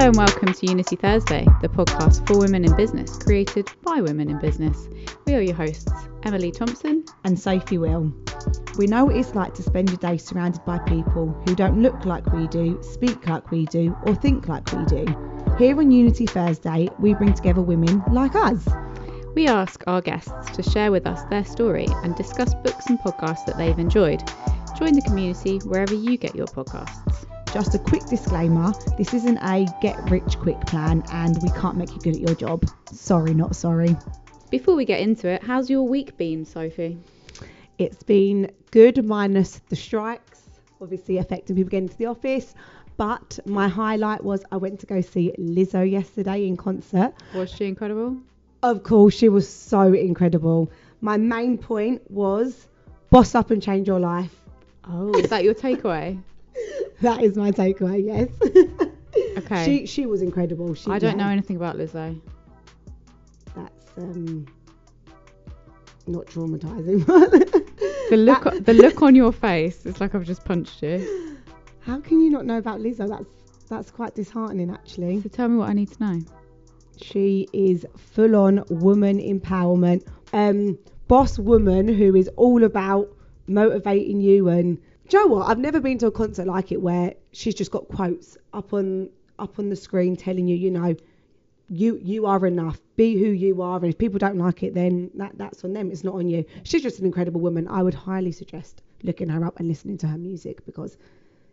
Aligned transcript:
Hello 0.00 0.08
and 0.08 0.16
welcome 0.16 0.54
to 0.54 0.66
Unity 0.66 0.96
Thursday, 0.96 1.44
the 1.60 1.68
podcast 1.68 2.26
for 2.26 2.38
women 2.38 2.64
in 2.64 2.74
business, 2.74 3.18
created 3.18 3.70
by 3.82 4.00
women 4.00 4.30
in 4.30 4.38
business. 4.38 4.88
We 5.26 5.34
are 5.34 5.42
your 5.42 5.54
hosts, 5.54 5.92
Emily 6.22 6.50
Thompson 6.50 7.04
and 7.24 7.38
Sophie 7.38 7.76
Will. 7.76 8.10
We 8.78 8.86
know 8.86 9.04
what 9.04 9.16
it's 9.16 9.34
like 9.34 9.52
to 9.56 9.62
spend 9.62 9.90
your 9.90 9.98
day 9.98 10.16
surrounded 10.16 10.64
by 10.64 10.78
people 10.78 11.38
who 11.46 11.54
don't 11.54 11.82
look 11.82 12.06
like 12.06 12.24
we 12.32 12.48
do, 12.48 12.82
speak 12.82 13.28
like 13.28 13.50
we 13.50 13.66
do, 13.66 13.94
or 14.06 14.14
think 14.14 14.48
like 14.48 14.72
we 14.72 14.86
do. 14.86 15.04
Here 15.58 15.78
on 15.78 15.90
Unity 15.90 16.24
Thursday, 16.24 16.88
we 16.98 17.12
bring 17.12 17.34
together 17.34 17.60
women 17.60 18.02
like 18.10 18.34
us. 18.34 18.66
We 19.34 19.48
ask 19.48 19.84
our 19.86 20.00
guests 20.00 20.32
to 20.56 20.62
share 20.62 20.90
with 20.90 21.06
us 21.06 21.24
their 21.24 21.44
story 21.44 21.88
and 22.04 22.16
discuss 22.16 22.54
books 22.54 22.86
and 22.86 22.98
podcasts 23.00 23.44
that 23.44 23.58
they've 23.58 23.78
enjoyed. 23.78 24.26
Join 24.78 24.94
the 24.94 25.02
community 25.02 25.58
wherever 25.58 25.94
you 25.94 26.16
get 26.16 26.34
your 26.34 26.46
podcasts. 26.46 27.29
Just 27.52 27.74
a 27.74 27.80
quick 27.80 28.04
disclaimer 28.06 28.72
this 28.96 29.12
isn't 29.12 29.38
a 29.38 29.66
get 29.80 30.08
rich 30.08 30.38
quick 30.38 30.60
plan 30.66 31.02
and 31.10 31.36
we 31.42 31.48
can't 31.50 31.76
make 31.76 31.90
you 31.90 31.98
good 32.00 32.14
at 32.14 32.20
your 32.20 32.34
job. 32.36 32.64
Sorry, 32.92 33.34
not 33.34 33.56
sorry. 33.56 33.96
Before 34.50 34.76
we 34.76 34.84
get 34.84 35.00
into 35.00 35.26
it, 35.26 35.42
how's 35.42 35.68
your 35.68 35.82
week 35.82 36.16
been, 36.16 36.44
Sophie? 36.44 36.98
It's 37.76 38.04
been 38.04 38.52
good 38.70 39.04
minus 39.04 39.60
the 39.68 39.74
strikes, 39.74 40.42
obviously 40.80 41.18
affecting 41.18 41.56
people 41.56 41.70
getting 41.70 41.88
to 41.88 41.98
the 41.98 42.06
office. 42.06 42.54
But 42.96 43.40
my 43.46 43.66
highlight 43.66 44.22
was 44.22 44.44
I 44.52 44.56
went 44.58 44.78
to 44.80 44.86
go 44.86 45.00
see 45.00 45.32
Lizzo 45.36 45.90
yesterday 45.90 46.46
in 46.46 46.56
concert. 46.56 47.14
Was 47.34 47.50
she 47.50 47.66
incredible? 47.66 48.16
Of 48.62 48.84
course, 48.84 49.14
she 49.14 49.28
was 49.28 49.48
so 49.48 49.92
incredible. 49.92 50.70
My 51.00 51.16
main 51.16 51.58
point 51.58 52.08
was 52.08 52.68
boss 53.10 53.34
up 53.34 53.50
and 53.50 53.60
change 53.60 53.88
your 53.88 53.98
life. 53.98 54.40
Oh, 54.88 55.12
is 55.18 55.30
that 55.30 55.42
your 55.42 55.54
takeaway? 55.54 56.22
that 57.00 57.22
is 57.22 57.36
my 57.36 57.50
takeaway. 57.50 58.04
Yes. 58.04 58.28
Okay. 59.36 59.64
She 59.64 59.86
she 59.86 60.06
was 60.06 60.22
incredible. 60.22 60.72
She 60.74 60.88
I 60.88 61.00
don't 61.00 61.18
yeah, 61.18 61.24
know 61.24 61.30
anything 61.32 61.56
about 61.56 61.76
Lizzo. 61.76 62.20
That's 63.56 63.98
um 63.98 64.46
not 66.06 66.26
traumatizing. 66.26 67.06
The 68.10 68.16
look, 68.16 68.64
the 68.64 68.74
look 68.74 69.02
on 69.02 69.14
your 69.14 69.30
face, 69.30 69.86
it's 69.86 70.00
like 70.00 70.16
I've 70.16 70.24
just 70.24 70.44
punched 70.44 70.82
you. 70.82 71.38
How 71.80 72.00
can 72.00 72.20
you 72.20 72.28
not 72.28 72.44
know 72.44 72.58
about 72.58 72.80
Lizzo? 72.80 73.08
That's 73.08 73.24
that's 73.68 73.90
quite 73.92 74.16
disheartening 74.16 74.70
actually. 74.70 75.20
So 75.22 75.28
tell 75.28 75.48
me 75.48 75.56
what 75.58 75.68
I 75.70 75.74
need 75.74 75.92
to 75.92 76.02
know. 76.02 76.20
She 77.00 77.48
is 77.52 77.86
full 77.96 78.34
on 78.34 78.64
woman 78.68 79.18
empowerment. 79.18 80.06
Um 80.32 80.76
boss 81.06 81.38
woman 81.38 81.86
who 81.86 82.16
is 82.16 82.28
all 82.36 82.64
about 82.64 83.08
motivating 83.46 84.20
you 84.20 84.48
and 84.48 84.80
you 85.16 85.26
know 85.28 85.34
what? 85.34 85.48
I've 85.48 85.58
never 85.58 85.80
been 85.80 85.98
to 85.98 86.06
a 86.06 86.10
concert 86.12 86.46
like 86.46 86.72
it 86.72 86.80
where 86.80 87.14
she's 87.32 87.54
just 87.54 87.70
got 87.70 87.88
quotes 87.88 88.36
up 88.52 88.72
on 88.72 89.10
up 89.38 89.58
on 89.58 89.68
the 89.70 89.76
screen 89.76 90.16
telling 90.16 90.46
you, 90.48 90.56
you 90.56 90.70
know, 90.70 90.94
you 91.68 91.98
you 92.02 92.26
are 92.26 92.44
enough. 92.46 92.78
Be 92.96 93.14
who 93.18 93.30
you 93.30 93.62
are, 93.62 93.76
and 93.78 93.86
if 93.86 93.96
people 93.98 94.18
don't 94.18 94.36
like 94.36 94.62
it, 94.62 94.74
then 94.74 95.10
that 95.14 95.38
that's 95.38 95.64
on 95.64 95.72
them. 95.72 95.90
It's 95.90 96.04
not 96.04 96.14
on 96.14 96.28
you. 96.28 96.44
She's 96.64 96.82
just 96.82 96.98
an 96.98 97.06
incredible 97.06 97.40
woman. 97.40 97.66
I 97.68 97.82
would 97.82 97.94
highly 97.94 98.32
suggest 98.32 98.82
looking 99.02 99.28
her 99.28 99.44
up 99.44 99.58
and 99.58 99.68
listening 99.68 99.96
to 99.98 100.06
her 100.06 100.18
music 100.18 100.64
because 100.66 100.98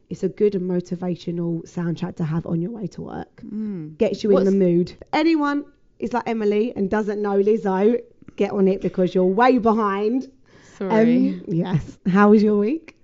it's 0.10 0.24
a 0.24 0.30
good 0.30 0.56
and 0.56 0.70
motivational 0.70 1.64
soundtrack 1.70 2.16
to 2.18 2.24
have 2.26 2.46
on 2.46 2.62
your 2.62 2.72
way 2.72 2.88
to 2.88 3.02
work. 3.02 3.42
Mm. 3.46 3.98
Gets 3.98 4.24
you 4.24 4.32
What's- 4.32 4.48
in 4.48 4.58
the 4.60 4.66
mood. 4.66 4.92
If 4.92 4.98
anyone 5.14 5.66
is 6.00 6.12
like 6.14 6.24
Emily 6.28 6.74
and 6.76 6.90
doesn't 6.90 7.22
know 7.22 7.42
Lizzo, 7.42 8.02
get 8.36 8.52
on 8.52 8.68
it 8.68 8.82
because 8.82 9.16
you're 9.16 9.26
way 9.26 9.58
behind. 9.60 10.30
Sorry. 10.78 11.30
Um, 11.30 11.44
yes. 11.48 11.98
How 12.08 12.30
was 12.32 12.44
your 12.44 12.58
week? 12.58 12.97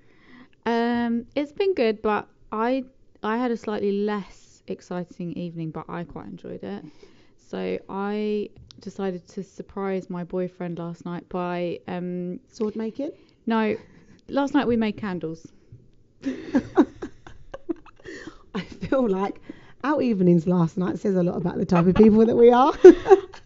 Um, 0.65 1.25
it's 1.35 1.51
been 1.51 1.73
good, 1.73 2.01
but 2.01 2.27
I 2.51 2.85
I 3.21 3.37
had 3.37 3.51
a 3.51 3.57
slightly 3.57 3.91
less 3.91 4.63
exciting 4.67 5.33
evening, 5.33 5.71
but 5.71 5.85
I 5.89 6.03
quite 6.03 6.27
enjoyed 6.27 6.63
it. 6.63 6.83
So 7.37 7.77
I 7.89 8.49
decided 8.79 9.27
to 9.29 9.43
surprise 9.43 10.09
my 10.09 10.23
boyfriend 10.23 10.79
last 10.79 11.05
night 11.05 11.27
by 11.29 11.79
um 11.87 12.39
Sword 12.47 12.75
making? 12.75 13.11
no, 13.45 13.75
last 14.29 14.53
night 14.53 14.67
we 14.67 14.77
made 14.77 14.97
candles. 14.97 15.45
I 18.55 18.61
feel 18.61 19.07
like 19.09 19.39
our 19.83 20.01
evenings 20.01 20.47
last 20.47 20.77
night 20.77 20.99
says 20.99 21.15
a 21.15 21.23
lot 21.23 21.35
about 21.35 21.57
the 21.57 21.65
type 21.65 21.85
of 21.87 21.95
people 21.95 22.25
that 22.25 22.35
we 22.35 22.51
are. 22.51 22.73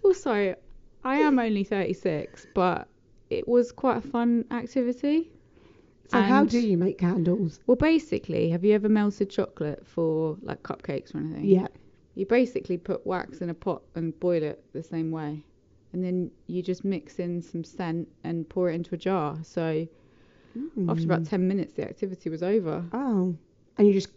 Also, 0.04 0.56
I 1.04 1.18
am 1.18 1.38
only 1.38 1.66
36, 1.66 2.48
but 2.56 2.88
it 3.30 3.46
was 3.46 3.74
quite 3.74 3.98
a 3.98 4.02
fun 4.02 4.46
activity. 4.52 5.30
So 6.08 6.22
how 6.22 6.44
do 6.46 6.60
you 6.60 6.78
make 6.78 6.98
candles? 6.98 7.60
Well, 7.68 7.76
basically, 7.78 8.50
have 8.50 8.64
you 8.64 8.74
ever 8.74 8.90
melted 8.90 9.30
chocolate 9.30 9.86
for 9.86 10.38
like 10.42 10.64
cupcakes 10.64 11.14
or 11.14 11.20
anything? 11.20 11.46
Yeah. 11.46 11.68
You 12.16 12.26
basically 12.26 12.78
put 12.78 13.06
wax 13.06 13.42
in 13.42 13.50
a 13.50 13.54
pot 13.54 13.82
and 13.96 14.18
boil 14.20 14.42
it 14.42 14.64
the 14.74 14.82
same 14.84 15.12
way. 15.12 15.44
And 15.94 16.04
then 16.04 16.32
you 16.48 16.62
just 16.64 16.84
mix 16.84 17.20
in 17.20 17.42
some 17.42 17.64
scent 17.64 18.08
and 18.24 18.48
pour 18.50 18.70
it 18.70 18.76
into 18.76 18.96
a 18.96 18.98
jar. 18.98 19.38
So 19.44 19.88
after 20.90 21.04
about 21.06 21.22
Mm. 21.22 21.30
10 21.30 21.48
minutes, 21.48 21.74
the 21.74 21.84
activity 21.84 22.30
was 22.30 22.42
over. 22.42 22.84
Oh. 22.94 23.36
And 23.78 23.88
you 23.88 23.94
just 23.94 24.10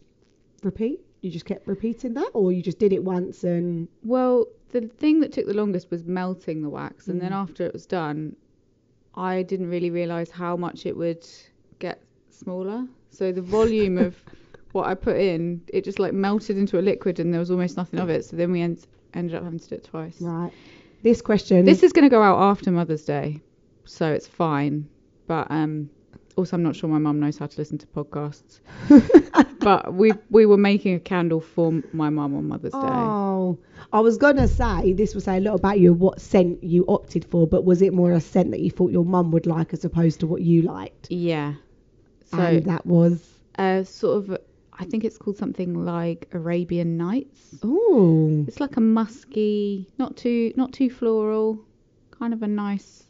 repeat? 0.63 1.01
You 1.21 1.31
just 1.31 1.45
kept 1.45 1.67
repeating 1.69 2.15
that 2.15 2.31
or 2.33 2.51
you 2.53 2.63
just 2.63 2.79
did 2.79 2.93
it 2.93 3.05
once 3.05 3.45
and 3.45 3.89
Well, 4.03 4.47
the 4.71 4.83
thing 4.83 5.21
that 5.21 5.33
took 5.33 5.47
the 5.47 5.55
longest 5.55 5.91
was 5.91 6.05
melting 6.05 6.63
the 6.63 6.71
wax. 6.71 7.09
And 7.09 7.21
then 7.21 7.33
Mm. 7.33 7.43
after 7.43 7.65
it 7.67 7.73
was 7.73 7.85
done, 7.85 8.37
I 9.15 9.43
didn't 9.43 9.69
really 9.69 9.91
realise 9.91 10.31
how 10.31 10.57
much 10.57 10.87
it 10.87 10.97
would 10.97 11.27
smaller. 12.41 12.87
So 13.11 13.33
the 13.33 13.43
volume 13.43 13.99
of 13.99 14.17
what 14.73 14.87
I 14.87 14.95
put 14.95 15.17
in, 15.17 15.63
it 15.69 15.85
just 15.85 15.99
like 15.99 16.13
melted 16.13 16.57
into 16.57 16.79
a 16.79 16.83
liquid 16.83 17.21
and 17.21 17.33
there 17.33 17.41
was 17.41 17.51
almost 17.51 17.77
nothing 17.77 18.01
of 18.01 18.09
it. 18.09 18.25
So 18.25 18.37
then 18.37 18.53
we 18.53 18.63
end, 18.63 18.87
ended 19.15 19.35
up 19.37 19.45
having 19.45 19.59
to 19.59 19.69
do 19.69 19.75
it 19.77 19.85
twice. 19.85 20.17
right. 20.21 20.53
This 21.03 21.23
question 21.23 21.65
This 21.65 21.83
is 21.83 21.93
going 21.93 22.05
to 22.05 22.11
go 22.11 22.23
out 22.23 22.39
after 22.39 22.71
Mother's 22.71 23.05
Day, 23.05 23.41
so 23.87 24.13
it's 24.13 24.27
fine. 24.27 24.87
But 25.27 25.51
um, 25.51 25.89
also, 26.37 26.57
I'm 26.57 26.63
not 26.63 26.77
sure 26.77 26.91
my 26.91 26.99
mum 26.99 27.21
knows 27.21 27.39
how 27.39 27.47
to 27.47 27.59
listen 27.59 27.79
to 27.79 27.87
podcasts. 27.87 28.61
but 29.61 29.95
we 29.95 30.13
we 30.29 30.45
were 30.45 30.57
making 30.57 30.95
a 30.95 31.01
candle 31.01 31.41
for 31.41 31.73
my 31.93 32.11
mum 32.11 32.37
on 32.37 32.49
Mother's 32.49 32.73
Day. 32.73 32.79
Oh, 32.83 33.59
I 33.93 34.01
was 34.01 34.19
gonna 34.19 34.49
say 34.49 34.93
this 34.93 35.15
will 35.15 35.23
say 35.23 35.39
a 35.39 35.41
lot 35.41 35.55
about 35.55 35.81
you, 35.81 35.93
what 35.93 36.21
scent 36.21 36.63
you 36.63 36.85
opted 36.87 37.25
for, 37.25 37.47
but 37.47 37.65
was 37.65 37.81
it 37.81 37.95
more 37.95 38.13
a 38.13 38.21
scent 38.21 38.51
that 38.51 38.61
you 38.61 38.71
thought 38.71 38.91
your 38.91 39.05
mum 39.05 39.31
would 39.31 39.47
like 39.47 39.73
as 39.73 39.85
opposed 39.85 40.21
to 40.21 40.27
what 40.27 40.43
you 40.43 40.63
liked? 40.63 41.11
Yeah. 41.11 41.55
So 42.31 42.39
and 42.39 42.65
that 42.67 42.87
was 42.87 43.27
uh, 43.59 43.83
sort 43.85 44.19
of, 44.31 44.39
I 44.73 44.85
think 44.85 45.05
it's 45.05 45.19
called 45.19 45.37
something 45.37 45.85
like 45.85 46.29
Arabian 46.33 46.97
Nights. 46.97 47.57
oh, 47.63 48.45
It's 48.47 48.61
like 48.61 48.77
a 48.77 48.81
musky, 48.81 49.89
not 49.99 50.17
too 50.17 50.53
not 50.57 50.73
too 50.73 50.91
floral, 50.91 51.65
kind 52.11 52.33
of 52.33 52.43
a 52.43 52.49
nice 52.49 53.07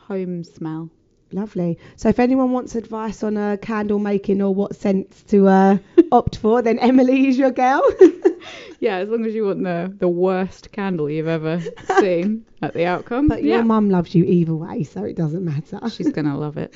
home 0.00 0.42
smell. 0.44 0.90
Lovely. 1.32 1.78
So 1.96 2.08
if 2.08 2.18
anyone 2.18 2.52
wants 2.52 2.74
advice 2.74 3.22
on 3.22 3.36
uh, 3.36 3.56
candle 3.60 3.98
making 3.98 4.40
or 4.42 4.54
what 4.54 4.76
scents 4.76 5.22
to 5.24 5.48
uh, 5.48 5.78
opt 6.12 6.36
for, 6.38 6.62
then 6.62 6.78
Emily 6.78 7.28
is 7.28 7.38
your 7.38 7.50
girl. 7.50 7.82
Yeah, 8.78 8.98
as 8.98 9.08
long 9.08 9.24
as 9.24 9.34
you 9.34 9.44
want 9.46 9.64
the 9.64 9.92
the 9.98 10.06
worst 10.06 10.70
candle 10.70 11.10
you've 11.10 11.26
ever 11.26 11.60
seen 11.98 12.44
at 12.62 12.74
the 12.74 12.84
outcome. 12.84 13.26
but 13.26 13.42
your 13.42 13.64
mum 13.64 13.88
loves 13.90 14.14
you 14.14 14.24
either 14.24 14.54
way, 14.54 14.84
so 14.84 15.02
it 15.02 15.16
doesn't 15.16 15.44
matter. 15.44 15.80
She's 15.88 16.12
gonna 16.12 16.38
love 16.38 16.56
it. 16.58 16.74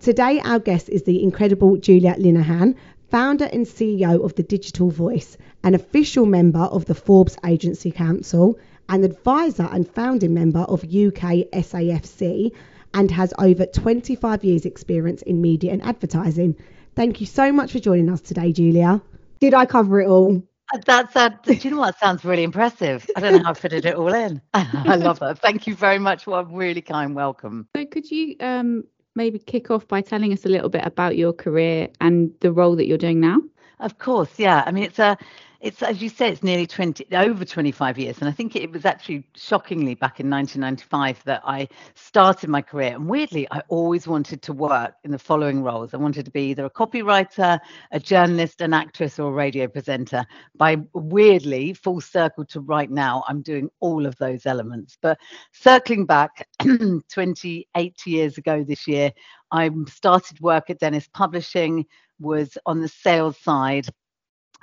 Today, 0.00 0.40
our 0.40 0.58
guest 0.58 0.88
is 0.88 1.04
the 1.04 1.22
incredible 1.22 1.76
Julia 1.76 2.16
Linehan, 2.16 2.74
founder 3.10 3.48
and 3.52 3.64
CEO 3.64 4.22
of 4.24 4.34
The 4.34 4.42
Digital 4.42 4.90
Voice, 4.90 5.38
an 5.62 5.74
official 5.74 6.26
member 6.26 6.58
of 6.58 6.84
the 6.86 6.94
Forbes 6.96 7.36
Agency 7.46 7.92
Council, 7.92 8.58
an 8.88 9.04
advisor 9.04 9.68
and 9.70 9.88
founding 9.88 10.34
member 10.34 10.60
of 10.60 10.82
UK 10.84 11.46
SAFC, 11.54 12.52
and 12.94 13.10
has 13.10 13.34
over 13.38 13.66
25 13.66 14.44
years' 14.44 14.64
experience 14.64 15.22
in 15.22 15.40
media 15.42 15.72
and 15.72 15.82
advertising. 15.82 16.56
Thank 16.94 17.20
you 17.20 17.26
so 17.26 17.52
much 17.52 17.72
for 17.72 17.80
joining 17.80 18.08
us 18.08 18.20
today, 18.20 18.52
Julia. 18.52 19.02
Did 19.40 19.52
I 19.52 19.66
cover 19.66 20.00
it 20.00 20.08
all? 20.08 20.42
Uh, 20.72 20.78
That's 20.86 21.14
uh, 21.16 21.28
do 21.44 21.52
you 21.52 21.70
know 21.70 21.80
what 21.80 21.98
sounds 21.98 22.24
really 22.24 22.44
impressive? 22.44 23.06
I 23.16 23.20
don't 23.20 23.32
know 23.32 23.42
how 23.44 23.50
I 23.50 23.54
fitted 23.54 23.84
it 23.84 23.96
all 23.96 24.14
in. 24.14 24.40
I 24.54 24.96
love 24.96 25.18
that. 25.18 25.40
Thank 25.40 25.66
you 25.66 25.74
very 25.74 25.98
much 25.98 26.24
for 26.24 26.40
a 26.40 26.44
really 26.44 26.80
kind 26.80 27.14
welcome. 27.14 27.68
So 27.76 27.84
could 27.84 28.10
you 28.10 28.36
um 28.40 28.84
maybe 29.14 29.38
kick 29.38 29.70
off 29.70 29.86
by 29.86 30.00
telling 30.00 30.32
us 30.32 30.46
a 30.46 30.48
little 30.48 30.68
bit 30.68 30.86
about 30.86 31.16
your 31.16 31.32
career 31.32 31.88
and 32.00 32.32
the 32.40 32.52
role 32.52 32.76
that 32.76 32.86
you're 32.86 32.98
doing 32.98 33.20
now? 33.20 33.40
Of 33.80 33.98
course, 33.98 34.38
yeah. 34.38 34.62
I 34.66 34.72
mean, 34.72 34.84
it's 34.84 34.98
a, 34.98 35.18
it's 35.64 35.82
as 35.82 36.02
you 36.02 36.10
say, 36.10 36.28
it's 36.28 36.42
nearly 36.42 36.66
twenty, 36.66 37.06
over 37.16 37.42
twenty-five 37.42 37.98
years, 37.98 38.18
and 38.20 38.28
I 38.28 38.32
think 38.32 38.54
it 38.54 38.70
was 38.70 38.84
actually 38.84 39.26
shockingly 39.34 39.94
back 39.94 40.20
in 40.20 40.28
1995 40.28 41.24
that 41.24 41.40
I 41.42 41.66
started 41.94 42.50
my 42.50 42.60
career. 42.60 42.94
And 42.94 43.08
weirdly, 43.08 43.48
I 43.50 43.62
always 43.68 44.06
wanted 44.06 44.42
to 44.42 44.52
work 44.52 44.92
in 45.04 45.10
the 45.10 45.18
following 45.18 45.62
roles. 45.62 45.94
I 45.94 45.96
wanted 45.96 46.26
to 46.26 46.30
be 46.30 46.50
either 46.50 46.66
a 46.66 46.70
copywriter, 46.70 47.58
a 47.92 47.98
journalist, 47.98 48.60
an 48.60 48.74
actress, 48.74 49.18
or 49.18 49.30
a 49.30 49.34
radio 49.34 49.66
presenter. 49.66 50.26
By 50.54 50.76
weirdly, 50.92 51.72
full 51.72 52.02
circle 52.02 52.44
to 52.44 52.60
right 52.60 52.90
now, 52.90 53.24
I'm 53.26 53.40
doing 53.40 53.70
all 53.80 54.04
of 54.04 54.14
those 54.18 54.44
elements. 54.44 54.98
But 55.00 55.18
circling 55.52 56.04
back 56.04 56.46
28 57.08 58.06
years 58.06 58.36
ago 58.36 58.64
this 58.64 58.86
year, 58.86 59.12
I 59.50 59.70
started 59.88 60.40
work 60.40 60.68
at 60.68 60.80
Dennis 60.80 61.08
Publishing, 61.14 61.86
was 62.20 62.58
on 62.66 62.80
the 62.80 62.88
sales 62.88 63.38
side 63.38 63.88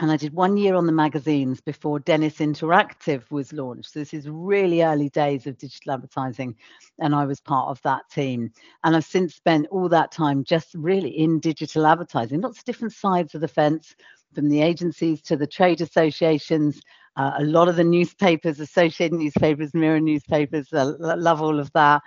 and 0.02 0.12
I 0.12 0.18
did 0.18 0.34
one 0.34 0.58
year 0.58 0.74
on 0.74 0.88
the 0.88 0.92
magazines 0.92 1.62
before 1.62 2.00
Dennis 2.00 2.38
Interactive 2.38 3.30
was 3.30 3.54
launched. 3.54 3.94
So 3.94 4.00
this 4.00 4.16
is 4.16 4.28
really 4.28 4.82
early 4.82 5.10
days 5.10 5.46
of 5.46 5.60
digital 5.60 5.94
advertising, 5.94 6.56
and 6.98 7.14
I 7.14 7.26
was 7.26 7.40
part 7.40 7.70
of 7.70 7.80
that 7.84 8.10
team. 8.10 8.52
And 8.84 8.96
I've 8.96 9.06
since 9.06 9.36
spent 9.36 9.68
all 9.70 9.88
that 9.90 10.12
time 10.12 10.44
just 10.44 10.74
really 10.74 11.12
in 11.12 11.40
digital 11.40 11.86
advertising, 11.86 12.42
lots 12.42 12.58
of 12.58 12.66
different 12.66 12.94
sides 12.94 13.36
of 13.36 13.42
the 13.42 13.48
fence, 13.48 13.96
from 14.34 14.50
the 14.50 14.64
agencies 14.64 15.22
to 15.22 15.38
the 15.38 15.46
trade 15.46 15.82
associations. 15.82 16.82
Uh, 17.16 17.34
a 17.38 17.44
lot 17.44 17.68
of 17.68 17.76
the 17.76 17.84
newspapers, 17.84 18.60
associated 18.60 19.16
newspapers, 19.16 19.74
mirror 19.76 20.00
newspapers, 20.00 20.74
uh, 20.74 20.96
love 21.00 21.44
all 21.44 21.60
of 21.60 21.72
that, 21.74 22.02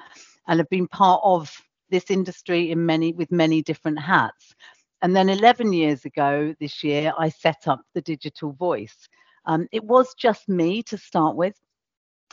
and 0.49 0.58
have 0.58 0.69
been 0.69 0.88
part 0.88 1.20
of 1.23 1.49
this 1.91 2.11
industry 2.11 2.73
in 2.73 2.85
many 2.85 3.12
with 3.12 3.31
many 3.31 3.62
different 3.62 4.00
hats. 4.00 4.56
And 5.04 5.14
then 5.14 5.28
11 5.28 5.74
years 5.74 6.06
ago 6.06 6.54
this 6.60 6.82
year, 6.82 7.12
I 7.18 7.28
set 7.28 7.68
up 7.68 7.82
the 7.92 8.00
digital 8.00 8.52
voice. 8.52 8.96
Um, 9.44 9.68
it 9.70 9.84
was 9.84 10.14
just 10.14 10.48
me 10.48 10.82
to 10.84 10.96
start 10.96 11.36
with. 11.36 11.54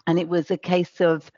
And 0.08 0.18
it 0.18 0.30
was 0.30 0.50
a 0.52 0.58
case 0.58 1.02
of 1.02 1.30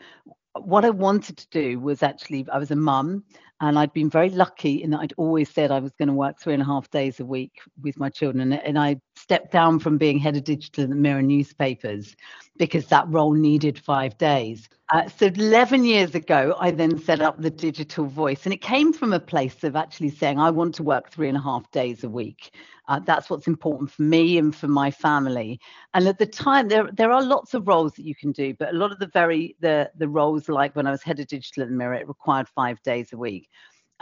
what 0.56 0.86
I 0.86 0.92
wanted 0.92 1.38
to 1.38 1.48
do 1.50 1.80
was 1.80 2.04
actually, 2.04 2.46
I 2.54 2.60
was 2.60 2.70
a 2.70 2.76
mum 2.76 3.24
and 3.62 3.80
I'd 3.80 3.94
been 3.94 4.10
very 4.10 4.30
lucky 4.30 4.84
in 4.84 4.90
that 4.92 5.00
I'd 5.00 5.14
always 5.18 5.50
said 5.50 5.72
I 5.72 5.80
was 5.80 5.94
going 5.94 6.08
to 6.08 6.14
work 6.14 6.40
three 6.40 6.54
and 6.54 6.62
a 6.62 6.66
half 6.66 6.90
days 6.90 7.20
a 7.20 7.26
week 7.26 7.62
with 7.82 7.98
my 7.98 8.10
children. 8.10 8.52
And 8.52 8.78
I 8.78 9.00
stepped 9.16 9.52
down 9.52 9.80
from 9.80 9.98
being 9.98 10.20
head 10.20 10.36
of 10.36 10.44
digital 10.44 10.84
in 10.84 10.90
the 10.90 10.96
Mirror 10.96 11.22
newspapers 11.22 12.16
because 12.58 12.88
that 12.88 13.08
role 13.08 13.34
needed 13.34 13.80
five 13.80 14.18
days. 14.18 14.68
Uh, 14.92 15.08
so 15.08 15.28
11 15.28 15.86
years 15.86 16.14
ago, 16.14 16.56
I 16.60 16.72
then 16.72 17.00
set 17.00 17.22
up 17.22 17.42
the 17.42 17.50
digital 17.50 18.06
voice. 18.06 18.46
And 18.46 18.54
it 18.54 18.62
came 18.62 18.92
from 18.92 19.14
a 19.14 19.20
place 19.20 19.64
of 19.64 19.76
actually 19.76 20.10
saying, 20.10 20.40
I 20.40 20.50
want 20.52 20.76
to 20.76 20.84
work 20.84 21.10
three 21.10 21.30
and 21.30 21.38
a 21.38 21.42
half 21.42 21.70
days 21.72 22.04
a 22.04 22.10
week. 22.10 22.52
Uh, 22.88 23.00
that's 23.00 23.30
what's 23.30 23.48
important 23.48 23.90
for 23.90 24.02
me 24.02 24.38
and 24.38 24.54
for 24.54 24.68
my 24.68 24.92
family. 24.92 25.60
And 25.94 26.08
at 26.08 26.20
the 26.20 26.26
time, 26.26 26.68
there 26.68 26.90
there 26.92 27.12
are 27.12 27.24
lots 27.24 27.54
of 27.54 27.68
roles 27.68 27.94
that 27.94 28.06
you 28.06 28.14
can 28.14 28.34
do, 28.34 28.54
but 28.54 28.74
a 28.74 28.78
lot 28.78 28.92
of 28.92 29.00
the 29.00 29.08
very 29.08 29.56
the 29.62 29.90
the 29.96 30.10
roles, 30.10 30.50
like 30.50 30.76
when 30.76 30.86
I 30.86 30.92
was 30.92 31.02
head 31.02 31.20
of 31.20 31.28
digital 31.28 31.64
at 31.64 31.70
the 31.70 31.76
Mirror, 31.76 31.96
it 31.96 32.08
required 32.08 32.50
five 32.50 32.82
days 32.84 33.14
a 33.14 33.18
week, 33.18 33.50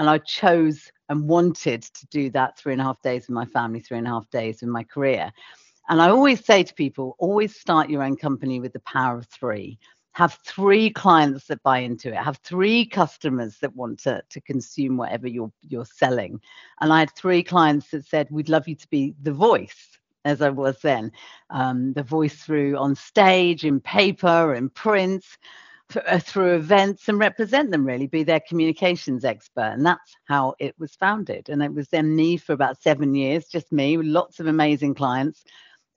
and 0.02 0.10
I 0.10 0.18
chose 0.18 0.92
and 1.10 1.30
wanted 1.30 1.84
to 1.84 2.08
do 2.08 2.32
that 2.32 2.58
three 2.58 2.72
and 2.72 2.82
a 2.82 2.86
half 2.86 3.00
days 3.04 3.28
with 3.28 3.36
my 3.36 3.46
family, 3.46 3.82
three 3.82 4.00
and 4.00 4.08
a 4.08 4.10
half 4.10 4.28
days 4.32 4.62
with 4.62 4.72
my 4.72 4.84
career. 4.84 5.32
And 5.90 6.02
I 6.02 6.10
always 6.10 6.44
say 6.44 6.64
to 6.64 6.74
people, 6.74 7.16
always 7.20 7.56
start 7.56 7.88
your 7.88 8.02
own 8.02 8.16
company 8.16 8.60
with 8.60 8.74
the 8.74 8.80
power 8.80 9.20
of 9.20 9.28
three. 9.28 9.78
Have 10.14 10.40
three 10.44 10.90
clients 10.90 11.46
that 11.48 11.62
buy 11.62 11.78
into 11.80 12.10
it. 12.10 12.16
Have 12.16 12.38
three 12.38 12.84
customers 12.84 13.60
that 13.62 13.76
want 13.76 14.00
to, 14.00 14.24
to 14.28 14.42
consume 14.42 14.98
whatever 14.98 15.28
you're 15.28 15.54
you're 15.62 15.86
selling. 15.86 16.42
And 16.80 16.92
i 16.92 16.98
had 16.98 17.16
three 17.16 17.44
clients 17.44 17.92
that 17.92 18.08
said 18.08 18.28
we'd 18.32 18.50
love 18.50 18.68
you 18.68 18.76
to 18.78 18.88
be 18.90 19.14
the 19.22 19.34
voice 19.34 20.00
as 20.26 20.42
i 20.42 20.50
was 20.50 20.80
then. 20.82 21.12
Um, 21.52 21.94
the 21.94 22.02
voice 22.02 22.42
through 22.44 22.76
on 22.76 22.96
stage 22.96 23.66
in 23.66 23.80
paper 23.80 24.56
in 24.56 24.70
print 24.70 25.26
Uh, 25.96 26.20
through 26.20 26.56
events 26.56 27.10
and 27.10 27.20
represent 27.20 27.72
them 27.72 27.86
really 27.86 28.08
be 28.08 28.24
their 28.24 28.40
communications 28.48 29.26
expert 29.26 29.74
and 29.74 29.86
that's 29.86 30.16
how 30.26 30.54
it 30.60 30.74
was 30.80 30.96
founded 30.96 31.50
and 31.50 31.62
it 31.62 31.74
was 31.74 31.90
then 31.90 32.16
me 32.16 32.38
for 32.38 32.54
about 32.54 32.82
seven 32.82 33.14
years 33.14 33.48
just 33.48 33.72
me 33.72 33.98
lots 33.98 34.40
of 34.40 34.48
amazing 34.48 34.94
clients 34.94 35.44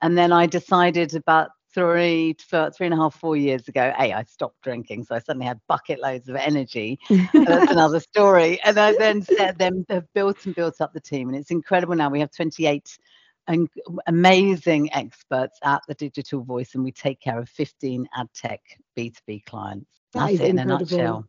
and 0.02 0.18
then 0.18 0.32
i 0.32 0.46
decided 0.46 1.14
about 1.14 1.50
three, 1.74 2.36
three 2.48 2.86
and 2.86 2.94
a 2.94 2.96
half, 2.96 3.16
four 3.16 3.36
years 3.36 3.66
ago, 3.66 3.92
hey, 3.98 4.12
I 4.12 4.22
stopped 4.22 4.62
drinking, 4.62 5.04
so 5.04 5.16
I 5.16 5.18
suddenly 5.18 5.46
had 5.46 5.60
bucket 5.68 6.00
loads 6.00 6.28
of 6.28 6.36
energy. 6.36 7.00
That's 7.08 7.72
another 7.72 7.98
story. 7.98 8.60
And 8.62 8.78
I 8.78 8.92
then 8.96 9.22
said, 9.22 9.58
then 9.58 9.84
have 9.88 10.06
built 10.14 10.46
and 10.46 10.54
built 10.54 10.80
up 10.80 10.92
the 10.92 11.00
team, 11.00 11.28
and 11.28 11.36
it's 11.36 11.50
incredible. 11.50 11.96
Now 11.96 12.10
we 12.10 12.20
have 12.20 12.30
28 12.30 12.96
and 13.46 13.68
amazing 14.06 14.92
experts 14.92 15.58
at 15.62 15.82
the 15.88 15.94
digital 15.94 16.42
voice, 16.42 16.74
and 16.74 16.84
we 16.84 16.92
take 16.92 17.20
care 17.20 17.38
of 17.38 17.48
15 17.48 18.08
ad 18.16 18.28
tech 18.34 18.60
B2B 18.96 19.44
clients. 19.44 19.90
That 20.12 20.30
That's 20.30 20.40
it 20.40 20.50
in 20.50 20.58
a 20.58 20.64
nutshell. 20.64 21.26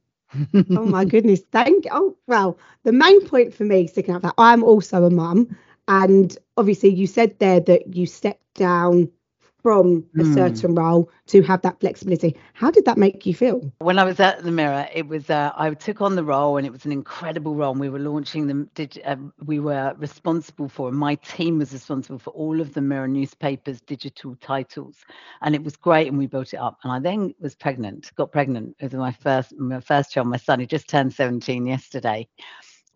oh 0.71 0.85
my 0.85 1.05
goodness. 1.13 1.41
Thank 1.51 1.85
you. 1.85 1.91
Oh 1.93 2.17
well, 2.27 2.57
the 2.83 2.91
main 2.91 3.25
point 3.27 3.53
for 3.53 3.63
me 3.63 3.87
sticking 3.87 4.13
out 4.13 4.21
that 4.21 4.35
I'm 4.37 4.63
also 4.63 5.03
a 5.03 5.09
mum. 5.09 5.55
And 5.87 6.35
obviously 6.57 6.89
you 6.89 7.07
said 7.07 7.37
there 7.39 7.59
that 7.59 7.95
you 7.95 8.05
stepped 8.05 8.53
down 8.55 9.11
from 9.65 10.05
a 10.19 10.23
Mm. 10.23 10.25
certain 10.25 10.75
role 10.75 11.09
to 11.27 11.41
have 11.43 11.63
that 11.63 11.81
flexibility. 11.81 12.37
How 12.53 12.71
did 12.71 12.85
that 12.85 12.99
make 12.99 13.25
you 13.25 13.35
feel? 13.35 13.71
When 13.79 13.99
I 13.99 14.05
was 14.05 14.19
at 14.21 14.43
the 14.43 14.51
Mirror, 14.51 14.87
it 14.93 15.07
was 15.07 15.29
uh, 15.29 15.51
I 15.55 15.69
took 15.73 16.01
on 16.01 16.15
the 16.15 16.23
role, 16.23 16.57
and 16.57 16.65
it 16.65 16.71
was 16.71 16.85
an 16.85 16.91
incredible 16.93 17.55
role. 17.55 17.71
And 17.71 17.79
we 17.81 17.89
were 17.89 17.99
launching 17.99 18.47
them. 18.47 18.69
Did 18.75 19.01
um, 19.05 19.33
we 19.45 19.59
were 19.59 19.93
responsible 19.97 20.69
for? 20.69 20.91
My 20.91 21.15
team 21.15 21.59
was 21.59 21.73
responsible 21.73 22.19
for 22.19 22.31
all 22.31 22.61
of 22.61 22.73
the 22.73 22.81
Mirror 22.81 23.09
newspapers' 23.09 23.81
digital 23.81 24.35
titles, 24.37 25.05
and 25.41 25.55
it 25.55 25.63
was 25.63 25.75
great. 25.75 26.07
And 26.07 26.17
we 26.17 26.27
built 26.27 26.53
it 26.53 26.57
up. 26.57 26.79
And 26.83 26.91
I 26.93 26.99
then 26.99 27.35
was 27.39 27.55
pregnant, 27.55 28.11
got 28.15 28.31
pregnant 28.31 28.75
with 28.81 28.93
my 28.95 29.11
first 29.11 29.55
my 29.57 29.81
first 29.81 30.11
child, 30.11 30.27
my 30.27 30.37
son. 30.37 30.59
He 30.61 30.65
just 30.67 30.89
turned 30.89 31.13
17 31.13 31.67
yesterday. 31.67 32.27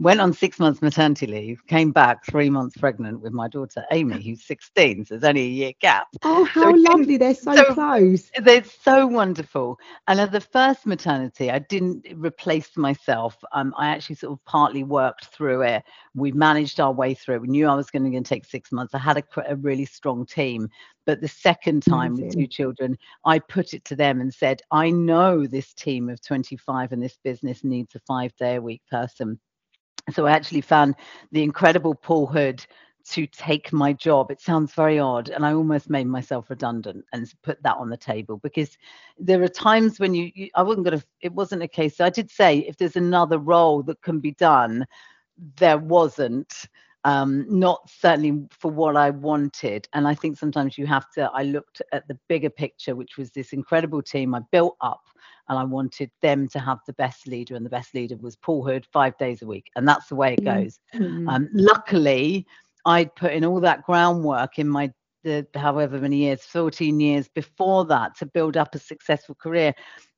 Went 0.01 0.21
on 0.21 0.31
six 0.31 0.59
months 0.59 0.81
maternity 0.81 1.27
leave, 1.27 1.67
came 1.67 1.91
back 1.91 2.25
three 2.25 2.49
months 2.49 2.77
pregnant 2.77 3.19
with 3.19 3.33
my 3.33 3.49
daughter 3.49 3.85
Amy, 3.91 4.21
who's 4.23 4.45
16. 4.45 5.03
So 5.05 5.17
there's 5.17 5.27
only 5.27 5.41
a 5.41 5.49
year 5.49 5.73
gap. 5.81 6.07
Oh, 6.23 6.45
how 6.45 6.71
didn't- 6.71 6.83
lovely. 6.83 7.17
They're 7.17 7.33
so, 7.35 7.53
so- 7.53 7.73
close. 7.73 8.31
They're 8.41 8.63
so 8.63 9.05
wonderful. 9.05 9.77
And 10.07 10.21
at 10.21 10.31
the 10.31 10.39
first 10.39 10.85
maternity, 10.85 11.51
I 11.51 11.59
didn't 11.59 12.05
replace 12.15 12.77
myself. 12.77 13.35
Um, 13.51 13.73
I 13.77 13.89
actually 13.89 14.15
sort 14.15 14.31
of 14.31 14.45
partly 14.45 14.83
worked 14.85 15.25
through 15.25 15.63
it. 15.63 15.83
We 16.15 16.31
managed 16.31 16.79
our 16.79 16.93
way 16.93 17.13
through 17.13 17.35
it. 17.35 17.41
We 17.41 17.49
knew 17.49 17.67
I 17.67 17.75
was 17.75 17.91
going 17.91 18.09
to 18.09 18.21
take 18.21 18.45
six 18.45 18.71
months. 18.71 18.95
I 18.95 18.99
had 18.99 19.17
a, 19.17 19.23
a 19.49 19.57
really 19.57 19.85
strong 19.85 20.25
team. 20.25 20.69
But 21.05 21.19
the 21.19 21.27
second 21.27 21.83
time 21.83 22.15
with 22.15 22.31
two 22.33 22.47
children, 22.47 22.97
I 23.25 23.39
put 23.39 23.73
it 23.73 23.83
to 23.85 23.97
them 23.97 24.21
and 24.21 24.33
said, 24.33 24.61
I 24.71 24.91
know 24.91 25.45
this 25.45 25.73
team 25.73 26.07
of 26.07 26.21
25 26.21 26.93
and 26.93 27.03
this 27.03 27.17
business 27.21 27.65
needs 27.65 27.95
a 27.95 27.99
five 27.99 28.33
day 28.37 28.55
a 28.55 28.61
week 28.61 28.81
person. 28.89 29.39
So 30.13 30.25
I 30.27 30.31
actually 30.31 30.61
found 30.61 30.95
the 31.31 31.43
incredible 31.43 31.95
Paul 31.95 32.27
Hood 32.27 32.65
to 33.11 33.25
take 33.27 33.73
my 33.73 33.93
job. 33.93 34.29
It 34.29 34.41
sounds 34.41 34.73
very 34.73 34.99
odd, 34.99 35.29
and 35.29 35.45
I 35.45 35.53
almost 35.53 35.89
made 35.89 36.07
myself 36.07 36.49
redundant 36.49 37.05
and 37.13 37.31
put 37.43 37.61
that 37.63 37.77
on 37.77 37.89
the 37.89 37.97
table 37.97 38.37
because 38.37 38.77
there 39.17 39.41
are 39.41 39.47
times 39.47 39.99
when 39.99 40.13
you, 40.13 40.31
you 40.35 40.49
I 40.55 40.63
wasn't 40.63 40.85
gonna. 40.85 41.03
It 41.21 41.33
wasn't 41.33 41.63
a 41.63 41.67
case. 41.67 41.99
I 41.99 42.09
did 42.09 42.29
say 42.29 42.59
if 42.59 42.77
there's 42.77 42.95
another 42.95 43.39
role 43.39 43.81
that 43.83 44.01
can 44.01 44.19
be 44.19 44.31
done, 44.33 44.85
there 45.57 45.77
wasn't. 45.77 46.53
Um, 47.05 47.45
not 47.47 47.89
certainly 47.89 48.45
for 48.51 48.69
what 48.69 48.97
I 48.97 49.09
wanted. 49.09 49.87
And 49.93 50.05
I 50.05 50.13
think 50.13 50.37
sometimes 50.37 50.77
you 50.77 50.85
have 50.85 51.09
to. 51.11 51.31
I 51.33 51.43
looked 51.43 51.81
at 51.93 52.07
the 52.07 52.17
bigger 52.27 52.49
picture, 52.49 52.95
which 52.95 53.17
was 53.17 53.31
this 53.31 53.53
incredible 53.53 54.01
team 54.01 54.35
I 54.35 54.41
built 54.51 54.75
up 54.81 55.01
and 55.47 55.57
I 55.57 55.63
wanted 55.63 56.11
them 56.21 56.47
to 56.49 56.59
have 56.59 56.79
the 56.85 56.93
best 56.93 57.27
leader, 57.27 57.55
and 57.55 57.65
the 57.65 57.69
best 57.69 57.93
leader 57.95 58.15
was 58.17 58.35
Paul 58.35 58.63
Hood, 58.63 58.85
five 58.85 59.17
days 59.17 59.41
a 59.41 59.47
week, 59.47 59.67
and 59.75 59.87
that's 59.87 60.07
the 60.07 60.15
way 60.15 60.33
it 60.33 60.41
Mm. 60.41 60.45
goes. 60.63 60.79
Mm. 60.93 61.27
Um, 61.27 61.49
luckily, 61.53 62.45
I'd 62.85 63.13
put 63.15 63.33
in 63.33 63.43
all 63.43 63.59
that 63.61 63.83
groundwork 63.83 64.59
in 64.59 64.67
my 64.69 64.93
the 65.23 65.45
however 65.55 65.99
many 65.99 66.17
years, 66.17 66.43
14 66.43 66.97
years 66.99 67.27
before 67.27 67.83
that, 67.85 68.15
to 68.17 68.25
build 68.25 68.55
up 68.55 68.73
a 68.73 68.79
successful 68.79 69.35
career 69.35 69.73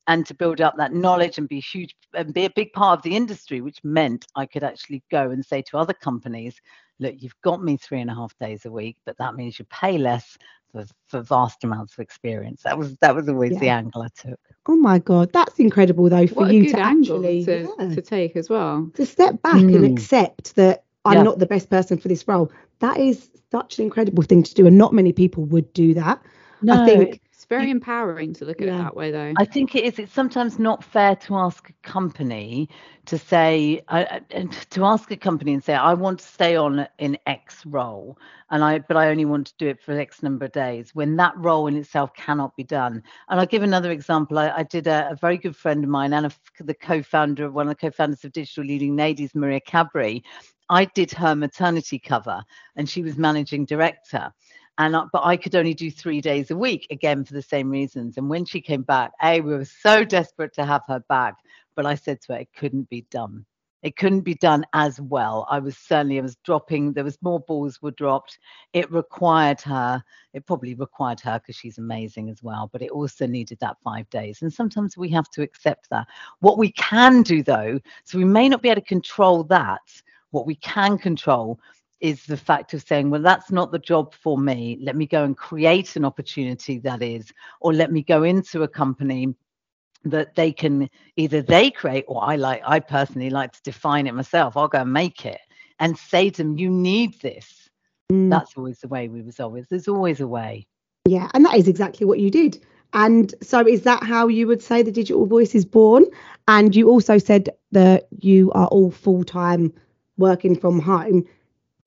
and 0.08 0.26
to 0.26 0.34
build 0.34 0.62
up 0.62 0.76
that 0.78 0.94
knowledge 0.94 1.38
and 1.38 1.48
be 1.48 1.60
huge 1.60 1.96
and 2.14 2.34
be 2.34 2.46
a 2.46 2.50
big 2.50 2.74
part 2.74 3.00
of 3.00 3.04
the 3.04 3.16
industry, 3.16 3.62
which 3.62 3.78
meant 3.84 4.26
I 4.36 4.46
could 4.46 4.64
actually 4.64 5.04
go 5.12 5.30
and 5.30 5.46
say 5.46 5.62
to 5.64 5.78
other 5.78 5.94
companies, 5.94 6.60
look, 7.00 7.16
you've 7.18 7.40
got 7.44 7.64
me 7.64 7.78
three 7.78 8.02
and 8.02 8.10
a 8.10 8.16
half 8.16 8.38
days 8.40 8.66
a 8.66 8.72
week, 8.72 8.98
but 9.06 9.18
that 9.18 9.36
means 9.36 9.60
you 9.60 9.66
pay 9.66 9.98
less 9.98 10.38
for, 10.72 10.86
for 11.08 11.22
vast 11.22 11.64
amounts 11.64 11.94
of 11.94 12.00
experience. 12.00 12.64
That 12.64 12.78
was 12.78 12.98
that 12.98 13.16
was 13.16 13.30
always 13.30 13.58
the 13.58 13.70
angle 13.70 14.02
I 14.02 14.08
took. 14.16 14.40
Oh 14.68 14.76
my 14.76 15.00
God. 15.00 15.32
That's 15.34 15.60
incredible 15.60 16.10
though 16.10 16.28
for 16.28 16.36
what 16.36 16.50
a 16.50 16.54
you 16.54 16.64
good 16.66 16.76
to 16.76 16.80
angle 16.82 17.18
actually 17.18 17.46
to, 17.46 17.74
yeah, 17.80 17.90
to 17.96 18.02
take 18.02 18.36
as 18.36 18.50
well. 18.50 18.90
to 18.96 19.06
step 19.06 19.42
back 19.42 19.56
and 19.62 19.84
Mm. 19.84 19.92
accept 19.92 20.56
that 20.56 20.84
I'm 21.06 21.18
Yeah. 21.18 21.24
not 21.24 21.40
the 21.40 21.46
best 21.46 21.70
person 21.70 21.98
for 21.98 22.08
this 22.08 22.28
role. 22.28 22.52
That 22.80 22.98
is 22.98 23.30
such 23.52 23.80
an 23.80 23.86
incredible 23.86 24.24
thing 24.24 24.44
to 24.44 24.54
do. 24.54 24.68
And 24.68 24.78
not 24.78 24.94
many 24.94 25.12
people 25.14 25.46
would 25.46 25.72
do 25.74 25.94
that. 25.96 26.22
I 26.70 26.78
think 26.86 27.16
It's 27.16 27.31
very 27.52 27.70
empowering 27.70 28.34
to 28.34 28.46
look 28.46 28.62
at 28.62 28.68
Yeah. 28.68 28.80
it 28.80 28.84
that 28.84 28.96
way, 28.96 29.12
though. 29.12 29.34
I 29.38 29.44
think 29.46 29.76
it 29.76 29.84
is. 29.84 30.00
It's 30.00 30.14
sometimes 30.14 30.58
not 30.58 30.84
fair 30.84 31.16
to 31.18 31.36
ask 31.36 31.70
a 31.70 31.74
company 31.88 32.70
to 33.06 33.18
say, 33.18 33.82
I, 33.90 34.22
I- 34.34 34.46
to 34.70 34.86
ask 34.86 35.12
a 35.12 35.18
company 35.18 35.54
and 35.54 35.62
say, 35.64 35.74
I 35.74 35.94
want 35.94 36.20
to 36.20 36.26
stay 36.26 36.56
on 36.56 36.88
in 36.98 37.18
X 37.28 37.66
role, 37.66 38.18
and 38.52 38.64
I, 38.64 38.80
but 38.80 38.96
I 38.96 39.10
only 39.10 39.26
want 39.26 39.48
to 39.48 39.54
do 39.58 39.68
it 39.68 39.82
for 39.82 39.92
X 39.92 40.24
number 40.24 40.46
of 40.46 40.54
days, 40.54 40.96
when 40.96 41.18
that 41.18 41.34
role 41.38 41.68
in 41.68 41.76
itself 41.76 42.14
cannot 42.14 42.56
be 42.56 42.64
done. 42.64 43.04
And 43.30 43.40
I'll 43.40 43.46
give 43.46 43.64
another 43.64 43.92
example. 43.92 44.40
I, 44.40 44.50
I 44.50 44.64
did 44.64 44.88
a, 44.88 45.10
a 45.12 45.16
very 45.16 45.38
good 45.38 45.56
friend 45.56 45.84
of 45.84 45.90
mine, 45.90 46.14
and 46.14 46.28
a, 46.28 46.32
the 46.64 46.74
co-founder 46.74 47.46
of 47.46 47.54
one 47.54 47.68
of 47.68 47.76
the 47.76 47.82
co-founders 47.90 48.24
of 48.24 48.32
Digital 48.32 48.64
Leading 48.64 48.96
Ladies, 48.96 49.36
Maria 49.36 49.60
Cabri. 49.60 50.24
I 50.70 50.86
did 50.86 51.12
her 51.12 51.36
maternity 51.36 52.00
cover, 52.00 52.42
and 52.78 52.90
she 52.90 53.02
was 53.02 53.18
managing 53.18 53.66
director 53.66 54.32
and 54.78 54.96
but 55.12 55.24
I 55.26 55.38
could 55.38 55.56
only 55.56 55.74
do 55.74 55.92
three 55.92 56.22
days 56.22 56.52
a 56.52 56.56
week 56.56 56.88
again 56.90 57.24
for 57.24 57.34
the 57.34 57.42
same 57.42 57.70
reasons. 57.70 58.18
And 58.18 58.30
when 58.30 58.46
she 58.46 58.62
came 58.62 58.84
back, 58.84 59.12
a 59.24 59.42
we 59.42 59.54
were 59.54 59.66
so 59.66 60.04
desperate 60.04 60.54
to 60.56 60.66
have 60.66 60.84
her 60.88 61.00
back, 61.08 61.36
but 61.76 61.86
I 61.86 61.96
said 61.96 62.22
to 62.22 62.34
her 62.34 62.40
it 62.40 62.54
couldn't 62.56 62.90
be 62.90 63.06
done. 63.12 63.46
It 63.84 63.98
couldn't 63.98 64.22
be 64.22 64.36
done 64.36 64.64
as 64.74 65.02
well. 65.02 65.48
I 65.50 65.58
was 65.58 65.76
certainly 65.76 66.20
I 66.20 66.22
was 66.22 66.36
dropping. 66.44 66.94
There 66.94 67.04
was 67.04 67.18
more 67.24 67.40
balls 67.40 67.82
were 67.82 67.92
dropped. 67.92 68.38
It 68.74 68.92
required 68.92 69.60
her. 69.62 70.04
It 70.34 70.46
probably 70.46 70.76
required 70.76 71.20
her 71.22 71.40
because 71.40 71.56
she's 71.56 71.80
amazing 71.80 72.30
as 72.30 72.44
well. 72.44 72.70
But 72.72 72.84
it 72.84 72.92
also 72.92 73.26
needed 73.26 73.58
that 73.60 73.78
five 73.84 74.08
days. 74.12 74.44
And 74.44 74.54
sometimes 74.54 74.98
we 74.98 75.10
have 75.10 75.30
to 75.32 75.42
accept 75.42 75.90
that. 75.90 76.08
What 76.42 76.60
we 76.60 76.72
can 76.74 77.24
do 77.24 77.42
though, 77.42 77.80
so 78.04 78.20
we 78.20 78.26
may 78.26 78.48
not 78.48 78.62
be 78.62 78.70
able 78.70 78.82
to 78.82 78.88
control 78.88 79.44
that. 79.46 79.82
What 80.30 80.46
we 80.46 80.56
can 80.56 80.98
control 80.98 81.60
is 82.02 82.26
the 82.26 82.38
fact 82.38 82.74
of 82.74 82.84
saying, 82.86 83.10
well, 83.10 83.22
that's 83.22 83.52
not 83.52 83.72
the 83.72 83.80
job 83.80 84.14
for 84.14 84.38
me. 84.38 84.78
Let 84.82 84.96
me 84.96 85.06
go 85.06 85.24
and 85.24 85.38
create 85.38 85.96
an 85.96 86.04
opportunity 86.04 86.80
that 86.80 87.02
is, 87.02 87.32
or 87.60 87.74
let 87.74 87.92
me 87.92 88.02
go 88.02 88.24
into 88.24 88.64
a 88.64 88.68
company 88.68 89.36
that 90.04 90.36
they 90.36 90.52
can 90.52 90.90
either 91.16 91.42
they 91.42 91.70
create 91.70 92.06
or 92.08 92.24
I 92.24 92.36
like 92.36 92.64
I 92.66 92.80
personally 92.80 93.30
like 93.30 93.54
to 93.54 93.62
define 93.64 94.08
it 94.08 94.16
myself. 94.16 94.58
I'll 94.58 94.68
go 94.68 94.82
and 94.82 94.92
make 94.92 95.26
it 95.26 95.40
and 95.80 95.98
say 95.98 96.30
to 96.32 96.44
them, 96.44 96.58
you 96.58 96.70
need 96.70 97.20
this. 97.22 97.70
Mm. 98.12 98.30
That's 98.30 98.58
always 98.58 98.80
the 98.80 98.88
way 98.88 99.08
we 99.08 99.22
resolve 99.22 99.56
it. 99.58 99.68
There's 99.70 99.88
always 99.88 100.20
a 100.20 100.28
way. 100.28 100.68
Yeah, 101.06 101.30
and 101.34 101.46
that 101.46 101.56
is 101.56 101.68
exactly 101.68 102.06
what 102.06 102.20
you 102.20 102.32
did. 102.32 102.64
And 102.94 103.34
so 103.42 103.66
is 103.66 103.84
that 103.84 104.04
how 104.04 104.28
you 104.28 104.48
would 104.48 104.62
say 104.62 104.82
the 104.82 104.92
digital 104.92 105.26
voice 105.26 105.56
is 105.56 105.66
born? 105.66 106.06
And 106.48 106.76
you 106.76 106.90
also 106.90 107.18
said 107.18 107.50
that 107.72 108.08
you 108.20 108.52
are 108.52 108.68
all 108.68 108.92
full 108.92 109.24
time 109.24 109.74
working 110.18 110.56
from 110.58 110.80
home. 110.80 111.26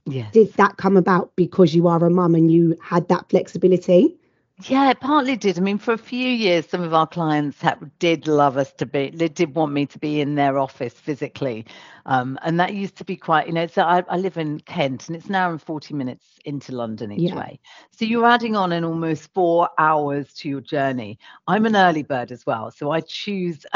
Yes. 0.06 0.32
Did 0.32 0.52
that 0.54 0.76
come 0.76 0.96
about 0.96 1.34
because 1.36 1.74
you 1.74 1.88
are 1.88 2.04
a 2.04 2.10
mum 2.10 2.34
and 2.34 2.52
you 2.52 2.76
had 2.82 3.08
that 3.08 3.28
flexibility? 3.30 4.16
Yeah, 4.62 4.90
it 4.90 5.00
partly 5.00 5.36
did. 5.36 5.58
I 5.58 5.62
mean, 5.62 5.78
for 5.78 5.92
a 5.92 5.98
few 5.98 6.28
years, 6.28 6.68
some 6.68 6.82
of 6.82 6.94
our 6.94 7.08
clients 7.08 7.58
did 7.98 8.28
love 8.28 8.56
us 8.56 8.72
to 8.74 8.86
be, 8.86 9.10
they 9.10 9.28
did 9.28 9.54
want 9.56 9.72
me 9.72 9.84
to 9.86 9.98
be 9.98 10.20
in 10.20 10.36
their 10.36 10.58
office 10.58 10.92
physically. 10.92 11.66
Um, 12.06 12.38
and 12.42 12.60
that 12.60 12.72
used 12.72 12.96
to 12.96 13.04
be 13.04 13.16
quite, 13.16 13.48
you 13.48 13.52
know, 13.52 13.66
so 13.66 13.82
I, 13.82 14.04
I, 14.08 14.16
live 14.16 14.36
in 14.36 14.60
Kent 14.60 15.08
and 15.08 15.16
it's 15.16 15.26
an 15.26 15.34
hour 15.34 15.50
and 15.50 15.60
40 15.60 15.94
minutes 15.94 16.38
into 16.44 16.70
London 16.70 17.10
each 17.10 17.30
yeah. 17.30 17.36
way. 17.36 17.58
So 17.90 18.04
you're 18.04 18.26
adding 18.26 18.54
on 18.54 18.70
an 18.70 18.84
almost 18.84 19.32
four 19.34 19.70
hours 19.76 20.32
to 20.34 20.48
your 20.48 20.60
journey. 20.60 21.18
I'm 21.48 21.66
an 21.66 21.74
early 21.74 22.04
bird 22.04 22.30
as 22.30 22.46
well. 22.46 22.70
So 22.70 22.92
I 22.92 23.00
choose, 23.00 23.66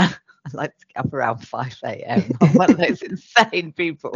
like 0.55 0.77
to 0.79 0.87
get 0.87 1.05
up 1.05 1.13
around 1.13 1.47
5 1.47 1.77
a.m. 1.85 2.31
I'm 2.41 2.55
one 2.55 2.71
of 2.71 2.77
those 2.79 3.03
insane 3.03 3.73
people. 3.73 4.13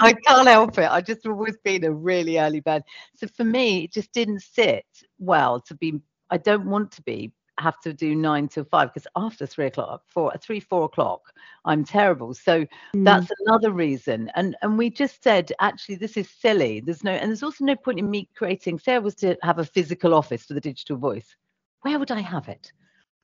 I 0.00 0.12
can't 0.12 0.48
help 0.48 0.78
it. 0.78 0.90
I've 0.90 1.06
just 1.06 1.26
always 1.26 1.56
been 1.64 1.84
a 1.84 1.92
really 1.92 2.38
early 2.38 2.60
bird. 2.60 2.82
So 3.16 3.26
for 3.28 3.44
me, 3.44 3.84
it 3.84 3.92
just 3.92 4.12
didn't 4.12 4.40
sit 4.40 4.86
well 5.18 5.60
to 5.62 5.74
be, 5.74 6.00
I 6.30 6.38
don't 6.38 6.66
want 6.66 6.92
to 6.92 7.02
be 7.02 7.32
have 7.58 7.80
to 7.80 7.92
do 7.92 8.14
nine 8.14 8.48
till 8.48 8.64
five 8.64 8.92
because 8.92 9.06
after 9.16 9.46
three 9.46 9.66
o'clock, 9.66 10.02
four, 10.06 10.32
three, 10.40 10.60
four 10.60 10.84
o'clock, 10.84 11.32
I'm 11.64 11.84
terrible. 11.84 12.34
So 12.34 12.64
mm. 12.94 13.04
that's 13.04 13.30
another 13.46 13.72
reason. 13.72 14.30
And 14.34 14.56
and 14.62 14.78
we 14.78 14.90
just 14.90 15.22
said 15.22 15.52
actually 15.60 15.96
this 15.96 16.16
is 16.16 16.28
silly. 16.30 16.80
There's 16.80 17.04
no 17.04 17.12
and 17.12 17.30
there's 17.30 17.42
also 17.42 17.64
no 17.64 17.76
point 17.76 17.98
in 17.98 18.10
me 18.10 18.28
creating. 18.36 18.78
Say 18.78 18.94
I 18.94 18.98
was 18.98 19.14
to 19.16 19.36
have 19.42 19.58
a 19.58 19.64
physical 19.64 20.14
office 20.14 20.44
for 20.44 20.54
the 20.54 20.60
digital 20.60 20.96
voice. 20.96 21.36
Where 21.82 21.98
would 21.98 22.10
I 22.10 22.20
have 22.20 22.48
it? 22.48 22.72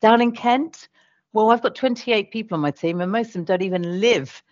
Down 0.00 0.20
in 0.20 0.32
Kent? 0.32 0.88
Well, 1.34 1.50
I've 1.50 1.62
got 1.62 1.74
28 1.74 2.30
people 2.30 2.54
on 2.54 2.60
my 2.60 2.70
team, 2.70 3.00
and 3.00 3.10
most 3.10 3.28
of 3.28 3.32
them 3.34 3.44
don't 3.44 3.62
even 3.62 4.00
live 4.00 4.42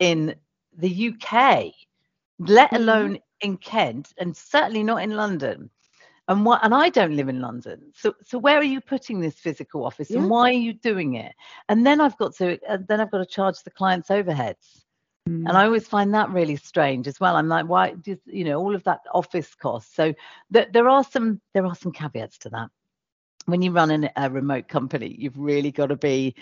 in 0.00 0.34
the 0.76 1.08
UK, 1.10 1.72
let 2.40 2.70
mm-hmm. 2.70 2.76
alone 2.76 3.18
in 3.40 3.56
Kent, 3.56 4.12
and 4.18 4.36
certainly 4.36 4.82
not 4.82 5.02
in 5.02 5.12
London. 5.12 5.70
And 6.26 6.44
what? 6.44 6.64
And 6.64 6.74
I 6.74 6.88
don't 6.88 7.14
live 7.14 7.28
in 7.28 7.40
London. 7.40 7.92
So, 7.94 8.14
so 8.24 8.38
where 8.38 8.58
are 8.58 8.64
you 8.64 8.80
putting 8.80 9.20
this 9.20 9.36
physical 9.36 9.86
office, 9.86 10.10
yeah. 10.10 10.18
and 10.18 10.28
why 10.28 10.50
are 10.50 10.52
you 10.52 10.72
doing 10.72 11.14
it? 11.14 11.32
And 11.68 11.86
then 11.86 12.00
I've 12.00 12.18
got 12.18 12.34
to, 12.36 12.58
uh, 12.68 12.78
then 12.88 13.00
I've 13.00 13.10
got 13.10 13.18
to 13.18 13.26
charge 13.26 13.62
the 13.62 13.70
clients 13.70 14.08
overheads. 14.08 14.82
Mm. 15.28 15.46
And 15.46 15.50
I 15.50 15.64
always 15.64 15.86
find 15.86 16.12
that 16.14 16.30
really 16.30 16.56
strange 16.56 17.06
as 17.06 17.20
well. 17.20 17.36
I'm 17.36 17.48
like, 17.48 17.68
why? 17.68 17.92
Just 17.92 18.22
you 18.26 18.44
know, 18.44 18.58
all 18.58 18.74
of 18.74 18.82
that 18.84 19.00
office 19.14 19.54
cost. 19.54 19.94
So 19.94 20.12
th- 20.52 20.68
there 20.72 20.88
are 20.88 21.04
some 21.04 21.40
there 21.54 21.66
are 21.66 21.76
some 21.76 21.92
caveats 21.92 22.38
to 22.38 22.50
that 22.50 22.70
when 23.46 23.62
you 23.62 23.72
run 23.72 23.90
an, 23.90 24.10
a 24.16 24.30
remote 24.30 24.68
company, 24.68 25.16
you've 25.18 25.38
really 25.38 25.70
got 25.70 25.86
to 25.86 25.96
be 25.96 26.34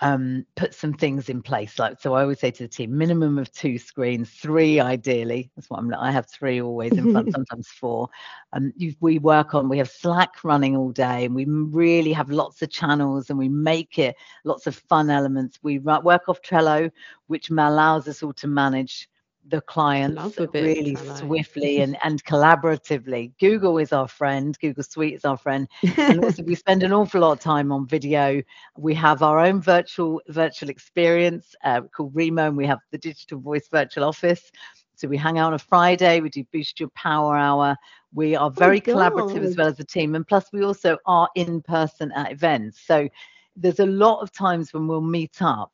um, 0.00 0.44
put 0.56 0.74
some 0.74 0.92
things 0.92 1.28
in 1.28 1.42
place. 1.42 1.78
Like 1.78 2.00
so, 2.00 2.14
I 2.14 2.22
always 2.22 2.40
say 2.40 2.50
to 2.50 2.64
the 2.64 2.68
team, 2.68 2.96
minimum 2.96 3.38
of 3.38 3.50
two 3.52 3.78
screens, 3.78 4.30
three 4.30 4.80
ideally. 4.80 5.50
That's 5.54 5.70
what 5.70 5.78
I'm. 5.78 5.94
I 5.94 6.10
have 6.10 6.26
three 6.26 6.60
always 6.60 6.92
in 6.92 7.12
front, 7.12 7.32
sometimes 7.32 7.68
four. 7.68 8.08
Um, 8.52 8.72
we 9.00 9.18
work 9.18 9.54
on. 9.54 9.68
We 9.68 9.78
have 9.78 9.90
Slack 9.90 10.44
running 10.44 10.76
all 10.76 10.90
day, 10.90 11.24
and 11.24 11.34
we 11.34 11.44
really 11.46 12.12
have 12.12 12.30
lots 12.30 12.62
of 12.62 12.70
channels, 12.70 13.30
and 13.30 13.38
we 13.38 13.48
make 13.48 13.98
it 13.98 14.16
lots 14.44 14.66
of 14.66 14.76
fun 14.76 15.10
elements. 15.10 15.58
We 15.62 15.78
work 15.78 16.28
off 16.28 16.42
Trello, 16.42 16.90
which 17.28 17.50
allows 17.50 18.08
us 18.08 18.22
all 18.22 18.34
to 18.34 18.46
manage 18.46 19.08
the 19.48 19.60
clients 19.60 20.38
really 20.52 20.96
swiftly 21.16 21.80
and, 21.82 21.96
and 22.02 22.24
collaboratively. 22.24 23.32
Google 23.38 23.78
is 23.78 23.92
our 23.92 24.08
friend, 24.08 24.56
Google 24.60 24.82
Suite 24.82 25.14
is 25.14 25.24
our 25.24 25.36
friend. 25.36 25.68
And 25.96 26.24
also 26.24 26.42
we 26.42 26.54
spend 26.54 26.82
an 26.82 26.92
awful 26.92 27.20
lot 27.20 27.32
of 27.32 27.40
time 27.40 27.70
on 27.72 27.86
video. 27.86 28.42
We 28.76 28.94
have 28.94 29.22
our 29.22 29.40
own 29.40 29.60
virtual 29.60 30.20
virtual 30.28 30.70
experience 30.70 31.54
uh, 31.64 31.82
called 31.82 32.14
Remo, 32.14 32.48
and 32.48 32.56
we 32.56 32.66
have 32.66 32.78
the 32.90 32.98
digital 32.98 33.38
voice 33.38 33.68
virtual 33.70 34.04
office. 34.04 34.50
So 34.96 35.08
we 35.08 35.16
hang 35.16 35.38
out 35.38 35.48
on 35.48 35.54
a 35.54 35.58
Friday, 35.58 36.20
we 36.20 36.30
do 36.30 36.44
boost 36.52 36.78
your 36.78 36.88
power 36.90 37.36
hour. 37.36 37.76
We 38.12 38.36
are 38.36 38.46
oh 38.46 38.50
very 38.50 38.78
oh 38.78 38.80
collaborative 38.82 39.44
as 39.44 39.56
well 39.56 39.66
as 39.66 39.80
a 39.80 39.84
team. 39.84 40.14
And 40.14 40.26
plus 40.26 40.46
we 40.52 40.64
also 40.64 40.98
are 41.06 41.28
in 41.34 41.62
person 41.62 42.12
at 42.12 42.30
events. 42.30 42.80
So 42.86 43.08
there's 43.56 43.80
a 43.80 43.86
lot 43.86 44.20
of 44.20 44.32
times 44.32 44.72
when 44.72 44.86
we'll 44.86 45.00
meet 45.00 45.42
up 45.42 45.72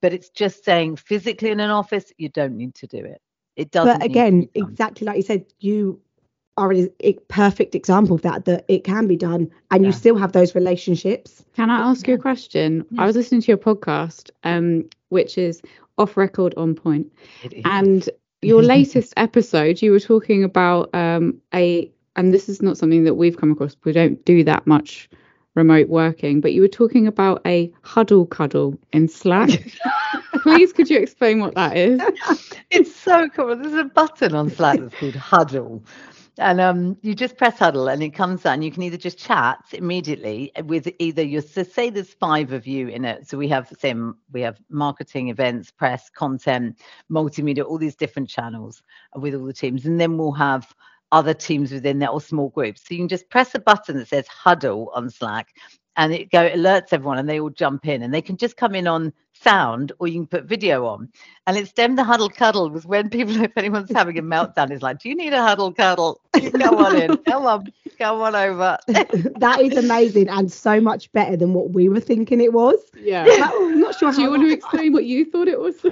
but 0.00 0.12
it's 0.12 0.30
just 0.30 0.64
saying 0.64 0.96
physically 0.96 1.50
in 1.50 1.60
an 1.60 1.70
office 1.70 2.12
you 2.18 2.28
don't 2.28 2.56
need 2.56 2.74
to 2.76 2.86
do 2.86 2.98
it. 2.98 3.20
It 3.56 3.70
doesn't 3.70 3.98
but 3.98 4.04
again 4.04 4.48
exactly 4.54 5.06
like 5.06 5.16
you 5.16 5.22
said 5.22 5.44
you 5.58 6.00
are 6.56 6.72
a, 6.72 6.88
a, 7.00 7.12
perfect 7.28 7.76
example 7.76 8.16
of 8.16 8.22
that 8.22 8.44
that 8.46 8.64
it 8.68 8.82
can 8.82 9.06
be 9.06 9.16
done 9.16 9.48
and 9.70 9.82
yeah. 9.82 9.88
you 9.88 9.92
still 9.92 10.16
have 10.16 10.32
those 10.32 10.54
relationships. 10.54 11.44
Can 11.54 11.70
i 11.70 11.78
ask 11.78 12.06
you 12.06 12.14
a 12.14 12.18
question? 12.18 12.84
I 12.98 13.06
was 13.06 13.16
listening 13.16 13.42
to 13.42 13.48
your 13.48 13.58
podcast 13.58 14.30
um 14.44 14.88
which 15.08 15.38
is 15.38 15.62
off 15.96 16.16
record 16.16 16.54
on 16.56 16.74
point. 16.74 17.12
And 17.64 18.08
your 18.42 18.62
latest 18.62 19.14
episode 19.16 19.82
you 19.82 19.90
were 19.90 20.00
talking 20.00 20.44
about 20.44 20.94
um 20.94 21.40
a 21.54 21.90
and 22.16 22.32
this 22.34 22.48
is 22.48 22.62
not 22.62 22.76
something 22.76 23.04
that 23.04 23.14
we've 23.14 23.36
come 23.36 23.52
across 23.52 23.76
we 23.84 23.92
don't 23.92 24.24
do 24.24 24.44
that 24.44 24.66
much 24.66 25.08
remote 25.58 25.88
working, 25.88 26.40
but 26.40 26.52
you 26.52 26.62
were 26.62 26.68
talking 26.68 27.06
about 27.06 27.42
a 27.46 27.70
huddle 27.82 28.24
cuddle 28.26 28.78
in 28.92 29.08
Slack. 29.08 29.50
Please, 30.42 30.72
could 30.72 30.88
you 30.88 30.98
explain 30.98 31.40
what 31.40 31.54
that 31.54 31.76
is? 31.76 32.00
It's 32.70 32.94
so 32.94 33.30
cool. 33.30 33.56
There's 33.56 33.72
a 33.72 33.84
button 33.84 34.34
on 34.34 34.50
Slack 34.50 34.78
that's 34.78 34.94
called 34.94 35.14
huddle. 35.14 35.82
And 36.36 36.60
um, 36.60 36.98
you 37.00 37.14
just 37.14 37.38
press 37.38 37.58
huddle 37.58 37.88
and 37.88 38.02
it 38.02 38.10
comes 38.10 38.44
on. 38.44 38.60
You 38.60 38.70
can 38.70 38.82
either 38.82 38.98
just 38.98 39.18
chat 39.18 39.58
immediately 39.72 40.52
with 40.64 40.86
either 40.98 41.22
your 41.22 41.40
so 41.40 41.62
say 41.62 41.88
there's 41.88 42.12
five 42.12 42.52
of 42.52 42.66
you 42.66 42.88
in 42.88 43.06
it. 43.06 43.26
So 43.26 43.38
we 43.38 43.48
have 43.48 43.72
same 43.78 44.16
we 44.30 44.42
have 44.42 44.60
marketing, 44.68 45.28
events, 45.28 45.70
press, 45.70 46.10
content, 46.10 46.78
multimedia, 47.10 47.64
all 47.64 47.78
these 47.78 47.96
different 47.96 48.28
channels 48.28 48.82
with 49.16 49.34
all 49.34 49.46
the 49.46 49.52
teams. 49.54 49.86
And 49.86 49.98
then 49.98 50.18
we'll 50.18 50.32
have 50.32 50.74
other 51.12 51.34
teams 51.34 51.72
within 51.72 51.98
that 52.00 52.10
or 52.10 52.20
small 52.20 52.48
groups. 52.50 52.82
So 52.82 52.94
you 52.94 53.00
can 53.00 53.08
just 53.08 53.28
press 53.30 53.54
a 53.54 53.58
button 53.58 53.96
that 53.96 54.08
says 54.08 54.26
huddle 54.28 54.90
on 54.94 55.10
Slack 55.10 55.54
and 55.98 56.14
it 56.14 56.30
go 56.30 56.48
alerts 56.48 56.92
everyone 56.92 57.18
and 57.18 57.28
they 57.28 57.40
all 57.40 57.50
jump 57.50 57.86
in 57.86 58.02
and 58.02 58.14
they 58.14 58.22
can 58.22 58.36
just 58.36 58.56
come 58.56 58.74
in 58.76 58.86
on 58.86 59.12
sound 59.34 59.90
or 59.98 60.06
you 60.06 60.20
can 60.20 60.26
put 60.28 60.44
video 60.44 60.86
on. 60.86 61.08
And 61.46 61.56
it's 61.56 61.72
them 61.72 61.96
the 61.96 62.04
huddle 62.04 62.30
cuddle 62.30 62.70
was 62.70 62.86
when 62.86 63.10
people 63.10 63.36
if 63.42 63.50
anyone's 63.56 63.90
having 63.92 64.16
a 64.16 64.22
meltdown 64.22 64.70
is 64.70 64.80
like, 64.80 65.00
Do 65.00 65.08
you 65.08 65.16
need 65.16 65.32
a 65.32 65.42
huddle 65.42 65.72
cuddle? 65.72 66.20
You 66.40 66.52
go 66.52 66.78
on 66.78 66.94
in. 67.02 67.16
Come 67.18 67.46
on, 67.46 67.66
come 67.98 68.20
on 68.20 68.36
over. 68.36 68.78
that 68.86 69.58
is 69.60 69.76
amazing 69.76 70.28
and 70.28 70.52
so 70.52 70.80
much 70.80 71.10
better 71.10 71.36
than 71.36 71.52
what 71.52 71.70
we 71.70 71.88
were 71.88 71.98
thinking 71.98 72.40
it 72.40 72.52
was. 72.52 72.78
Yeah. 72.96 73.26
I'm 73.26 73.80
not 73.80 73.98
sure. 73.98 74.12
Do 74.12 74.22
you 74.22 74.30
want 74.30 74.42
to 74.42 74.52
explain 74.52 74.92
what 74.92 75.04
you 75.04 75.24
thought 75.24 75.48
it 75.48 75.58
was? 75.58 75.84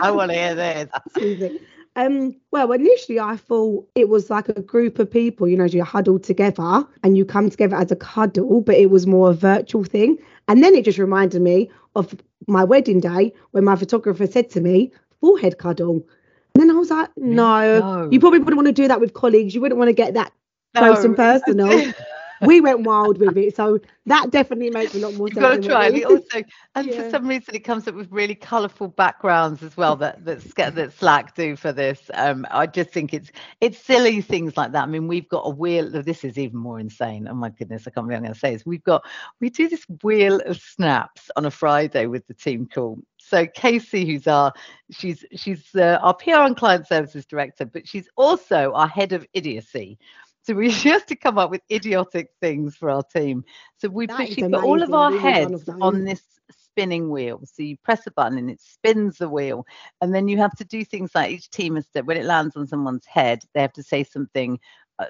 I 0.00 0.10
want 0.10 0.30
to 0.32 0.38
hear 0.38 0.54
this. 0.54 1.60
Um, 1.96 2.36
well, 2.52 2.72
initially 2.72 3.18
I 3.18 3.36
thought 3.36 3.88
it 3.94 4.10
was 4.10 4.28
like 4.28 4.50
a 4.50 4.60
group 4.60 4.98
of 4.98 5.10
people, 5.10 5.48
you 5.48 5.56
know, 5.56 5.64
you 5.64 5.82
huddle 5.82 6.18
together 6.18 6.86
and 7.02 7.16
you 7.16 7.24
come 7.24 7.48
together 7.48 7.74
as 7.74 7.90
a 7.90 7.96
cuddle, 7.96 8.60
but 8.60 8.74
it 8.74 8.90
was 8.90 9.06
more 9.06 9.30
a 9.30 9.34
virtual 9.34 9.82
thing. 9.82 10.18
And 10.46 10.62
then 10.62 10.74
it 10.74 10.84
just 10.84 10.98
reminded 10.98 11.40
me 11.40 11.70
of 11.94 12.14
my 12.46 12.64
wedding 12.64 13.00
day 13.00 13.32
when 13.52 13.64
my 13.64 13.76
photographer 13.76 14.26
said 14.26 14.50
to 14.50 14.60
me, 14.60 14.92
forehead 15.22 15.56
cuddle. 15.56 16.06
And 16.54 16.62
then 16.62 16.70
I 16.70 16.78
was 16.78 16.90
like, 16.90 17.08
no, 17.16 17.80
no. 17.80 18.08
you 18.12 18.20
probably 18.20 18.40
wouldn't 18.40 18.56
want 18.56 18.66
to 18.66 18.72
do 18.72 18.88
that 18.88 19.00
with 19.00 19.14
colleagues. 19.14 19.54
You 19.54 19.62
wouldn't 19.62 19.78
want 19.78 19.88
to 19.88 19.94
get 19.94 20.12
that 20.14 20.32
no. 20.74 20.80
close 20.80 21.02
and 21.02 21.16
personal. 21.16 21.92
we 22.42 22.60
went 22.60 22.80
wild 22.82 23.18
with 23.18 23.36
it. 23.36 23.56
So 23.56 23.80
that 24.06 24.30
definitely 24.30 24.70
makes 24.70 24.94
a 24.94 24.98
lot 24.98 25.14
more 25.14 25.28
sense. 25.32 25.36
You've 25.36 25.42
got 25.42 25.62
to 25.62 25.68
try. 25.68 25.86
And 25.86 26.04
also, 26.04 26.42
and 26.74 26.86
yeah. 26.86 27.02
for 27.02 27.10
some 27.10 27.26
reason, 27.26 27.54
it 27.54 27.60
comes 27.60 27.88
up 27.88 27.94
with 27.94 28.10
really 28.10 28.34
colourful 28.34 28.88
backgrounds 28.88 29.62
as 29.62 29.76
well 29.76 29.96
that 29.96 30.24
that, 30.24 30.74
that 30.74 30.92
Slack 30.92 31.34
do 31.34 31.56
for 31.56 31.72
this. 31.72 32.10
Um, 32.14 32.46
I 32.50 32.66
just 32.66 32.90
think 32.90 33.14
it's 33.14 33.30
it's 33.60 33.78
silly 33.78 34.20
things 34.20 34.56
like 34.56 34.72
that. 34.72 34.82
I 34.82 34.86
mean, 34.86 35.08
we've 35.08 35.28
got 35.28 35.42
a 35.42 35.50
wheel. 35.50 35.90
This 35.90 36.24
is 36.24 36.38
even 36.38 36.58
more 36.58 36.78
insane. 36.78 37.28
Oh 37.28 37.34
my 37.34 37.50
goodness, 37.50 37.86
I 37.86 37.90
can't 37.90 38.06
believe 38.06 38.18
I'm 38.18 38.24
going 38.24 38.34
to 38.34 38.38
say 38.38 38.52
this. 38.52 38.66
We've 38.66 38.84
got 38.84 39.04
we 39.40 39.50
do 39.50 39.68
this 39.68 39.84
wheel 40.02 40.40
of 40.46 40.58
snaps 40.58 41.30
on 41.36 41.46
a 41.46 41.50
Friday 41.50 42.06
with 42.06 42.26
the 42.26 42.34
team 42.34 42.68
call 42.72 42.98
So 43.18 43.46
Casey, 43.46 44.06
who's 44.06 44.26
our 44.26 44.52
she's 44.90 45.24
she's 45.34 45.74
uh, 45.74 45.98
our 46.02 46.14
PR 46.14 46.42
and 46.42 46.56
client 46.56 46.86
services 46.86 47.26
director, 47.26 47.64
but 47.64 47.88
she's 47.88 48.08
also 48.16 48.72
our 48.72 48.88
head 48.88 49.12
of 49.12 49.26
idiocy. 49.32 49.98
So 50.46 50.54
we 50.54 50.70
used 50.84 51.08
to 51.08 51.16
come 51.16 51.38
up 51.38 51.50
with 51.50 51.62
idiotic 51.70 52.30
things 52.40 52.76
for 52.76 52.90
our 52.90 53.02
team. 53.02 53.44
So 53.78 53.88
we 53.88 54.06
put, 54.06 54.28
is 54.28 54.34
she 54.34 54.42
put 54.42 54.62
all 54.62 54.82
of 54.82 54.94
our 54.94 55.10
heads 55.10 55.68
on 55.80 56.04
this 56.04 56.22
spinning 56.50 57.10
wheel. 57.10 57.40
So 57.44 57.62
you 57.62 57.76
press 57.82 58.06
a 58.06 58.10
button 58.12 58.38
and 58.38 58.50
it 58.50 58.60
spins 58.60 59.18
the 59.18 59.28
wheel. 59.28 59.66
And 60.00 60.14
then 60.14 60.28
you 60.28 60.38
have 60.38 60.54
to 60.56 60.64
do 60.64 60.84
things 60.84 61.14
like 61.14 61.30
each 61.30 61.50
team 61.50 61.74
has 61.74 61.88
to, 61.90 62.02
when 62.02 62.16
it 62.16 62.24
lands 62.24 62.56
on 62.56 62.66
someone's 62.66 63.06
head, 63.06 63.40
they 63.54 63.60
have 63.60 63.72
to 63.74 63.82
say 63.82 64.04
something. 64.04 64.58
Uh, 64.98 65.06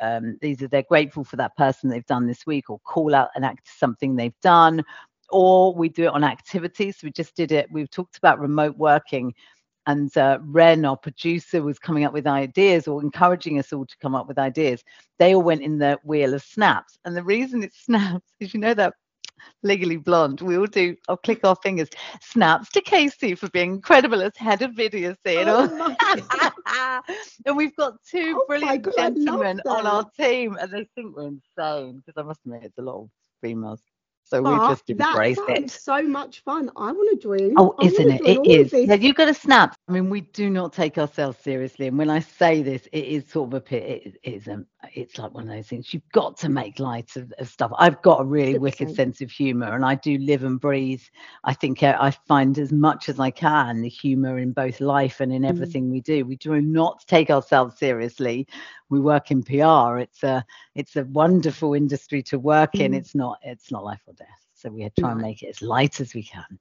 um, 0.00 0.36
either 0.42 0.66
they're 0.66 0.82
grateful 0.82 1.22
for 1.22 1.36
that 1.36 1.56
person 1.56 1.88
they've 1.88 2.06
done 2.06 2.26
this 2.26 2.44
week, 2.44 2.70
or 2.70 2.80
call 2.80 3.14
out 3.14 3.28
and 3.36 3.44
act 3.44 3.68
something 3.68 4.16
they've 4.16 4.40
done, 4.42 4.82
or 5.30 5.74
we 5.74 5.88
do 5.88 6.04
it 6.04 6.12
on 6.12 6.24
activities. 6.24 6.98
We 7.02 7.12
just 7.12 7.36
did 7.36 7.52
it. 7.52 7.70
We've 7.70 7.90
talked 7.90 8.18
about 8.18 8.40
remote 8.40 8.76
working 8.76 9.32
and 9.86 10.16
uh, 10.16 10.38
Ren, 10.42 10.84
our 10.84 10.96
producer, 10.96 11.62
was 11.62 11.78
coming 11.78 12.04
up 12.04 12.12
with 12.12 12.26
ideas 12.26 12.88
or 12.88 13.02
encouraging 13.02 13.58
us 13.58 13.72
all 13.72 13.86
to 13.86 13.96
come 14.02 14.14
up 14.14 14.26
with 14.26 14.38
ideas. 14.38 14.82
They 15.18 15.34
all 15.34 15.42
went 15.42 15.62
in 15.62 15.78
the 15.78 15.98
wheel 16.02 16.34
of 16.34 16.42
snaps, 16.42 16.98
and 17.04 17.16
the 17.16 17.22
reason 17.22 17.62
it's 17.62 17.78
snaps 17.84 18.26
is 18.40 18.52
you 18.52 18.60
know 18.60 18.74
that 18.74 18.94
legally 19.62 19.96
blonde. 19.96 20.40
We 20.40 20.56
all 20.58 20.66
do. 20.66 20.96
I'll 21.08 21.16
click 21.16 21.44
our 21.44 21.56
fingers. 21.56 21.88
Snaps 22.20 22.70
to 22.70 22.80
Casey 22.80 23.34
for 23.34 23.48
being 23.50 23.72
incredible 23.72 24.22
as 24.22 24.36
head 24.36 24.62
of 24.62 24.72
video 24.74 25.14
scene. 25.24 25.46
Oh 25.48 25.96
and 27.46 27.56
we've 27.56 27.76
got 27.76 27.94
two 28.04 28.34
Oh 28.36 28.44
brilliant 28.48 28.82
God, 28.82 28.94
gentlemen 28.96 29.60
on 29.66 29.86
our 29.86 30.08
team, 30.18 30.56
and 30.60 30.70
they 30.70 30.88
think 30.94 31.16
we're 31.16 31.28
insane 31.28 32.02
because 32.04 32.14
I 32.16 32.22
must 32.22 32.40
admit 32.44 32.64
it's 32.64 32.78
a 32.78 32.82
lot 32.82 33.02
of 33.02 33.10
females. 33.40 33.80
So 34.26 34.42
we 34.42 34.60
But 34.60 34.60
just 34.60 34.90
that 34.90 35.22
embrace 35.22 35.36
sounds 35.36 35.72
it. 35.72 35.74
so 35.74 36.02
much 36.02 36.40
fun. 36.44 36.70
I 36.76 36.92
want 36.92 37.20
to 37.20 37.28
join. 37.28 37.58
Oh, 37.58 37.76
I 37.78 37.86
isn't 37.86 38.10
it? 38.10 38.22
It 38.26 38.36
is. 38.36 38.38
It 38.38 38.38
all 38.38 38.60
of 38.60 38.68
is. 38.68 38.70
this. 38.70 38.90
Yeah, 38.90 38.96
you've 38.96 39.16
got 39.16 39.26
to 39.26 39.34
snap. 39.34 39.76
I 39.88 39.92
mean, 39.92 40.10
we 40.10 40.22
do 40.22 40.50
not 40.50 40.72
take 40.74 40.98
ourselves 40.98 41.38
seriously, 41.38 41.88
and 41.88 41.98
when 41.98 42.10
I 42.10 42.20
say 42.20 42.62
this, 42.64 42.88
it 42.92 43.04
is 43.04 43.28
sort 43.28 43.50
of 43.50 43.54
a 43.54 43.62
pit. 43.62 44.18
It 44.24 44.30
is. 44.36 44.48
Um, 44.48 44.66
it's 44.94 45.18
like 45.18 45.34
one 45.34 45.44
of 45.50 45.56
those 45.56 45.68
things. 45.68 45.94
You've 45.94 46.10
got 46.14 46.38
to 46.38 46.50
make 46.50 46.80
light 46.80 47.16
of, 47.16 47.32
of 47.38 47.48
stuff. 47.48 47.72
I've 47.78 48.02
got 48.02 48.22
a 48.22 48.24
really 48.24 48.56
wicked 48.56 48.90
100%. 48.90 48.90
sense 48.90 49.20
of 49.22 49.30
humour, 49.30 49.74
and 49.74 49.84
I 49.84 49.96
do 49.96 50.18
live 50.18 50.44
and 50.44 50.60
breathe. 50.60 51.02
I 51.44 51.54
think 51.54 51.82
uh, 51.84 51.96
I 52.00 52.12
find 52.12 52.58
as 52.58 52.72
much 52.72 53.10
as 53.10 53.20
I 53.20 53.30
can 53.30 53.82
the 53.82 53.90
humour 53.90 54.38
in 54.38 54.52
both 54.52 54.80
life 54.80 55.20
and 55.20 55.32
in 55.32 55.44
Mm. 55.46 55.50
everything 55.50 55.90
we 55.90 56.00
do. 56.02 56.24
We 56.26 56.36
do 56.36 56.60
not 56.62 57.04
take 57.08 57.30
ourselves 57.30 57.78
seriously. 57.78 58.48
We 58.88 59.00
work 59.00 59.30
in 59.30 59.42
PR. 59.42 59.98
It's 59.98 60.22
a 60.22 60.44
it's 60.74 60.96
a 60.96 61.04
wonderful 61.04 61.74
industry 61.74 62.22
to 62.24 62.38
work 62.38 62.80
in. 62.80 62.92
Mm. 62.92 62.96
It's 62.96 63.14
not 63.14 63.38
it's 63.42 63.70
not 63.70 63.84
life 63.84 64.02
or 64.06 64.14
death. 64.14 64.28
So 64.54 64.70
we 64.70 64.88
try 64.98 65.12
and 65.12 65.20
make 65.20 65.42
it 65.42 65.48
as 65.48 65.62
light 65.62 66.00
as 66.00 66.14
we 66.14 66.22
can. 66.22 66.58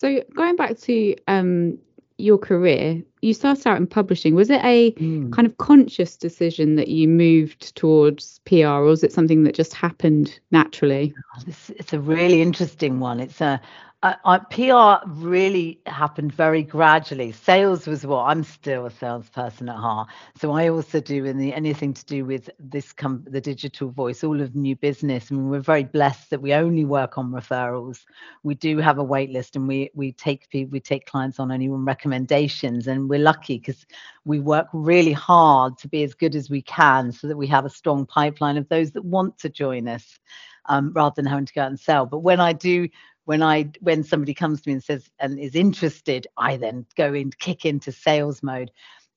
So 0.00 0.22
going 0.34 0.56
back 0.56 0.78
to 0.78 1.14
um, 1.28 1.78
your 2.16 2.38
career, 2.38 3.02
you 3.20 3.34
started 3.34 3.66
out 3.66 3.76
in 3.76 3.86
publishing. 3.86 4.34
Was 4.34 4.50
it 4.50 4.64
a 4.64 4.92
Mm. 4.92 5.32
kind 5.32 5.46
of 5.46 5.56
conscious 5.58 6.16
decision 6.16 6.76
that 6.76 6.88
you 6.88 7.08
moved 7.08 7.74
towards 7.76 8.40
PR, 8.46 8.66
or 8.66 8.82
was 8.84 9.04
it 9.04 9.12
something 9.12 9.44
that 9.44 9.54
just 9.54 9.74
happened 9.74 10.40
naturally? 10.50 11.14
Oh, 11.36 11.42
This, 11.46 11.70
it's 11.70 11.92
a 11.92 12.00
really 12.00 12.40
interesting 12.40 13.00
one. 13.00 13.20
It's 13.20 13.40
a 13.40 13.60
I, 14.02 14.16
I, 14.24 14.38
PR 14.38 15.06
really 15.10 15.78
happened 15.84 16.32
very 16.32 16.62
gradually. 16.62 17.32
Sales 17.32 17.86
was 17.86 18.06
what 18.06 18.24
I'm 18.24 18.44
still 18.44 18.86
a 18.86 18.90
salesperson 18.90 19.68
at 19.68 19.76
heart. 19.76 20.08
So 20.40 20.52
I 20.52 20.70
also 20.70 21.00
do 21.00 21.26
in 21.26 21.36
the 21.36 21.52
anything 21.52 21.92
to 21.92 22.04
do 22.06 22.24
with 22.24 22.48
this 22.58 22.94
com- 22.94 23.26
the 23.26 23.42
digital 23.42 23.90
voice, 23.90 24.24
all 24.24 24.40
of 24.40 24.54
new 24.54 24.74
business. 24.74 25.30
I 25.30 25.34
And 25.34 25.50
we're 25.50 25.60
very 25.60 25.84
blessed 25.84 26.30
that 26.30 26.40
we 26.40 26.54
only 26.54 26.86
work 26.86 27.18
on 27.18 27.30
referrals. 27.30 27.98
We 28.42 28.54
do 28.54 28.78
have 28.78 28.96
a 28.96 29.04
wait 29.04 29.32
list, 29.32 29.54
and 29.54 29.68
we 29.68 29.90
we 29.94 30.12
take 30.12 30.48
people 30.48 30.72
we 30.72 30.80
take 30.80 31.04
clients 31.04 31.38
on 31.38 31.52
only 31.52 31.68
on 31.68 31.84
recommendations. 31.84 32.86
And 32.86 33.10
we're 33.10 33.18
lucky 33.18 33.58
because 33.58 33.84
we 34.24 34.40
work 34.40 34.68
really 34.72 35.12
hard 35.12 35.76
to 35.76 35.88
be 35.88 36.04
as 36.04 36.14
good 36.14 36.34
as 36.34 36.48
we 36.48 36.62
can, 36.62 37.12
so 37.12 37.28
that 37.28 37.36
we 37.36 37.46
have 37.48 37.66
a 37.66 37.70
strong 37.70 38.06
pipeline 38.06 38.56
of 38.56 38.66
those 38.70 38.92
that 38.92 39.04
want 39.04 39.36
to 39.40 39.50
join 39.50 39.88
us 39.88 40.18
um, 40.66 40.92
rather 40.94 41.14
than 41.16 41.26
having 41.26 41.46
to 41.46 41.52
go 41.52 41.62
out 41.62 41.68
and 41.68 41.80
sell. 41.80 42.06
But 42.06 42.20
when 42.20 42.40
I 42.40 42.52
do, 42.52 42.88
when 43.24 43.42
I 43.42 43.70
when 43.80 44.02
somebody 44.02 44.34
comes 44.34 44.62
to 44.62 44.68
me 44.68 44.74
and 44.74 44.84
says 44.84 45.10
and 45.18 45.38
is 45.38 45.54
interested, 45.54 46.26
I 46.36 46.56
then 46.56 46.86
go 46.96 47.12
in 47.14 47.30
kick 47.32 47.64
into 47.64 47.92
sales 47.92 48.42
mode. 48.42 48.70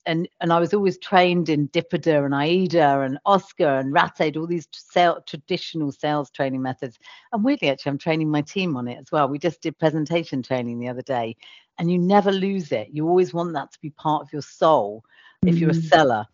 And 0.06 0.28
and 0.42 0.52
I 0.52 0.60
was 0.60 0.74
always 0.74 0.98
trained 0.98 1.48
in 1.48 1.70
DIPADA 1.70 2.26
and 2.26 2.34
AIDA 2.34 3.02
and 3.02 3.18
Oscar 3.26 3.80
and 3.80 3.94
RATAID, 3.94 4.36
all 4.36 4.48
these 4.48 4.68
sale, 4.74 5.24
traditional 5.26 5.92
sales 5.94 6.30
training 6.30 6.62
methods. 6.62 7.00
And 7.32 7.44
weirdly, 7.44 7.70
actually, 7.70 7.92
I'm 7.92 7.98
training 7.98 8.30
my 8.30 8.42
team 8.42 8.76
on 8.76 8.88
it 8.89 9.00
as 9.00 9.12
well. 9.12 9.30
We 9.30 9.39
just 9.39 9.62
did 9.62 9.80
presentation 9.80 10.44
training 10.44 10.80
the 10.80 10.89
other 10.89 11.02
day, 11.02 11.38
and 11.78 11.89
you 11.89 11.98
never 11.98 12.32
lose 12.32 12.72
it. 12.74 12.89
You 12.92 13.08
always 13.08 13.34
want 13.34 13.54
that 13.54 13.72
to 13.72 13.80
be 13.80 13.92
part 13.92 14.24
of 14.24 14.34
your 14.34 14.42
soul 14.42 15.06
if 15.46 15.62
you're 15.62 15.70
a 15.70 15.74
Mm. 15.74 15.89
seller. 15.89 16.26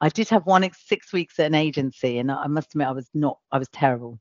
I 0.00 0.08
did 0.08 0.28
have 0.28 0.46
one 0.46 0.68
six 0.72 1.12
weeks 1.12 1.38
at 1.40 1.46
an 1.46 1.54
agency, 1.54 2.18
and 2.18 2.30
I 2.30 2.46
must 2.46 2.70
admit 2.74 2.86
I 2.86 2.92
was 2.92 3.10
not. 3.12 3.38
I 3.50 3.58
was 3.58 3.68
terrible. 3.70 4.20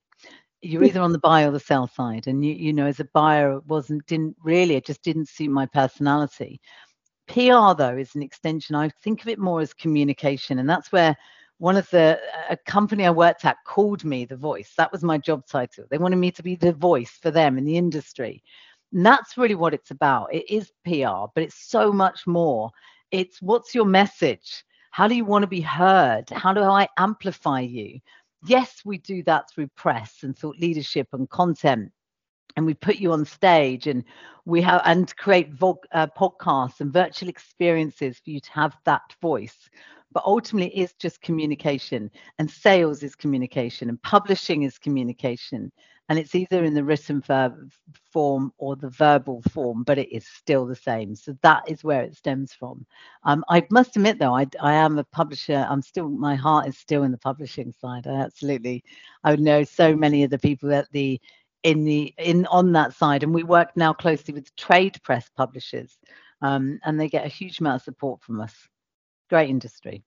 You're 0.66 0.84
either 0.84 1.02
on 1.02 1.12
the 1.12 1.20
buy 1.20 1.44
or 1.44 1.52
the 1.52 1.60
sell 1.60 1.88
side, 1.88 2.28
and 2.28 2.44
you 2.46 2.54
you 2.54 2.74
know 2.74 2.86
as 2.86 3.00
a 3.00 3.06
buyer 3.06 3.58
it 3.58 3.66
wasn't 3.68 4.06
didn't 4.08 4.36
really 4.44 4.76
it 4.76 4.86
just 4.86 5.04
didn't 5.04 5.30
suit 5.30 5.50
my 5.50 5.66
personality. 5.66 6.60
PR 7.28 7.74
though 7.78 7.98
is 7.98 8.16
an 8.16 8.22
extension. 8.22 8.76
I 8.76 8.90
think 8.90 9.22
of 9.22 9.28
it 9.28 9.40
more 9.40 9.62
as 9.62 9.74
communication, 9.74 10.60
and 10.60 10.70
that's 10.70 10.92
where 10.92 11.16
one 11.58 11.78
of 11.78 11.90
the 11.90 12.20
a 12.50 12.58
company 12.58 13.06
I 13.06 13.12
worked 13.12 13.46
at 13.46 13.58
called 13.66 14.04
me 14.04 14.26
the 14.26 14.36
voice. 14.36 14.74
That 14.78 14.92
was 14.92 15.04
my 15.04 15.18
job 15.18 15.46
title. 15.48 15.86
They 15.90 15.98
wanted 15.98 16.18
me 16.18 16.32
to 16.32 16.44
be 16.44 16.56
the 16.56 16.74
voice 16.74 17.12
for 17.22 17.32
them 17.32 17.58
in 17.58 17.66
the 17.66 17.78
industry. 17.78 18.44
And 18.94 19.06
that's 19.06 19.38
really 19.38 19.56
what 19.56 19.74
it's 19.74 19.92
about. 19.92 20.34
It 20.34 20.50
is 20.50 20.72
PR, 20.84 21.28
but 21.34 21.44
it's 21.44 21.70
so 21.70 21.92
much 21.92 22.28
more. 22.28 22.72
It's 23.12 23.42
what's 23.42 23.76
your 23.76 23.86
message? 23.86 24.64
How 24.92 25.08
do 25.08 25.16
you 25.16 25.26
want 25.26 25.44
to 25.44 25.48
be 25.48 25.62
heard? 25.62 26.30
How 26.30 26.54
do 26.54 26.62
I 26.62 26.88
amplify 26.98 27.62
you? 27.62 28.00
Yes, 28.48 28.82
we 28.86 28.98
do 29.00 29.24
that 29.24 29.50
through 29.50 29.68
press 29.76 30.24
and 30.24 30.38
thought 30.38 30.58
leadership 30.60 31.08
and 31.14 31.30
content. 31.30 31.92
And 32.58 32.66
we 32.66 32.74
put 32.74 32.98
you 32.98 33.12
on 33.12 33.26
stage 33.26 33.88
and 33.88 34.04
we 34.46 34.62
have 34.62 34.82
and 34.86 35.14
create 35.18 35.52
vo- 35.54 35.82
uh, 35.92 36.08
podcasts 36.18 36.80
and 36.80 36.94
virtual 36.94 37.30
experiences 37.30 38.20
for 38.24 38.30
you 38.30 38.40
to 38.40 38.52
have 38.52 38.78
that 38.86 39.02
voice. 39.22 39.70
But 40.12 40.24
ultimately, 40.26 40.78
it's 40.78 40.94
just 40.94 41.22
communication, 41.22 42.10
and 42.40 42.50
sales 42.50 43.04
is 43.04 43.16
communication, 43.16 43.90
and 43.90 44.02
publishing 44.02 44.64
is 44.64 44.78
communication 44.78 45.72
and 46.10 46.20
it's 46.20 46.36
either 46.36 46.64
in 46.64 46.74
the 46.74 46.84
written 46.84 47.22
verb 47.22 47.72
form 48.12 48.54
or 48.58 48.76
the 48.76 48.90
verbal 48.90 49.42
form, 49.52 49.84
but 49.84 49.98
it 49.98 50.12
is 50.12 50.28
still 50.28 50.66
the 50.66 50.76
same. 50.76 51.16
So 51.16 51.36
that 51.42 51.64
is 51.68 51.84
where 51.84 52.04
it 52.04 52.16
stems 52.16 52.54
from. 52.54 52.86
Um, 53.24 53.44
I 53.50 53.66
must 53.72 53.96
admit, 53.96 54.20
though, 54.20 54.36
I, 54.36 54.46
I 54.62 54.74
am 54.74 55.00
a 55.00 55.04
publisher. 55.04 55.66
I'm 55.68 55.82
still, 55.82 56.10
my 56.10 56.36
heart 56.36 56.68
is 56.68 56.78
still 56.78 57.04
in 57.04 57.12
the 57.12 57.18
publishing 57.18 57.74
side. 57.82 58.06
I 58.06 58.22
absolutely, 58.22 58.84
I 59.24 59.36
know 59.36 59.64
so 59.64 59.96
many 59.96 60.24
of 60.24 60.30
the 60.30 60.40
people 60.40 60.72
at 60.74 60.92
the 60.92 61.20
in 61.64 61.84
the 61.84 62.14
in 62.20 62.46
on 62.48 62.74
that 62.74 62.94
side, 62.94 63.24
and 63.24 63.34
we 63.34 63.42
work 63.42 63.76
now 63.76 63.92
closely 63.92 64.36
with 64.36 64.56
trade 64.56 65.02
press 65.02 65.28
publishers, 65.36 65.98
um, 66.44 66.80
and 66.84 67.00
they 67.00 67.10
get 67.10 67.26
a 67.26 67.30
huge 67.30 67.60
amount 67.60 67.78
of 67.78 67.82
support 67.82 68.22
from 68.22 68.40
us. 68.40 68.54
Great 69.30 69.50
industry. 69.50 70.04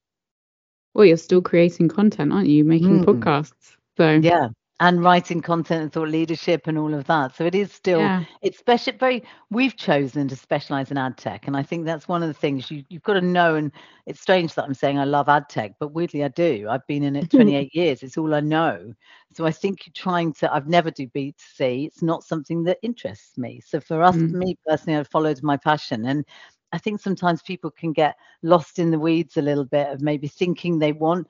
Well, 0.95 1.05
you're 1.05 1.17
still 1.17 1.43
creating 1.43 1.89
content, 1.89 2.33
aren't 2.33 2.49
you? 2.49 2.65
Making 2.65 3.01
Mm. 3.01 3.01
podcasts. 3.01 3.77
So 3.97 4.23
Yeah. 4.23 4.49
And 4.81 5.03
writing 5.03 5.41
content 5.43 5.83
and 5.83 5.93
thought 5.93 6.09
leadership 6.09 6.67
and 6.67 6.79
all 6.79 6.95
of 6.95 7.07
that. 7.07 7.35
So 7.35 7.45
it 7.45 7.55
is 7.55 7.73
still 7.73 8.11
yeah. 8.11 8.25
it's 8.43 8.59
special 8.59 8.95
very 8.99 9.23
we've 9.51 9.77
chosen 9.77 10.29
to 10.29 10.37
specialize 10.37 10.91
in 10.91 10.99
ad 10.99 11.17
tech 11.17 11.47
and 11.47 11.57
i 11.57 11.63
think 11.63 11.85
that's 11.85 12.09
one 12.09 12.23
of 12.23 12.29
the 12.29 12.35
things 12.35 12.71
you, 12.71 12.85
you've 12.89 13.03
got 13.03 13.15
to 13.15 13.21
know 13.23 13.55
and 13.57 13.73
it's 14.07 14.21
strange 14.21 14.55
that 14.55 14.65
i'm 14.65 14.75
saying 14.75 14.99
i 14.99 15.05
love 15.05 15.29
ad 15.29 15.49
tech 15.49 15.73
but 15.81 15.93
weirdly 15.95 16.25
i 16.25 16.29
do 16.29 16.67
i've 16.71 16.87
been 16.87 17.03
in 17.03 17.17
it 17.17 17.31
28 17.31 17.75
years 17.75 18.03
it's 18.03 18.17
all 18.19 18.35
i 18.35 18.41
know 18.41 18.93
so 19.33 19.47
i 19.47 19.51
think 19.51 19.87
you're 19.87 19.93
trying 19.95 20.33
to 20.35 20.53
i've 20.53 20.69
never 20.69 20.91
do 20.91 21.07
b2c 21.09 21.87
it's 21.87 22.03
not 22.03 22.23
something 22.25 22.65
that 22.65 22.79
interests 22.83 23.37
me 23.39 23.61
so 23.61 23.81
for 23.81 24.03
us 24.03 24.23
Mm. 24.23 24.33
me 24.33 24.57
personally 24.67 24.99
i 24.99 25.05
followed 25.05 25.43
my 25.43 25.57
passion 25.57 26.05
and 26.07 26.25
i 26.73 26.79
think 26.79 27.01
sometimes 27.01 27.43
people 27.43 27.71
can 27.71 27.93
get 27.93 28.17
lost 28.43 28.79
in 28.79 28.91
the 28.91 28.99
weeds 28.99 29.37
a 29.37 29.43
little 29.43 29.65
bit 29.65 29.89
of 29.89 30.01
maybe 30.01 30.29
thinking 30.29 30.79
they 30.79 30.93
want 30.93 31.27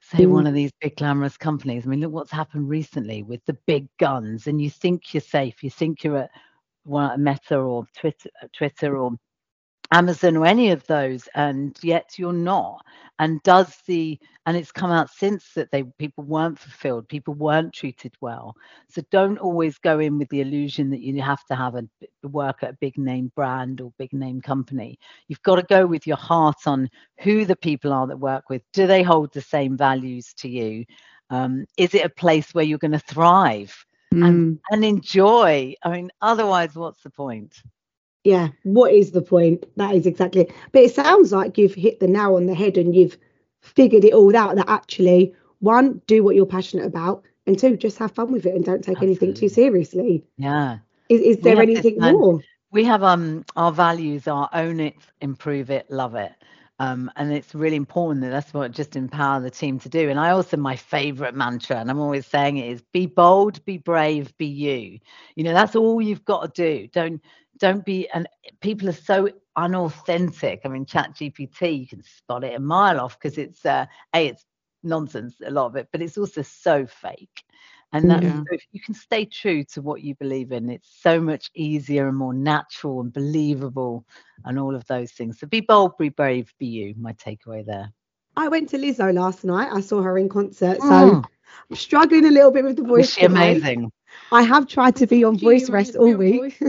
say 0.00 0.26
Mm. 0.26 0.30
one 0.32 0.46
of 0.46 0.52
these 0.54 0.70
big 0.80 0.96
glamorous 0.96 1.38
companies. 1.38 1.86
I 1.86 1.88
mean, 1.88 2.00
look 2.00 2.12
what's 2.12 2.30
happened 2.30 2.68
recently 2.68 3.22
with 3.22 3.42
the 3.46 3.56
big 3.66 3.88
guns, 3.98 4.46
and 4.46 4.60
you 4.60 4.68
think 4.68 5.14
you're 5.14 5.20
safe, 5.22 5.64
you 5.64 5.70
think 5.70 6.04
you're 6.04 6.18
at 6.18 6.30
at 7.00 7.18
Meta 7.20 7.56
or 7.58 7.86
Twitter, 7.96 8.28
Twitter 8.52 8.98
or 8.98 9.12
Amazon 9.92 10.36
or 10.36 10.46
any 10.46 10.70
of 10.70 10.86
those, 10.86 11.28
and 11.34 11.76
yet 11.82 12.18
you're 12.18 12.32
not. 12.32 12.84
And 13.18 13.42
does 13.42 13.76
the 13.86 14.18
and 14.46 14.56
it's 14.56 14.72
come 14.72 14.90
out 14.90 15.08
since 15.10 15.52
that 15.54 15.70
they 15.70 15.84
people 15.98 16.24
weren't 16.24 16.58
fulfilled, 16.58 17.08
people 17.08 17.34
weren't 17.34 17.72
treated 17.72 18.14
well. 18.20 18.54
So 18.88 19.02
don't 19.10 19.38
always 19.38 19.78
go 19.78 20.00
in 20.00 20.18
with 20.18 20.28
the 20.28 20.40
illusion 20.40 20.90
that 20.90 21.00
you 21.00 21.20
have 21.22 21.44
to 21.46 21.54
have 21.54 21.76
a 21.76 21.88
work 22.28 22.62
at 22.62 22.70
a 22.70 22.78
big 22.80 22.98
name 22.98 23.30
brand 23.36 23.80
or 23.80 23.92
big 23.98 24.12
name 24.12 24.40
company. 24.40 24.98
You've 25.28 25.42
got 25.42 25.56
to 25.56 25.62
go 25.62 25.86
with 25.86 26.06
your 26.06 26.16
heart 26.16 26.66
on 26.66 26.88
who 27.20 27.44
the 27.44 27.56
people 27.56 27.92
are 27.92 28.06
that 28.06 28.18
work 28.18 28.50
with. 28.50 28.62
Do 28.72 28.86
they 28.86 29.02
hold 29.02 29.32
the 29.32 29.40
same 29.40 29.76
values 29.76 30.34
to 30.38 30.48
you? 30.48 30.84
Um, 31.30 31.66
is 31.78 31.94
it 31.94 32.04
a 32.04 32.10
place 32.10 32.52
where 32.52 32.64
you're 32.64 32.78
going 32.78 32.92
to 32.92 32.98
thrive? 32.98 33.74
and, 34.22 34.60
and 34.70 34.84
enjoy. 34.84 35.74
I 35.82 35.90
mean, 35.90 36.10
otherwise, 36.20 36.74
what's 36.74 37.02
the 37.02 37.10
point? 37.10 37.62
Yeah, 38.24 38.48
what 38.62 38.92
is 38.92 39.10
the 39.10 39.22
point? 39.22 39.64
That 39.76 39.94
is 39.94 40.06
exactly. 40.06 40.42
It. 40.42 40.52
But 40.72 40.82
it 40.82 40.94
sounds 40.94 41.30
like 41.30 41.58
you've 41.58 41.74
hit 41.74 42.00
the 42.00 42.08
nail 42.08 42.36
on 42.36 42.46
the 42.46 42.54
head 42.54 42.78
and 42.78 42.94
you've 42.94 43.18
figured 43.60 44.04
it 44.04 44.14
all 44.14 44.34
out. 44.34 44.56
That 44.56 44.68
actually, 44.68 45.34
one, 45.60 46.00
do 46.06 46.24
what 46.24 46.34
you're 46.34 46.46
passionate 46.46 46.86
about, 46.86 47.22
and 47.46 47.58
two, 47.58 47.76
just 47.76 47.98
have 47.98 48.12
fun 48.12 48.32
with 48.32 48.46
it 48.46 48.54
and 48.54 48.64
don't 48.64 48.82
take 48.82 48.96
Absolutely. 48.96 49.28
anything 49.28 49.34
too 49.34 49.48
seriously. 49.48 50.24
Yeah. 50.38 50.78
Is, 51.10 51.20
is 51.20 51.38
there 51.38 51.60
anything 51.60 51.98
more? 52.00 52.40
We 52.70 52.84
have 52.84 53.02
um 53.02 53.44
our 53.56 53.70
values 53.70 54.26
are 54.26 54.48
own 54.52 54.80
it, 54.80 54.94
improve 55.20 55.70
it, 55.70 55.90
love 55.90 56.14
it. 56.14 56.32
Um, 56.80 57.08
and 57.14 57.32
it's 57.32 57.54
really 57.54 57.76
important 57.76 58.22
that 58.22 58.30
that's 58.30 58.52
what 58.52 58.72
just 58.72 58.96
empower 58.96 59.40
the 59.40 59.50
team 59.50 59.78
to 59.80 59.88
do. 59.88 60.10
And 60.10 60.18
I 60.18 60.30
also 60.30 60.56
my 60.56 60.74
favorite 60.74 61.34
mantra, 61.34 61.76
and 61.76 61.88
I'm 61.88 62.00
always 62.00 62.26
saying 62.26 62.56
it 62.56 62.68
is 62.68 62.82
be 62.92 63.06
bold, 63.06 63.64
be 63.64 63.78
brave, 63.78 64.36
be 64.38 64.46
you. 64.46 64.98
You 65.36 65.44
know, 65.44 65.52
that's 65.52 65.76
all 65.76 66.02
you've 66.02 66.24
got 66.24 66.54
to 66.54 66.62
do. 66.62 66.88
Don't 66.88 67.22
don't 67.64 67.84
be 67.84 68.06
and 68.10 68.28
people 68.60 68.90
are 68.90 68.92
so 68.92 69.30
unauthentic. 69.56 70.60
I 70.64 70.68
mean, 70.68 70.84
ChatGPT, 70.84 71.80
you 71.80 71.86
can 71.86 72.02
spot 72.02 72.44
it 72.44 72.54
a 72.54 72.60
mile 72.60 73.00
off 73.00 73.18
because 73.18 73.38
it's 73.38 73.64
uh, 73.64 73.86
a 74.14 74.26
it's 74.28 74.44
nonsense 74.82 75.36
a 75.44 75.50
lot 75.50 75.66
of 75.66 75.76
it, 75.76 75.88
but 75.90 76.02
it's 76.02 76.18
also 76.18 76.42
so 76.42 76.86
fake. 76.86 77.42
And 77.94 78.10
that 78.10 78.22
yeah. 78.22 78.42
if 78.50 78.62
you 78.72 78.80
can 78.80 78.92
stay 78.92 79.24
true 79.24 79.64
to 79.72 79.80
what 79.80 80.02
you 80.02 80.14
believe 80.16 80.52
in, 80.52 80.68
it's 80.68 80.90
so 81.00 81.20
much 81.20 81.50
easier 81.54 82.08
and 82.08 82.16
more 82.18 82.34
natural 82.34 83.00
and 83.00 83.12
believable 83.12 84.04
and 84.44 84.58
all 84.58 84.74
of 84.74 84.84
those 84.86 85.12
things. 85.12 85.38
So 85.38 85.46
be 85.46 85.60
bold, 85.60 85.96
be 85.96 86.10
brave, 86.10 86.52
be 86.58 86.66
you. 86.66 86.94
My 86.98 87.12
takeaway 87.14 87.64
there. 87.64 87.92
I 88.36 88.48
went 88.48 88.68
to 88.70 88.78
Lizzo 88.78 89.14
last 89.14 89.44
night. 89.44 89.70
I 89.72 89.80
saw 89.80 90.02
her 90.02 90.18
in 90.18 90.28
concert. 90.28 90.80
So 90.80 90.88
mm. 90.88 91.24
I'm 91.70 91.76
struggling 91.76 92.26
a 92.26 92.30
little 92.30 92.50
bit 92.50 92.64
with 92.64 92.76
the 92.76 92.82
voice. 92.82 93.06
Was 93.06 93.14
she 93.14 93.24
amazing? 93.24 93.90
I 94.32 94.42
have 94.42 94.66
tried 94.66 94.96
to 94.96 95.06
be 95.06 95.24
on 95.24 95.38
voice 95.38 95.68
rest 95.70 95.96
all 95.96 96.14
week. 96.14 96.60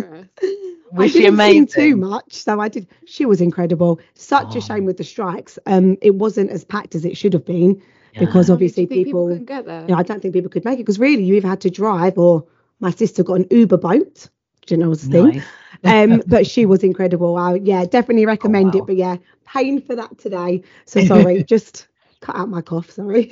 Was 0.92 1.12
she 1.12 1.26
amazing? 1.26 1.68
too 1.68 1.96
much, 1.96 2.34
so 2.34 2.60
I 2.60 2.70
did. 2.70 2.88
She 3.06 3.26
was 3.26 3.42
incredible. 3.42 4.00
Such 4.14 4.56
oh. 4.56 4.60
a 4.60 4.62
shame 4.62 4.86
with 4.86 4.98
the 4.98 5.04
strikes. 5.04 5.60
Um, 5.66 5.98
it 6.02 6.16
wasn't 6.16 6.52
as 6.52 6.64
packed 6.64 6.96
as 6.96 7.06
it 7.06 7.18
should 7.18 7.34
have 7.34 7.46
been 7.46 7.82
because 8.18 8.50
obviously 8.50 8.88
people, 8.88 9.30
people 9.30 9.46
get 9.46 9.66
there. 9.66 9.86
Yeah, 9.88 9.96
I 9.96 10.04
don't 10.04 10.22
think 10.22 10.34
people 10.34 10.50
could 10.50 10.66
make 10.66 10.76
it 10.76 10.84
because 10.84 11.00
really 11.00 11.24
you 11.24 11.36
either 11.36 11.48
had 11.48 11.62
to 11.62 11.70
drive 11.70 12.18
or 12.18 12.46
my 12.80 12.92
sister 12.92 13.24
got 13.24 13.36
an 13.36 13.48
Uber 13.52 13.78
boat. 13.78 14.30
Do 14.66 14.76
you 14.76 14.78
know 14.78 14.90
what's 14.90 15.06
thing? 15.06 15.44
um, 15.84 16.24
but 16.28 16.48
she 16.48 16.66
was 16.66 16.84
incredible. 16.84 17.38
I, 17.38 17.56
yeah, 17.56 17.86
definitely 17.86 18.26
recommend 18.26 18.76
oh, 18.76 18.80
wow. 18.80 18.84
it. 18.84 18.88
But 18.88 18.96
yeah, 18.96 19.18
paying 19.46 19.82
for 19.82 19.96
that 19.96 20.18
today. 20.18 20.64
So 20.86 21.04
sorry, 21.06 21.44
just 21.44 21.88
cut 22.22 22.36
out 22.36 22.50
my 22.50 22.62
cough. 22.62 22.92
Sorry. 22.92 23.30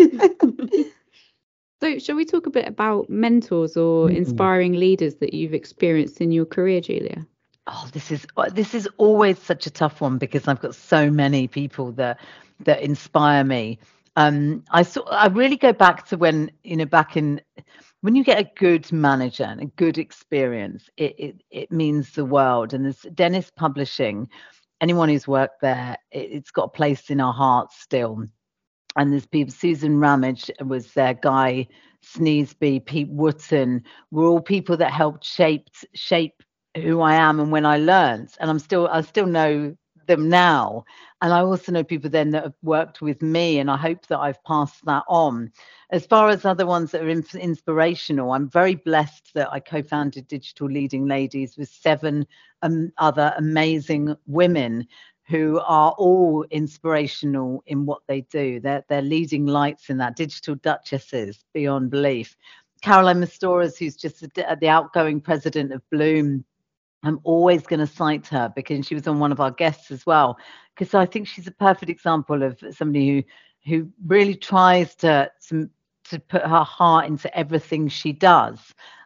So, 1.83 1.99
shall 1.99 2.15
we 2.15 2.25
talk 2.25 2.45
a 2.45 2.51
bit 2.51 2.67
about 2.67 3.09
mentors 3.09 3.75
or 3.77 4.07
mm-hmm. 4.07 4.17
inspiring 4.17 4.73
leaders 4.73 5.15
that 5.15 5.33
you've 5.33 5.53
experienced 5.53 6.21
in 6.21 6.31
your 6.31 6.45
career, 6.45 6.81
Julia? 6.81 7.25
Oh, 7.67 7.87
this 7.91 8.11
is 8.11 8.25
uh, 8.37 8.49
this 8.49 8.73
is 8.73 8.87
always 8.97 9.39
such 9.39 9.65
a 9.65 9.71
tough 9.71 10.01
one 10.01 10.17
because 10.17 10.47
I've 10.47 10.61
got 10.61 10.75
so 10.75 11.09
many 11.09 11.47
people 11.47 11.91
that 11.93 12.19
that 12.61 12.81
inspire 12.81 13.43
me 13.43 13.79
um, 14.15 14.63
I 14.71 14.83
saw 14.83 15.03
I 15.09 15.27
really 15.27 15.57
go 15.57 15.73
back 15.73 16.07
to 16.07 16.17
when 16.17 16.51
you 16.63 16.77
know 16.77 16.85
back 16.85 17.17
in 17.17 17.41
when 18.01 18.15
you 18.15 18.23
get 18.23 18.39
a 18.39 18.51
good 18.55 18.91
manager 18.91 19.43
and 19.43 19.61
a 19.61 19.65
good 19.65 19.97
experience, 19.97 20.89
it 20.97 21.15
it, 21.17 21.43
it 21.49 21.71
means 21.71 22.11
the 22.11 22.25
world. 22.25 22.73
And 22.73 22.85
there's 22.85 23.01
Dennis 23.13 23.51
Publishing, 23.55 24.29
anyone 24.81 25.09
who's 25.09 25.27
worked 25.27 25.61
there, 25.61 25.97
it, 26.11 26.33
has 26.33 26.51
got 26.51 26.65
a 26.65 26.69
place 26.69 27.09
in 27.09 27.19
our 27.19 27.33
hearts 27.33 27.81
still. 27.81 28.27
And 28.95 29.11
there's 29.11 29.25
people, 29.25 29.53
Susan 29.53 29.99
Ramage 29.99 30.51
was 30.65 30.93
there, 30.93 31.13
Guy 31.13 31.67
Sneesby, 32.03 32.85
Pete 32.85 33.09
Wooten, 33.09 33.83
were 34.11 34.25
all 34.25 34.41
people 34.41 34.77
that 34.77 34.91
helped 34.91 35.23
shape 35.23 35.69
shape 35.93 36.43
who 36.75 37.01
I 37.01 37.15
am 37.15 37.39
and 37.39 37.51
when 37.51 37.65
I 37.65 37.77
learned. 37.77 38.29
And 38.39 38.49
I'm 38.49 38.59
still 38.59 38.87
I 38.87 39.01
still 39.01 39.25
know 39.27 39.75
them 40.07 40.29
now. 40.29 40.83
And 41.21 41.33
I 41.33 41.39
also 41.39 41.71
know 41.71 41.83
people 41.83 42.09
then 42.09 42.31
that 42.31 42.43
have 42.43 42.53
worked 42.61 43.01
with 43.01 43.21
me, 43.21 43.59
and 43.59 43.71
I 43.71 43.77
hope 43.77 44.07
that 44.07 44.19
I've 44.19 44.43
passed 44.43 44.83
that 44.85 45.03
on. 45.07 45.51
As 45.91 46.05
far 46.05 46.27
as 46.27 46.43
other 46.43 46.65
ones 46.65 46.91
that 46.91 47.01
are 47.01 47.07
in, 47.09 47.23
inspirational, 47.39 48.33
I'm 48.33 48.49
very 48.49 48.75
blessed 48.75 49.33
that 49.33 49.51
I 49.51 49.61
co 49.61 49.81
founded 49.81 50.27
Digital 50.27 50.67
Leading 50.67 51.07
Ladies 51.07 51.57
with 51.57 51.69
seven 51.69 52.27
um, 52.61 52.91
other 52.97 53.33
amazing 53.37 54.15
women 54.27 54.85
who 55.27 55.59
are 55.65 55.91
all 55.97 56.45
inspirational 56.51 57.63
in 57.65 57.85
what 57.85 58.01
they 58.07 58.21
do. 58.21 58.59
They're, 58.59 58.83
they're 58.89 59.01
leading 59.01 59.45
lights 59.45 59.89
in 59.89 59.97
that, 59.97 60.15
digital 60.15 60.55
duchesses 60.55 61.43
beyond 61.53 61.91
belief. 61.91 62.35
Caroline 62.81 63.21
Mastoras, 63.21 63.77
who's 63.77 63.95
just 63.95 64.21
the, 64.33 64.67
outgoing 64.67 65.21
president 65.21 65.71
of 65.71 65.81
Bloom, 65.89 66.43
I'm 67.03 67.19
always 67.23 67.65
going 67.65 67.79
to 67.79 67.87
cite 67.87 68.27
her 68.27 68.51
because 68.53 68.85
she 68.85 68.95
was 68.95 69.07
on 69.07 69.19
one 69.19 69.31
of 69.31 69.39
our 69.39 69.51
guests 69.51 69.91
as 69.91 70.05
well. 70.05 70.37
Because 70.75 70.93
I 70.93 71.05
think 71.05 71.27
she's 71.27 71.47
a 71.47 71.51
perfect 71.51 71.89
example 71.89 72.43
of 72.43 72.61
somebody 72.71 73.07
who 73.09 73.23
who 73.65 73.89
really 74.05 74.35
tries 74.35 74.93
to, 74.95 75.31
to 75.47 75.69
to 76.09 76.19
put 76.19 76.41
her 76.41 76.63
heart 76.63 77.05
into 77.05 77.35
everything 77.37 77.87
she 77.87 78.11
does. 78.11 78.59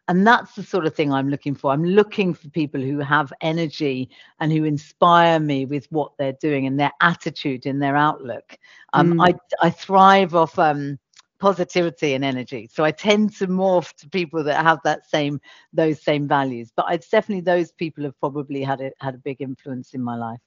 And 0.08 0.26
that's 0.26 0.56
the 0.56 0.63
sort 0.63 0.86
of 0.86 0.96
thing 0.96 1.12
I'm 1.12 1.30
looking 1.30 1.54
for. 1.54 1.72
I'm 1.72 1.84
looking 1.84 2.34
for 2.34 2.50
people 2.50 2.82
who 2.82 3.00
have 3.00 3.34
energy 3.41 4.10
and 4.39 4.52
who 4.52 4.63
inspire 4.63 5.39
me 5.39 5.65
with 5.65 5.86
what 5.91 6.13
they're 6.17 6.38
doing 6.39 6.65
and 6.65 6.80
their 6.80 6.93
attitude 7.02 7.65
and 7.65 7.82
their 7.82 7.98
outlook. 7.98 8.58
Um, 8.93 9.15
mm. 9.15 9.28
I 9.30 9.65
I 9.65 9.70
thrive 9.70 10.34
off 10.34 10.58
um, 10.58 10.98
positivity 11.39 12.13
and 12.13 12.24
energy. 12.24 12.70
So 12.72 12.84
I 12.84 12.91
tend 12.91 13.36
to 13.38 13.48
morph 13.48 13.93
to 13.98 14.10
people 14.10 14.43
that 14.43 14.63
have 14.63 14.80
that 14.84 15.10
same 15.10 15.41
those 15.74 16.02
same 16.02 16.28
values. 16.28 16.72
But 16.76 16.86
it's 16.91 17.10
definitely 17.10 17.41
those 17.41 17.72
people 17.72 18.04
have 18.06 18.20
probably 18.20 18.63
had 18.63 18.82
a 18.82 18.91
had 19.00 19.15
a 19.15 19.20
big 19.20 19.41
influence 19.41 19.93
in 19.93 20.02
my 20.02 20.15
life. 20.15 20.39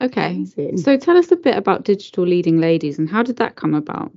Okay. 0.00 0.44
So 0.76 0.96
tell 0.96 1.16
us 1.16 1.32
a 1.32 1.36
bit 1.36 1.56
about 1.56 1.84
digital 1.84 2.24
leading 2.24 2.58
ladies 2.58 2.98
and 2.98 3.08
how 3.08 3.22
did 3.22 3.36
that 3.38 3.56
come 3.56 3.74
about? 3.74 4.12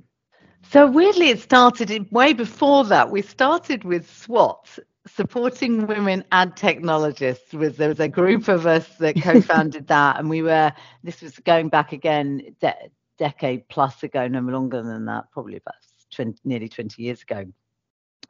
So 0.62 0.86
weirdly 0.86 1.28
it 1.28 1.40
started 1.40 1.90
in, 1.90 2.06
way 2.10 2.32
before 2.32 2.84
that. 2.84 3.10
We 3.10 3.22
started 3.22 3.84
with 3.84 4.08
SWAT, 4.10 4.78
supporting 5.06 5.86
women 5.86 6.24
ad 6.32 6.56
technologists. 6.56 7.52
Was 7.52 7.76
there 7.76 7.88
was 7.88 8.00
a 8.00 8.08
group 8.08 8.48
of 8.48 8.66
us 8.66 8.88
that 8.98 9.20
co-founded 9.20 9.86
that 9.88 10.18
and 10.18 10.30
we 10.30 10.42
were 10.42 10.72
this 11.02 11.20
was 11.20 11.38
going 11.40 11.68
back 11.68 11.92
again 11.92 12.54
de- 12.60 12.90
decade 13.18 13.68
plus 13.68 14.02
ago 14.02 14.28
no 14.28 14.40
longer 14.40 14.82
than 14.82 15.04
that 15.06 15.30
probably 15.32 15.56
about 15.56 15.74
20, 16.14 16.38
nearly 16.44 16.68
20 16.68 17.02
years 17.02 17.22
ago. 17.22 17.44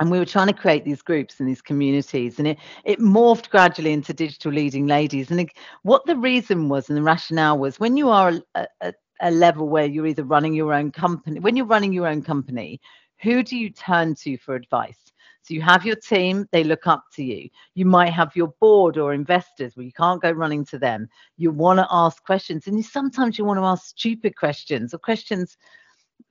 And 0.00 0.10
we 0.10 0.18
were 0.18 0.24
trying 0.24 0.48
to 0.48 0.54
create 0.54 0.84
these 0.84 1.02
groups 1.02 1.38
and 1.38 1.48
these 1.48 1.62
communities 1.62 2.38
and 2.38 2.48
it 2.48 2.58
it 2.84 2.98
morphed 2.98 3.50
gradually 3.50 3.92
into 3.92 4.14
digital 4.14 4.52
leading 4.52 4.86
ladies. 4.86 5.30
And 5.30 5.40
it, 5.40 5.50
what 5.82 6.06
the 6.06 6.16
reason 6.16 6.68
was 6.68 6.88
and 6.88 6.96
the 6.96 7.02
rationale 7.02 7.58
was 7.58 7.78
when 7.78 7.96
you 7.96 8.08
are 8.08 8.32
a, 8.54 8.66
a, 8.80 8.94
a 9.22 9.30
level 9.30 9.68
where 9.68 9.86
you're 9.86 10.06
either 10.06 10.24
running 10.24 10.54
your 10.54 10.72
own 10.72 10.90
company 10.90 11.40
when 11.40 11.56
you're 11.56 11.66
running 11.66 11.92
your 11.92 12.06
own 12.06 12.22
company 12.22 12.80
who 13.22 13.42
do 13.42 13.56
you 13.56 13.70
turn 13.70 14.14
to 14.14 14.36
for 14.36 14.54
advice 14.54 15.12
so 15.42 15.54
you 15.54 15.62
have 15.62 15.84
your 15.84 15.96
team, 15.96 16.46
they 16.52 16.62
look 16.62 16.86
up 16.86 17.04
to 17.14 17.24
you. 17.24 17.48
You 17.74 17.84
might 17.84 18.12
have 18.12 18.36
your 18.36 18.54
board 18.60 18.96
or 18.96 19.12
investors 19.12 19.76
where 19.76 19.84
you 19.84 19.92
can't 19.92 20.22
go 20.22 20.30
running 20.30 20.64
to 20.66 20.78
them. 20.78 21.08
You 21.36 21.50
want 21.50 21.80
to 21.80 21.86
ask 21.90 22.22
questions, 22.22 22.68
and 22.68 22.76
you, 22.76 22.82
sometimes 22.84 23.38
you 23.38 23.44
want 23.44 23.58
to 23.58 23.64
ask 23.64 23.88
stupid 23.88 24.36
questions 24.36 24.94
or 24.94 24.98
questions 24.98 25.56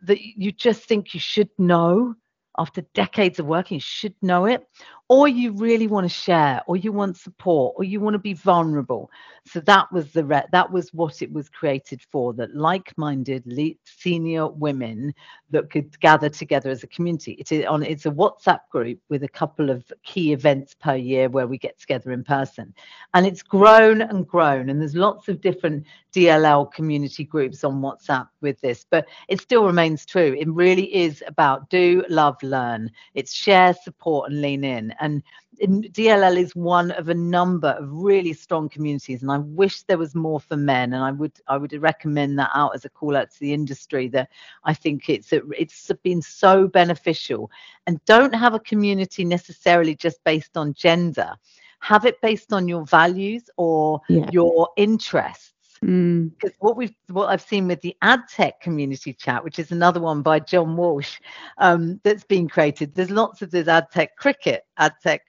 that 0.02 0.22
you 0.22 0.54
just 0.54 0.84
think 0.84 1.14
you 1.14 1.20
should 1.20 1.50
know 1.58 2.16
after 2.58 2.82
decades 2.94 3.40
of 3.40 3.46
working, 3.46 3.80
should 3.80 4.16
know 4.22 4.46
it, 4.46 4.68
or 5.08 5.28
you 5.28 5.52
really 5.52 5.88
want 5.88 6.06
to 6.06 6.10
share, 6.10 6.62
or 6.68 6.78
you 6.78 6.92
want 6.94 7.18
support, 7.18 7.74
or 7.78 7.84
you 7.84 8.00
want 8.00 8.14
to 8.14 8.20
be 8.20 8.34
vulnerable. 8.34 9.12
So 9.46 9.60
that 9.62 9.92
was 9.92 10.14
the 10.14 10.24
re- 10.24 10.46
that 10.54 10.72
was 10.72 10.94
what 10.94 11.22
it 11.22 11.34
was 11.34 11.50
created 11.50 12.02
for. 12.12 12.34
That 12.34 12.56
like-minded 12.56 13.44
le- 13.46 13.76
senior 13.84 14.48
women 14.48 15.14
that 15.50 15.70
could 15.70 16.00
gather 16.00 16.30
together 16.30 16.70
as 16.70 16.84
a 16.84 16.88
community. 16.88 17.34
It 17.34 17.52
is 17.52 17.66
on. 17.66 17.84
It's 17.84 18.06
a 18.06 18.12
WhatsApp 18.12 18.62
group 18.72 19.00
with 19.10 19.24
a 19.24 19.28
couple 19.28 19.70
of 19.70 19.92
key 20.04 20.32
events 20.32 20.76
per 20.76 20.96
year 20.96 21.28
where 21.28 21.48
we 21.48 21.58
get 21.58 21.78
together 21.78 22.12
in 22.12 22.24
person, 22.24 22.74
and 23.14 23.26
it's 23.26 23.44
grown 23.44 24.02
and 24.02 24.26
grown. 24.26 24.70
And 24.70 24.80
there's 24.80 24.96
lots 24.96 25.28
of 25.28 25.42
different 25.42 25.86
DLL 26.14 26.72
community 26.72 27.24
groups 27.24 27.64
on 27.64 27.82
WhatsApp 27.82 28.28
with 28.42 28.60
this, 28.62 28.86
but 28.90 29.08
it 29.28 29.42
still 29.42 29.66
remains 29.66 30.06
true. 30.06 30.36
It 30.40 30.50
really 30.50 30.94
is 30.96 31.24
about 31.28 31.70
do, 31.70 32.04
love, 32.10 32.41
learn. 32.44 32.92
It's 33.14 33.34
share, 33.34 33.74
support, 33.74 34.30
and 34.32 34.42
lean 34.42 34.64
in. 34.64 34.94
And 35.00 35.24
DLL 35.62 36.38
is 36.38 36.56
one 36.56 36.92
of 36.92 37.10
a 37.10 37.14
number 37.14 37.70
of 37.70 37.92
really 37.92 38.34
strong 38.34 38.70
communities, 38.70 39.22
and 39.22 39.32
I 39.32 39.38
wish 39.38 39.84
there 39.84 39.98
was 39.98 40.16
more 40.16 40.40
for 40.40 40.58
men. 40.58 40.94
And 40.94 41.04
I 41.04 41.12
would 41.12 41.34
I 41.48 41.58
would 41.58 41.74
recommend 41.74 42.40
that 42.40 42.50
out 42.54 42.76
as 42.76 42.86
a 42.86 42.90
call 42.90 43.16
out 43.16 43.32
to 43.32 43.40
the 43.40 43.54
industry. 43.54 44.08
That 44.08 44.30
I 44.64 44.74
think 44.74 45.10
it's 45.10 45.32
it's 45.32 45.92
been 46.04 46.22
so 46.22 46.68
beneficial. 46.68 47.52
And 47.86 48.04
don't 48.06 48.34
have 48.34 48.54
a 48.54 48.60
community 48.60 49.26
necessarily 49.26 49.96
just 49.96 50.24
based 50.24 50.58
on 50.58 50.74
gender. 50.74 51.34
Have 51.80 52.06
it 52.06 52.22
based 52.22 52.54
on 52.54 52.68
your 52.68 52.86
values 52.86 53.50
or 53.58 54.02
yeah. 54.08 54.30
your 54.32 54.70
interests 54.78 55.52
Mm. 55.84 56.32
Because 56.32 56.56
what 56.60 56.78
we've 56.78 56.94
what 57.08 57.30
I've 57.30 57.42
seen 57.42 57.68
with 57.68 57.82
the 57.82 57.96
ad 58.02 58.22
tech 58.30 58.62
community 58.62 59.14
chat, 59.14 59.44
which 59.44 59.58
is 59.58 59.72
another 59.72 60.00
one 60.00 60.22
by 60.22 60.40
John 60.40 60.78
Walsh, 60.78 61.20
um, 61.58 62.00
that's 62.04 62.24
been 62.24 62.48
created. 62.48 62.94
There's 62.94 63.10
lots 63.10 63.42
of 63.42 63.50
this 63.50 63.68
ad 63.68 63.88
tech 63.92 64.16
cricket, 64.16 64.64
ad 64.78 64.94
tech 65.02 65.22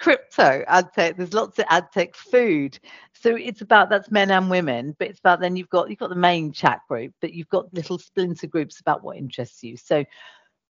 crypto, 0.00 0.64
ad 0.66 0.92
tech. 0.94 1.16
There's 1.16 1.32
lots 1.32 1.58
of 1.60 1.66
ad 1.68 1.92
tech 1.92 2.16
food. 2.16 2.78
So 3.12 3.36
it's 3.36 3.60
about 3.60 3.88
that's 3.88 4.10
men 4.10 4.32
and 4.32 4.50
women, 4.50 4.96
but 4.98 5.08
it's 5.08 5.20
about 5.20 5.40
then 5.40 5.56
you've 5.56 5.70
got 5.70 5.88
you've 5.88 6.00
got 6.00 6.10
the 6.10 6.16
main 6.16 6.52
chat 6.52 6.80
group, 6.88 7.14
but 7.20 7.32
you've 7.32 7.48
got 7.48 7.72
little 7.72 7.98
splinter 7.98 8.48
groups 8.48 8.80
about 8.80 9.04
what 9.04 9.16
interests 9.16 9.62
you. 9.62 9.76
So 9.76 10.04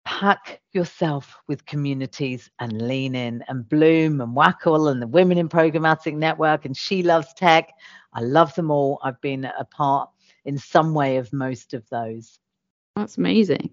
pack 0.04 0.62
yourself 0.72 1.38
with 1.48 1.66
communities 1.66 2.50
and 2.60 2.82
lean 2.88 3.16
in 3.16 3.44
and 3.48 3.68
bloom 3.70 4.20
and 4.22 4.36
WACL 4.36 4.92
and 4.92 5.02
the 5.02 5.08
women 5.08 5.38
in 5.38 5.48
programmatic 5.48 6.16
network 6.16 6.66
and 6.66 6.76
she 6.76 7.04
loves 7.04 7.34
tech 7.34 7.74
i 8.14 8.20
love 8.22 8.54
them 8.56 8.72
all 8.72 9.00
i've 9.04 9.22
been 9.22 9.46
a 9.46 9.66
part 9.66 10.10
in 10.46 10.58
some 10.58 10.94
way 10.94 11.18
of 11.18 11.32
most 11.32 11.74
of 11.74 11.88
those 11.90 12.40
That's 12.96 13.18
amazing. 13.18 13.70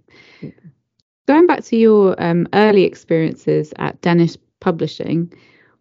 Going 1.27 1.47
back 1.47 1.65
to 1.65 1.77
your 1.77 2.15
um, 2.23 2.47
early 2.53 2.85
experiences 2.85 3.73
at 3.77 4.01
Dennis 4.01 4.37
Publishing, 4.61 5.33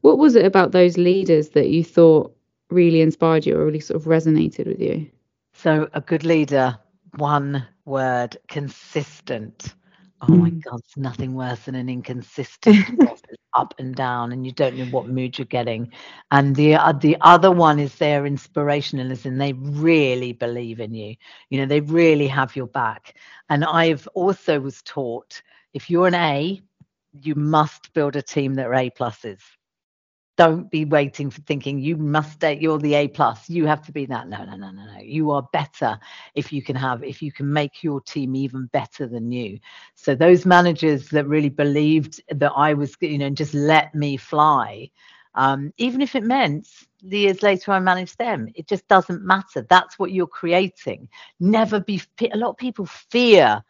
what 0.02 0.18
was 0.18 0.36
it 0.36 0.46
about 0.46 0.72
those 0.72 0.98
leaders 0.98 1.50
that 1.50 1.70
you 1.70 1.84
thought 1.84 2.34
really 2.70 3.02
inspired 3.02 3.46
you 3.46 3.58
or 3.58 3.66
really 3.66 3.80
sort 3.80 4.00
of 4.00 4.08
resonated 4.08 4.68
with 4.68 4.80
you? 4.80 5.10
so 5.54 5.90
a 5.94 6.02
good 6.02 6.24
leader 6.24 6.78
one 7.18 7.66
word 7.86 8.38
consistent 8.48 9.74
oh 10.22 10.36
my 10.36 10.50
Mm. 10.50 10.64
god 10.64 10.80
it's 10.80 10.98
nothing 10.98 11.34
worse 11.34 11.66
than 11.66 11.76
an 11.76 11.90
inconsistent 11.90 12.86
up 13.54 13.74
and 13.80 13.96
down 13.96 14.32
and 14.32 14.46
you 14.46 14.52
don't 14.52 14.76
know 14.78 14.86
what 14.86 15.08
mood 15.08 15.38
you're 15.38 15.46
getting. 15.46 15.92
And 16.32 16.56
the 16.56 16.76
uh, 16.76 16.94
the 16.94 17.18
other 17.22 17.52
one 17.52 17.80
is 17.80 17.96
their 17.98 18.24
inspirationalism. 18.24 19.38
They 19.38 19.54
really 19.54 20.34
believe 20.34 20.80
in 20.80 20.94
you. 20.94 21.16
You 21.50 21.60
know 21.60 21.66
they 21.66 21.82
really 21.82 22.28
have 22.28 22.56
your 22.56 22.68
back. 22.68 23.16
And 23.50 23.64
i've 23.66 24.08
also 24.16 24.60
was 24.60 24.82
taught 24.84 25.42
if 25.74 25.90
you're 25.90 26.08
an 26.08 26.16
a 26.16 26.62
you 27.14 27.36
must 27.36 27.94
build 27.94 28.16
a 28.16 28.22
team 28.22 28.56
that 28.56 28.68
are 28.68 28.74
a 28.76 28.90
pluses 28.92 29.40
don't 30.38 30.71
be 30.71 30.86
waiting 30.86 31.30
for 31.30 31.41
thinking 31.41 31.80
you 31.80 31.97
must 31.97 32.34
stay 32.34 32.58
you're 32.60 32.80
the 32.80 32.93
a 32.95 33.08
plus. 33.08 33.50
You 33.50 33.65
have 33.67 33.84
to 33.88 33.91
be 33.91 34.06
that. 34.08 34.30
No 34.30 34.45
no 34.45 34.56
no 34.56 34.71
no 34.71 34.86
no. 34.86 35.00
You 35.02 35.32
are 35.32 35.43
better 35.52 36.00
if 36.36 36.54
you 36.54 36.62
can 36.62 36.76
have 36.76 37.04
if 37.04 37.21
you 37.21 37.32
can 37.32 37.52
make 37.52 37.84
your 37.84 38.02
team 38.02 38.36
even 38.36 38.67
better 38.67 39.08
than 39.08 39.32
you. 39.32 39.60
So 39.95 40.15
those 40.15 40.45
managers 40.45 41.10
that 41.10 41.28
really 41.28 41.50
believed 41.50 42.21
that 42.30 42.52
i 42.56 42.73
was 42.73 42.95
you 43.02 43.17
know 43.17 43.26
and 43.28 43.38
just 43.38 43.54
let 43.54 43.93
me 43.93 44.17
fly 44.17 44.89
um, 45.36 45.73
even 45.78 46.02
if 46.02 46.15
it 46.15 46.23
meant 46.23 46.67
the 47.04 47.19
years 47.19 47.43
later 47.43 47.71
i 47.71 47.80
managed 47.80 48.17
them 48.17 48.47
it 48.56 48.67
just 48.67 48.88
doesn't 48.88 49.23
matter. 49.23 49.65
That's 49.69 50.00
what 50.00 50.12
you're 50.12 50.28
creating. 50.28 51.10
Never 51.39 51.80
be 51.80 52.02
a 52.32 52.38
lot 52.38 52.50
of 52.52 52.58
people 52.58 52.86
fear 52.86 53.63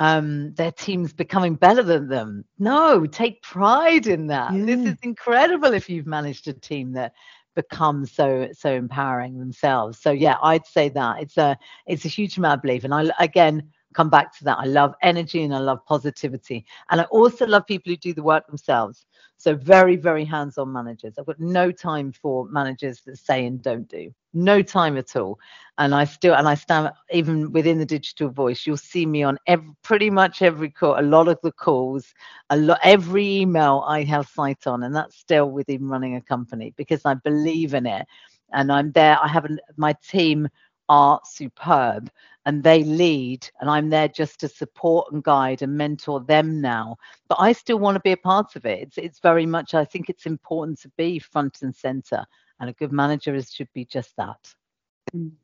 um, 0.00 0.54
their 0.54 0.72
teams 0.72 1.12
becoming 1.12 1.54
better 1.54 1.82
than 1.82 2.08
them. 2.08 2.44
No, 2.58 3.06
take 3.06 3.42
pride 3.42 4.06
in 4.06 4.28
that. 4.28 4.52
This 4.52 4.80
is 4.86 4.96
incredible 5.02 5.74
if 5.74 5.90
you've 5.90 6.06
managed 6.06 6.48
a 6.48 6.54
team 6.54 6.92
that 6.92 7.12
becomes 7.54 8.10
so 8.10 8.48
so 8.52 8.72
empowering 8.72 9.38
themselves. 9.38 10.00
So 10.00 10.10
yeah, 10.10 10.36
I'd 10.42 10.66
say 10.66 10.88
that 10.88 11.20
it's 11.20 11.36
a 11.36 11.58
it's 11.86 12.06
a 12.06 12.08
huge 12.08 12.38
amount 12.38 12.58
of 12.58 12.62
belief. 12.62 12.84
And 12.84 12.94
I 12.94 13.10
again 13.20 13.70
come 13.94 14.10
back 14.10 14.36
to 14.38 14.44
that. 14.44 14.58
I 14.58 14.64
love 14.64 14.94
energy 15.02 15.42
and 15.42 15.54
I 15.54 15.58
love 15.58 15.84
positivity. 15.86 16.64
And 16.90 17.00
I 17.00 17.04
also 17.04 17.46
love 17.46 17.66
people 17.66 17.90
who 17.90 17.96
do 17.96 18.14
the 18.14 18.22
work 18.22 18.46
themselves. 18.46 19.06
So 19.36 19.54
very, 19.54 19.96
very 19.96 20.24
hands-on 20.24 20.72
managers. 20.72 21.14
I've 21.18 21.26
got 21.26 21.40
no 21.40 21.72
time 21.72 22.12
for 22.12 22.46
managers 22.48 23.00
that 23.06 23.18
say 23.18 23.46
and 23.46 23.62
don't 23.62 23.88
do. 23.88 24.12
No 24.32 24.62
time 24.62 24.96
at 24.96 25.16
all 25.16 25.38
and 25.80 25.94
I 25.94 26.04
still 26.04 26.34
and 26.34 26.46
I 26.46 26.54
stand 26.54 26.90
even 27.10 27.52
within 27.52 27.78
the 27.78 27.86
digital 27.86 28.28
voice. 28.28 28.66
You'll 28.66 28.76
see 28.76 29.06
me 29.06 29.22
on 29.22 29.38
every, 29.46 29.70
pretty 29.82 30.10
much 30.10 30.42
every 30.42 30.70
call, 30.70 31.00
a 31.00 31.02
lot 31.02 31.26
of 31.26 31.38
the 31.42 31.52
calls, 31.52 32.12
a 32.50 32.56
lot 32.56 32.78
every 32.84 33.26
email 33.38 33.82
I 33.88 34.02
have 34.04 34.28
sight 34.28 34.66
on, 34.66 34.82
and 34.82 34.94
that's 34.94 35.16
still 35.16 35.50
within 35.50 35.88
running 35.88 36.16
a 36.16 36.20
company 36.20 36.74
because 36.76 37.00
I 37.06 37.14
believe 37.14 37.72
in 37.72 37.86
it, 37.86 38.06
and 38.52 38.70
I'm 38.70 38.92
there. 38.92 39.18
I 39.22 39.28
have 39.28 39.46
my 39.78 39.94
team 40.06 40.48
are 40.90 41.22
superb 41.24 42.10
and 42.46 42.64
they 42.64 42.84
lead 42.84 43.50
and 43.60 43.70
i'm 43.70 43.90
there 43.90 44.08
just 44.08 44.40
to 44.40 44.48
support 44.48 45.12
and 45.12 45.24
guide 45.24 45.62
and 45.62 45.76
mentor 45.78 46.20
them 46.20 46.60
now. 46.60 46.96
But 47.28 47.40
i 47.40 47.52
still 47.52 47.78
want 47.78 47.96
to 47.96 48.00
be 48.00 48.12
a 48.12 48.16
part 48.18 48.56
of 48.56 48.66
it. 48.66 48.80
It's, 48.80 48.98
it's 48.98 49.20
very 49.20 49.46
much 49.46 49.74
i 49.74 49.84
think 49.84 50.10
it's 50.10 50.26
important 50.26 50.80
to 50.82 50.90
be 50.98 51.18
front 51.20 51.62
and 51.62 51.74
center 51.74 52.26
and 52.60 52.70
a 52.70 52.74
good 52.74 52.92
manager 52.92 53.34
is 53.34 53.52
should 53.52 53.72
be 53.74 53.86
just 53.86 54.16
that. 54.16 54.54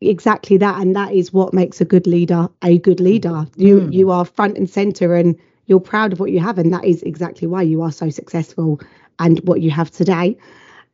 Exactly 0.00 0.56
that 0.58 0.80
and 0.80 0.94
that 0.96 1.12
is 1.12 1.32
what 1.32 1.52
makes 1.54 1.80
a 1.80 1.84
good 1.84 2.06
leader 2.06 2.48
a 2.62 2.78
good 2.78 3.00
leader. 3.00 3.46
You 3.56 3.80
Mm. 3.80 3.90
you 3.90 4.10
are 4.10 4.24
front 4.24 4.56
and 4.58 4.68
center 4.68 5.14
and 5.14 5.36
you're 5.66 5.80
proud 5.80 6.12
of 6.12 6.20
what 6.20 6.30
you 6.32 6.40
have 6.40 6.58
and 6.58 6.72
that 6.72 6.84
is 6.84 7.02
exactly 7.02 7.48
why 7.48 7.62
you 7.62 7.82
are 7.82 7.92
so 7.92 8.10
successful 8.10 8.80
and 9.18 9.40
what 9.44 9.60
you 9.62 9.70
have 9.70 9.90
today. 9.90 10.36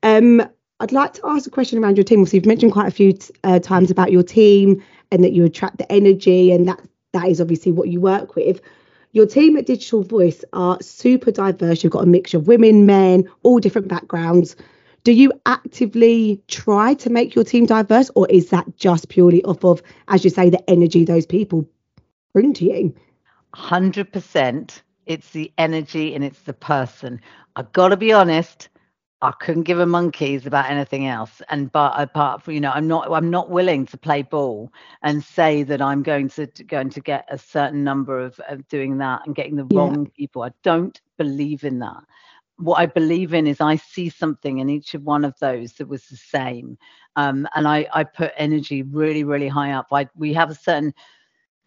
Um 0.02 0.42
i'd 0.82 0.92
like 0.92 1.12
to 1.14 1.22
ask 1.24 1.46
a 1.46 1.50
question 1.50 1.82
around 1.82 1.96
your 1.96 2.04
team. 2.04 2.26
So 2.26 2.36
you've 2.36 2.46
mentioned 2.46 2.72
quite 2.72 2.88
a 2.88 2.90
few 2.90 3.16
uh, 3.44 3.60
times 3.60 3.90
about 3.90 4.10
your 4.10 4.24
team 4.24 4.82
and 5.10 5.22
that 5.22 5.32
you 5.32 5.44
attract 5.44 5.78
the 5.78 5.90
energy 5.90 6.52
and 6.52 6.68
that 6.68 6.80
that 7.12 7.28
is 7.28 7.40
obviously 7.40 7.72
what 7.72 7.88
you 7.88 8.00
work 8.00 8.34
with. 8.34 8.60
Your 9.12 9.26
team 9.26 9.56
at 9.56 9.66
digital 9.66 10.02
voice 10.02 10.44
are 10.52 10.78
super 10.80 11.30
diverse. 11.30 11.82
You've 11.82 11.92
got 11.92 12.02
a 12.02 12.06
mixture 12.06 12.38
of 12.38 12.48
women 12.48 12.84
men 12.84 13.28
all 13.42 13.60
different 13.60 13.88
backgrounds. 13.88 14.56
Do 15.04 15.12
you 15.12 15.32
actively 15.46 16.42
try 16.48 16.94
to 16.94 17.10
make 17.10 17.34
your 17.34 17.44
team 17.44 17.66
diverse 17.66 18.10
or 18.14 18.28
is 18.28 18.50
that 18.50 18.76
just 18.76 19.08
purely 19.08 19.42
off 19.44 19.64
of 19.64 19.82
as 20.08 20.24
you 20.24 20.30
say 20.30 20.50
the 20.50 20.68
energy 20.70 21.04
those 21.04 21.26
people 21.26 21.68
bring 22.32 22.54
to 22.54 22.64
you? 22.64 22.94
100% 23.54 24.82
it's 25.04 25.30
the 25.30 25.52
energy 25.58 26.14
and 26.14 26.24
it's 26.24 26.40
the 26.42 26.52
person. 26.52 27.20
I've 27.54 27.72
got 27.72 27.88
to 27.88 27.96
be 27.96 28.12
honest 28.12 28.68
i 29.22 29.32
couldn't 29.40 29.64
give 29.64 29.80
a 29.80 29.86
monkeys 29.86 30.46
about 30.46 30.70
anything 30.70 31.06
else 31.08 31.42
and 31.50 31.72
but 31.72 31.94
apart 32.00 32.42
from 32.42 32.54
you 32.54 32.60
know 32.60 32.72
i'm 32.74 32.88
not 32.88 33.10
i'm 33.12 33.30
not 33.30 33.50
willing 33.50 33.86
to 33.86 33.98
play 33.98 34.22
ball 34.22 34.72
and 35.02 35.24
say 35.24 35.62
that 35.64 35.82
i'm 35.82 36.02
going 36.02 36.28
to 36.28 36.46
going 36.66 36.90
to 36.90 37.00
get 37.00 37.26
a 37.30 37.38
certain 37.38 37.84
number 37.84 38.20
of, 38.20 38.40
of 38.48 38.66
doing 38.68 38.98
that 38.98 39.22
and 39.26 39.36
getting 39.36 39.56
the 39.56 39.64
Yeah. 39.70 39.90
wrong 39.90 40.06
people 40.16 40.42
i 40.42 40.50
don't 40.64 41.00
believe 41.18 41.64
in 41.64 41.80
that 41.80 42.02
what 42.58 42.78
I 42.78 42.86
believe 42.86 43.34
in 43.34 43.46
is 43.48 43.60
I 43.60 43.76
see 43.76 44.08
something 44.08 44.58
in 44.58 44.70
each 44.70 44.94
of 44.94 45.02
one 45.02 45.24
of 45.24 45.34
those 45.40 45.74
that 45.74 45.88
was 45.88 46.06
the 46.06 46.16
same. 46.16 46.78
Um, 47.16 47.48
and 47.56 47.66
I, 47.66 47.88
I 47.92 48.04
put 48.04 48.32
energy 48.36 48.82
really, 48.82 49.24
really 49.24 49.48
high 49.48 49.72
up. 49.72 49.88
I, 49.92 50.08
we 50.16 50.32
have 50.34 50.50
a 50.50 50.54
certain, 50.54 50.94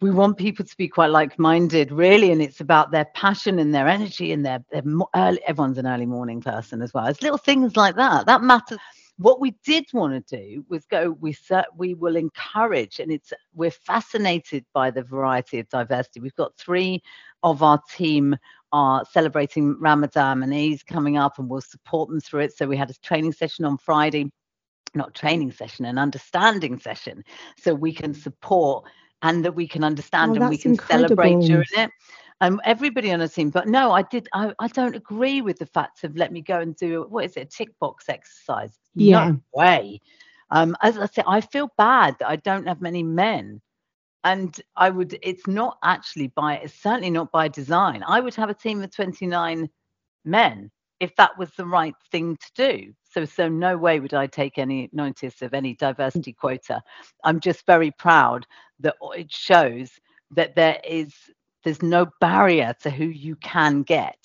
we 0.00 0.10
want 0.10 0.36
people 0.36 0.64
to 0.64 0.76
be 0.76 0.88
quite 0.88 1.10
like-minded, 1.10 1.90
really, 1.90 2.30
and 2.30 2.42
it's 2.42 2.60
about 2.60 2.90
their 2.90 3.06
passion 3.14 3.58
and 3.58 3.74
their 3.74 3.88
energy 3.88 4.32
and 4.32 4.44
their, 4.44 4.62
their 4.70 4.82
early, 5.14 5.40
everyone's 5.46 5.78
an 5.78 5.86
early 5.86 6.06
morning 6.06 6.40
person 6.40 6.82
as 6.82 6.92
well. 6.92 7.06
It's 7.06 7.22
little 7.22 7.38
things 7.38 7.76
like 7.76 7.96
that 7.96 8.26
that 8.26 8.42
matters. 8.42 8.78
What 9.18 9.40
we 9.40 9.56
did 9.64 9.86
want 9.94 10.12
to 10.26 10.36
do 10.36 10.62
was 10.68 10.84
go. 10.84 11.16
We 11.20 11.34
we 11.78 11.94
will 11.94 12.16
encourage, 12.16 13.00
and 13.00 13.10
it's 13.10 13.32
we're 13.54 13.70
fascinated 13.70 14.66
by 14.74 14.90
the 14.90 15.02
variety 15.02 15.58
of 15.58 15.68
diversity. 15.70 16.20
We've 16.20 16.34
got 16.34 16.58
three 16.58 17.02
of 17.42 17.62
our 17.62 17.80
team 17.96 18.36
are 18.72 19.06
celebrating 19.10 19.80
Ramadan 19.80 20.42
and 20.42 20.52
Eid 20.52 20.84
coming 20.86 21.16
up, 21.16 21.38
and 21.38 21.48
we'll 21.48 21.62
support 21.62 22.10
them 22.10 22.20
through 22.20 22.40
it. 22.40 22.54
So 22.54 22.66
we 22.66 22.76
had 22.76 22.90
a 22.90 22.94
training 23.02 23.32
session 23.32 23.64
on 23.64 23.78
Friday, 23.78 24.30
not 24.94 25.14
training 25.14 25.52
session, 25.52 25.86
an 25.86 25.96
understanding 25.96 26.78
session, 26.78 27.24
so 27.58 27.74
we 27.74 27.94
can 27.94 28.12
support 28.12 28.84
and 29.22 29.44
that 29.44 29.54
we 29.54 29.66
can 29.66 29.84
understand 29.84 30.32
Oh, 30.32 30.42
and 30.42 30.50
we 30.50 30.58
can 30.58 30.76
celebrate 30.76 31.40
during 31.40 31.64
it. 31.72 31.90
Um, 32.42 32.60
everybody 32.64 33.12
on 33.12 33.22
a 33.22 33.28
team, 33.28 33.48
but 33.48 33.66
no, 33.66 33.92
I 33.92 34.02
did. 34.02 34.28
I, 34.34 34.52
I 34.58 34.68
don't 34.68 34.94
agree 34.94 35.40
with 35.40 35.58
the 35.58 35.66
fact 35.66 36.04
of 36.04 36.16
let 36.16 36.32
me 36.32 36.42
go 36.42 36.60
and 36.60 36.76
do 36.76 37.06
what 37.08 37.24
is 37.24 37.36
it, 37.36 37.40
a 37.40 37.44
tick 37.46 37.70
box 37.80 38.10
exercise? 38.10 38.78
Yeah. 38.94 39.28
No 39.28 39.40
way. 39.54 40.02
Um, 40.50 40.76
as 40.82 40.98
I 40.98 41.06
said, 41.06 41.24
I 41.26 41.40
feel 41.40 41.70
bad 41.78 42.16
that 42.18 42.28
I 42.28 42.36
don't 42.36 42.68
have 42.68 42.82
many 42.82 43.02
men 43.02 43.62
and 44.22 44.60
I 44.76 44.90
would. 44.90 45.18
It's 45.22 45.46
not 45.46 45.78
actually 45.82 46.26
by. 46.28 46.56
It's 46.56 46.74
certainly 46.74 47.10
not 47.10 47.32
by 47.32 47.48
design. 47.48 48.04
I 48.06 48.20
would 48.20 48.34
have 48.34 48.50
a 48.50 48.54
team 48.54 48.82
of 48.82 48.94
twenty 48.94 49.26
nine 49.26 49.70
men 50.24 50.70
if 51.00 51.14
that 51.16 51.36
was 51.38 51.50
the 51.52 51.66
right 51.66 51.94
thing 52.10 52.36
to 52.36 52.50
do. 52.54 52.92
So, 53.04 53.24
so 53.24 53.48
no 53.48 53.76
way 53.76 54.00
would 54.00 54.14
I 54.14 54.26
take 54.26 54.58
any 54.58 54.88
notice 54.92 55.42
of 55.42 55.54
any 55.54 55.74
diversity 55.74 56.32
quota. 56.32 56.82
I'm 57.24 57.40
just 57.40 57.66
very 57.66 57.90
proud 57.92 58.46
that 58.80 58.96
it 59.16 59.32
shows 59.32 59.90
that 60.32 60.54
there 60.54 60.80
is 60.86 61.14
there's 61.64 61.82
no 61.82 62.06
barrier 62.20 62.74
to 62.82 62.90
who 62.90 63.06
you 63.06 63.36
can 63.36 63.82
get. 63.82 64.18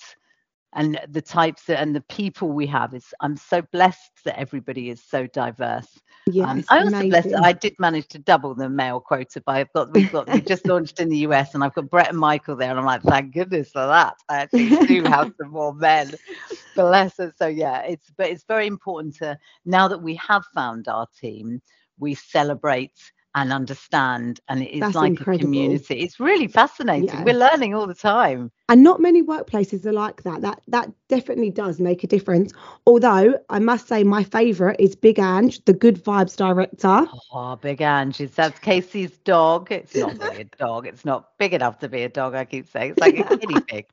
And 0.74 0.98
the 1.08 1.20
types 1.20 1.64
that, 1.64 1.80
and 1.80 1.94
the 1.94 2.00
people 2.02 2.48
we 2.48 2.66
have 2.66 2.94
is 2.94 3.12
i'm 3.20 3.36
so 3.36 3.60
blessed 3.72 4.24
that 4.24 4.38
everybody 4.38 4.88
is 4.88 5.02
so 5.02 5.26
diverse. 5.26 6.00
Yeah 6.26 6.44
um, 6.50 6.64
I 6.70 6.78
also 6.78 7.08
blessed 7.08 7.34
I 7.42 7.52
did 7.52 7.74
manage 7.78 8.06
to 8.08 8.18
double 8.18 8.54
the 8.54 8.68
male 8.70 9.00
quota 9.00 9.42
by 9.42 9.60
I've 9.60 9.72
got 9.72 9.92
we've 9.92 10.10
got 10.12 10.30
we 10.32 10.40
just 10.40 10.66
launched 10.66 11.00
in 11.00 11.08
the 11.08 11.18
US 11.18 11.54
and 11.54 11.62
I've 11.62 11.74
got 11.74 11.90
Brett 11.90 12.08
and 12.08 12.18
Michael 12.18 12.56
there 12.56 12.70
and 12.70 12.78
I'm 12.78 12.86
like 12.86 13.02
thank 13.02 13.34
goodness 13.34 13.70
for 13.70 13.86
that. 13.86 14.14
I 14.28 14.38
actually 14.38 14.70
do 14.86 15.02
have 15.04 15.32
some 15.38 15.50
more 15.50 15.74
men. 15.74 16.12
Bless 16.76 17.20
us. 17.20 17.32
So 17.36 17.48
yeah 17.48 17.82
it's 17.82 18.10
but 18.16 18.30
it's 18.30 18.44
very 18.44 18.66
important 18.66 19.16
to 19.16 19.36
now 19.66 19.88
that 19.88 20.00
we 20.02 20.14
have 20.14 20.44
found 20.54 20.88
our 20.88 21.06
team 21.20 21.60
we 21.98 22.14
celebrate 22.14 23.12
and 23.34 23.52
understand 23.52 24.40
and 24.48 24.62
it's 24.62 24.80
That's 24.80 24.94
like 24.94 25.10
incredible. 25.10 25.40
a 25.40 25.44
community 25.44 26.00
it's 26.00 26.20
really 26.20 26.46
fascinating 26.48 27.08
Yeah. 27.08 27.24
we're 27.24 27.34
learning 27.38 27.74
all 27.74 27.86
the 27.86 27.94
time 27.94 28.50
And 28.68 28.82
not 28.82 29.00
many 29.00 29.22
workplaces 29.22 29.84
are 29.86 29.92
like 29.92 30.22
that. 30.22 30.40
That 30.42 30.60
that 30.68 30.90
definitely 31.08 31.50
does 31.50 31.78
make 31.78 32.02
a 32.04 32.06
difference. 32.06 32.52
Although 32.86 33.38
I 33.50 33.58
must 33.58 33.86
say 33.88 34.02
my 34.02 34.22
favourite 34.24 34.80
is 34.80 34.96
Big 34.96 35.18
Ange, 35.18 35.62
the 35.66 35.74
Good 35.74 36.02
Vibes 36.02 36.36
director. 36.36 37.06
oh 37.32 37.56
big 37.56 37.80
angie 37.82 38.26
that's 38.26 38.58
casey's 38.58 39.18
dog 39.18 39.70
it's 39.70 39.94
not 39.94 40.18
really 40.18 40.40
a 40.42 40.44
dog 40.56 40.86
it's 40.86 41.04
not 41.04 41.36
big 41.38 41.52
enough 41.52 41.78
to 41.80 41.88
be 41.88 42.02
a 42.02 42.08
dog 42.08 42.34
i 42.34 42.44
keep 42.44 42.66
saying 42.66 42.92
it's 42.92 43.00
like 43.00 43.18
a 43.18 43.36
guinea 43.40 43.60
pig 43.68 43.86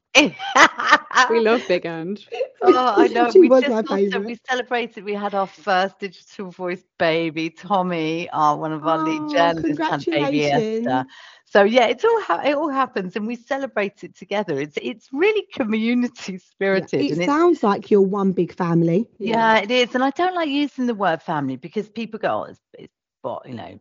We 1.28 1.40
love 1.42 1.68
Big 1.68 1.86
Ange. 1.86 2.30
Oh, 2.62 2.88
I 2.96 3.08
know. 3.08 3.32
She 3.34 3.40
we 3.40 3.50
was 3.50 3.68
just 3.68 3.84
my 3.86 4.02
also, 4.04 4.20
we 4.20 4.38
celebrated. 4.50 5.04
We 5.04 5.14
had 5.14 5.34
our 5.34 5.48
first 5.48 6.00
digital 6.00 6.52
voice 6.52 6.84
baby, 6.98 7.50
Tommy, 7.50 8.30
uh, 8.30 8.56
one 8.56 8.72
of 8.74 8.86
our 8.86 8.98
Oh, 8.98 9.00
lead 9.00 9.30
journalists, 9.30 9.86
had 9.88 10.10
baby 10.10 10.46
Esther. 10.46 11.06
congratulations. 11.06 11.08
So 11.46 11.64
yeah, 11.64 11.86
it's 11.88 12.04
all 12.04 12.22
ha- 12.22 12.42
it 12.46 12.56
all 12.56 12.70
happens, 12.70 13.16
and 13.16 13.28
we 13.28 13.36
celebrate 13.36 14.04
it 14.04 14.16
together. 14.16 14.60
It's 14.60 14.78
it's 14.82 15.10
really 15.14 15.46
community 15.54 16.38
spirited, 16.40 17.08
It 17.08 17.12
and 17.12 17.22
sounds 17.22 17.64
like 17.64 17.90
you're 17.92 18.02
one 18.02 18.32
big 18.34 18.54
family. 18.54 19.08
yeah, 19.20 19.58
it 19.60 19.72
is. 19.72 19.96
And 19.96 20.04
I 20.04 20.12
don't 20.12 20.36
like 20.36 20.50
using 20.50 20.86
the 20.88 20.96
word 20.96 21.22
family 21.22 21.56
because 21.58 21.90
people 21.90 22.20
go, 22.20 22.42
oh, 22.42 22.44
it's, 22.44 22.62
it's 22.78 22.94
what, 23.22 23.48
you 23.48 23.56
know, 23.56 23.80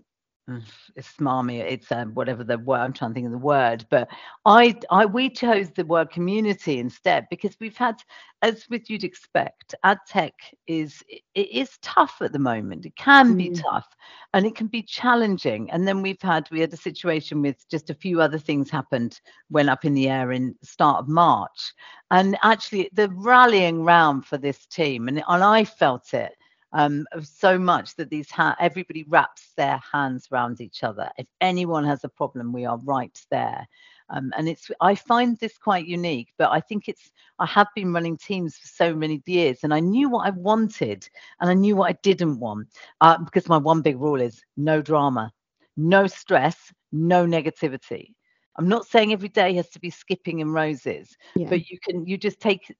it's 0.96 1.12
smarmy, 1.16 1.60
it's 1.60 1.90
um, 1.92 2.14
whatever 2.14 2.42
the 2.44 2.58
word, 2.58 2.78
I'm 2.78 2.92
trying 2.92 3.10
to 3.10 3.14
think 3.14 3.26
of 3.26 3.32
the 3.32 3.38
word. 3.38 3.84
But 3.90 4.08
I, 4.44 4.74
I, 4.90 5.06
we 5.06 5.28
chose 5.30 5.70
the 5.70 5.84
word 5.84 6.10
community 6.10 6.78
instead 6.78 7.26
because 7.30 7.56
we've 7.60 7.76
had, 7.76 8.02
as 8.42 8.66
with 8.68 8.88
you'd 8.90 9.04
expect, 9.04 9.74
ad 9.84 9.98
tech 10.06 10.34
is, 10.66 11.02
it 11.08 11.22
it 11.34 11.50
is 11.52 11.78
tough 11.82 12.16
at 12.20 12.32
the 12.32 12.38
moment. 12.38 12.86
It 12.86 12.96
can 12.96 13.34
be 13.34 13.50
Mm. 13.50 13.62
tough 13.62 13.88
and 14.34 14.46
it 14.46 14.54
can 14.56 14.66
be 14.68 14.82
challenging. 14.82 15.70
And 15.70 15.86
then 15.86 16.02
we've 16.02 16.22
had, 16.22 16.48
we 16.50 16.60
had 16.60 16.72
a 16.72 16.76
situation 16.76 17.42
with 17.42 17.68
just 17.68 17.90
a 17.90 17.94
few 17.94 18.20
other 18.20 18.38
things 18.38 18.70
happened, 18.70 19.20
went 19.50 19.68
up 19.70 19.84
in 19.84 19.94
the 19.94 20.08
air 20.08 20.32
in 20.32 20.54
start 20.62 21.00
of 21.00 21.08
March 21.08 21.72
and 22.10 22.36
actually 22.42 22.88
the 22.92 23.08
rallying 23.10 23.84
round 23.84 24.24
for 24.24 24.38
this 24.38 24.66
team 24.66 25.08
and, 25.08 25.22
and 25.28 25.44
i 25.44 25.64
felt 25.64 26.14
it 26.14 26.32
um, 26.72 27.06
of 27.12 27.26
so 27.26 27.58
much 27.58 27.94
that 27.96 28.10
these 28.10 28.30
ha- 28.30 28.56
everybody 28.60 29.04
wraps 29.08 29.52
their 29.56 29.80
hands 29.92 30.28
around 30.32 30.60
each 30.60 30.82
other. 30.82 31.10
If 31.18 31.26
anyone 31.40 31.84
has 31.84 32.04
a 32.04 32.08
problem 32.08 32.52
we 32.52 32.64
are 32.66 32.78
right 32.84 33.18
there. 33.30 33.66
Um, 34.10 34.32
and 34.36 34.48
it's 34.48 34.70
i 34.80 34.94
find 34.94 35.38
this 35.38 35.56
quite 35.58 35.86
unique 35.86 36.28
but 36.38 36.50
i 36.50 36.60
think 36.60 36.88
it's 36.88 37.10
i 37.38 37.46
have 37.46 37.68
been 37.74 37.92
running 37.92 38.16
teams 38.16 38.56
for 38.56 38.66
so 38.66 38.94
many 38.94 39.22
years 39.26 39.64
and 39.64 39.72
i 39.74 39.80
knew 39.80 40.08
what 40.10 40.26
i 40.26 40.30
wanted 40.30 41.08
and 41.40 41.50
i 41.50 41.54
knew 41.54 41.76
what 41.76 41.90
i 41.90 41.96
didn't 42.02 42.38
want 42.40 42.68
uh, 43.00 43.18
because 43.18 43.48
my 43.48 43.56
one 43.56 43.82
big 43.82 43.98
rule 44.00 44.20
is 44.20 44.42
no 44.56 44.80
drama 44.82 45.32
no 45.76 46.06
stress 46.06 46.72
no 46.92 47.26
negativity. 47.26 48.14
I'm 48.58 48.68
not 48.68 48.86
saying 48.86 49.12
every 49.12 49.28
day 49.28 49.54
has 49.54 49.70
to 49.70 49.80
be 49.80 49.90
skipping 49.90 50.40
and 50.40 50.52
roses 50.52 51.16
Yeah. 51.34 51.48
but 51.48 51.68
you 51.70 51.78
can 51.84 52.06
you 52.06 52.16
just 52.18 52.40
take 52.40 52.74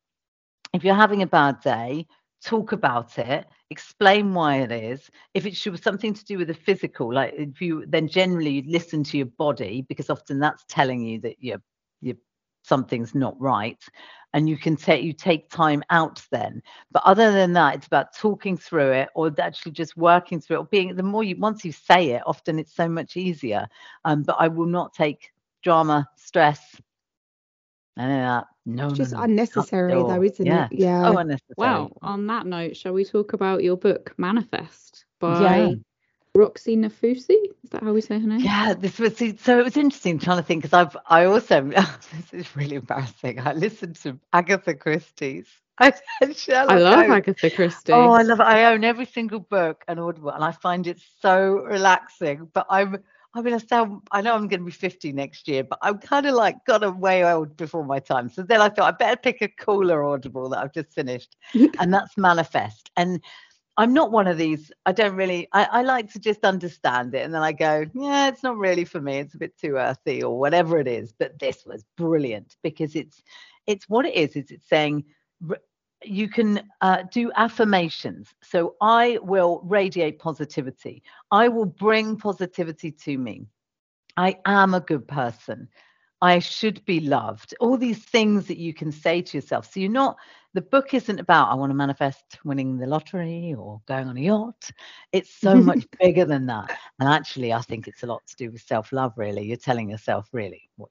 if 0.75 0.85
you're 0.85 0.95
having 0.95 1.23
a 1.23 1.27
bad 1.27 1.61
day 1.61 2.07
talk 2.43 2.73
about 2.73 3.19
it 3.19 3.47
explain 3.71 4.33
why 4.35 4.57
it 4.61 4.73
is. 4.73 5.11
If 5.35 5.47
it 5.47 5.55
should 5.57 5.83
something 5.83 6.15
to 6.15 6.25
do 6.25 6.39
with 6.39 6.49
the 6.49 6.55
physical 6.55 7.13
like 7.13 7.35
if 7.37 7.61
you 7.61 7.85
then 7.87 8.09
generally 8.09 8.51
you 8.51 8.63
listen 8.67 9.05
to 9.05 9.17
your 9.17 9.27
body 9.27 9.85
because 9.89 10.11
often 10.11 10.39
that's 10.39 10.65
telling 10.69 11.03
you 11.03 11.21
that 11.21 11.37
you're 11.41 11.63
you 12.01 12.17
something's 12.63 13.15
not 13.15 13.39
right 13.41 13.83
and 14.35 14.49
you 14.49 14.57
can 14.57 14.77
take 14.77 15.03
you 15.03 15.13
take 15.13 15.51
time 15.51 15.83
out 15.91 16.23
then. 16.31 16.63
But 16.91 17.03
other 17.05 17.33
than 17.33 17.53
that 17.55 17.77
it's 17.77 17.87
about 17.87 18.15
talking 18.17 18.57
through 18.57 18.93
it 18.93 19.09
or 19.15 19.33
actually 19.39 19.73
just 19.73 19.97
working 19.97 20.41
through 20.41 20.57
it 20.57 20.61
or 20.61 20.67
being 20.67 20.95
the 20.97 21.03
more 21.03 21.25
you 21.25 21.37
once 21.39 21.65
you 21.65 21.73
say 21.73 22.11
it 22.11 22.23
often 22.27 22.59
it's 22.59 22.75
so 22.75 22.89
much 22.89 23.17
easier. 23.17 23.67
Um 24.05 24.23
but 24.23 24.37
i 24.39 24.49
will 24.49 24.67
not 24.67 24.95
take 24.95 25.31
drama 25.63 26.09
stress 26.17 26.81
none 27.99 28.11
of 28.13 28.19
that 28.19 28.47
no 28.67 28.89
It's 28.89 28.95
just 28.95 29.13
no, 29.13 29.23
unnecessary 29.23 29.93
the 29.95 30.05
though, 30.05 30.23
isn't 30.23 30.47
yeah. 30.47 30.67
it? 30.67 30.73
Yeah. 30.73 31.09
Oh, 31.09 31.19
unnecessary. 31.19 31.55
Wow. 31.57 31.93
On 32.03 32.27
that 32.29 32.47
note, 32.47 32.77
shall 32.77 32.95
we 32.95 33.05
talk 33.05 33.35
about 33.35 33.65
your 33.65 33.77
book 33.77 34.15
Manifest 34.19 35.07
by 35.21 35.59
Yeah. 35.59 35.75
Roxie 36.35 36.77
Nafousi? 36.77 37.37
Is 37.65 37.71
that 37.71 37.83
how 37.83 37.93
we 37.93 38.01
say 38.01 38.21
her 38.21 38.27
name? 38.27 38.41
Yeah, 38.41 38.75
this 38.75 38.99
was 38.99 39.19
so 39.19 39.59
it 39.59 39.65
was 39.65 39.77
interesting 39.77 40.19
trying 40.19 40.39
to 40.39 40.43
think 40.45 40.63
because 40.63 40.75
I've 40.75 40.97
I 41.09 41.25
also 41.27 41.63
this 42.17 42.33
is 42.33 42.57
really 42.57 42.77
embarrassing. 42.77 43.41
I 43.41 43.53
listened 43.55 43.97
to 43.97 44.19
Agatha 44.33 44.75
Christie's. 44.75 45.49
I, 45.81 45.93
I 46.69 46.77
love 46.79 47.07
Holmes. 47.07 47.11
Agatha 47.11 47.51
Christie. 47.51 47.93
Oh, 47.93 48.11
I 48.11 48.23
love 48.23 48.41
it. 48.41 48.45
I 48.45 48.73
own 48.73 48.85
every 48.85 49.07
single 49.07 49.41
book 49.41 49.85
and 49.89 50.01
Audible, 50.01 50.31
and 50.31 50.45
I 50.45 50.53
find 50.53 50.87
it 50.87 51.01
so 51.21 51.65
relaxing. 51.65 52.49
But 52.53 52.67
I'm, 52.69 52.99
I 53.39 53.43
mean, 53.43 53.55
I 53.55 53.59
sound, 53.59 54.03
I 54.11 54.21
know 54.21 54.35
I'm 54.35 54.49
going 54.49 54.61
to 54.61 54.67
be 54.67 54.73
50 54.73 55.13
next 55.13 55.47
year, 55.47 55.63
but 55.63 55.79
I'm 55.81 55.99
kind 55.99 56.27
of 56.27 56.35
like 56.35 56.65
got 56.65 56.83
a 56.83 56.91
way 56.91 57.25
old 57.25 57.57
before 57.57 57.85
my 57.85 58.01
time. 58.01 58.29
So 58.29 58.43
then 58.43 58.61
I 58.61 58.69
thought 58.69 58.93
I 58.93 58.97
better 58.97 59.17
pick 59.17 59.41
a 59.41 59.49
cooler 59.49 60.03
Audible 60.05 60.49
that 60.49 60.59
I've 60.59 60.75
just 60.75 60.93
finished, 60.93 61.37
and 61.79 61.95
that's 61.95 62.17
Manifest. 62.17 62.91
And 62.97 63.23
I'm 63.77 63.95
not 63.95 64.11
one 64.11 64.27
of 64.27 64.39
these. 64.39 64.73
I 64.87 64.93
don't 64.93 65.15
really. 65.15 65.47
I, 65.53 65.65
I 65.71 65.83
like 65.83 66.13
to 66.15 66.19
just 66.19 66.45
understand 66.45 67.15
it, 67.15 67.25
and 67.25 67.33
then 67.33 67.43
I 67.43 67.53
go, 67.53 67.87
yeah, 67.95 68.27
it's 68.29 68.43
not 68.43 68.59
really 68.59 68.85
for 68.85 69.01
me. 69.01 69.19
It's 69.19 69.35
a 69.35 69.39
bit 69.39 69.57
too 69.57 69.77
earthy 69.77 70.21
or 70.21 70.37
whatever 70.37 70.79
it 70.79 70.89
is. 70.89 71.13
But 71.17 71.39
this 71.39 71.65
was 71.65 71.85
brilliant 71.97 72.57
because 72.65 72.97
it's, 72.97 73.23
it's 73.69 73.89
what 73.89 74.05
it 74.05 74.17
is. 74.17 74.35
Is 74.35 74.51
it's 74.51 74.69
saying 74.69 75.05
you 76.05 76.29
can 76.29 76.63
uh, 76.81 77.03
do 77.11 77.31
affirmations. 77.37 78.35
So 78.43 78.77
I 78.81 79.19
will 79.23 79.61
radiate 79.65 80.19
positivity. 80.19 81.03
I 81.31 81.49
will 81.49 81.67
bring 81.67 82.17
positivity 82.17 82.91
to 82.93 83.19
me. 83.19 83.47
I 84.17 84.37
am 84.47 84.75
a 84.75 84.81
good 84.81 85.07
person. 85.09 85.69
I 86.21 86.41
should 86.41 86.85
be 86.85 87.01
loved. 87.01 87.55
All 87.61 87.77
these 87.77 88.05
things 88.05 88.47
that 88.47 88.59
you 88.59 88.75
can 88.75 88.91
say 88.91 89.23
to 89.23 89.37
yourself. 89.37 89.73
So 89.73 89.79
you're 89.79 89.91
not, 89.91 90.17
the 90.53 90.61
book 90.63 90.93
isn't 90.93 91.21
about, 91.21 91.51
I 91.51 91.55
want 91.55 91.71
to 91.71 91.75
manifest 91.77 92.39
winning 92.45 92.77
the 92.77 92.87
lottery 92.89 93.55
or 93.57 93.81
going 93.87 94.09
on 94.09 94.17
a 94.17 94.21
yacht. 94.21 94.71
It's 95.13 95.33
so 95.33 95.55
much 95.71 95.85
bigger 96.01 96.25
than 96.25 96.47
that. 96.47 96.77
And 96.99 97.09
actually, 97.09 97.53
I 97.53 97.61
think 97.61 97.87
it's 97.87 98.03
a 98.03 98.07
lot 98.07 98.27
to 98.27 98.37
do 98.37 98.51
with 98.51 98.63
self 98.63 98.91
love, 98.93 99.13
really. 99.17 99.47
You're 99.47 99.57
telling 99.57 99.91
yourself, 99.91 100.29
really, 100.33 100.69
what 100.77 100.91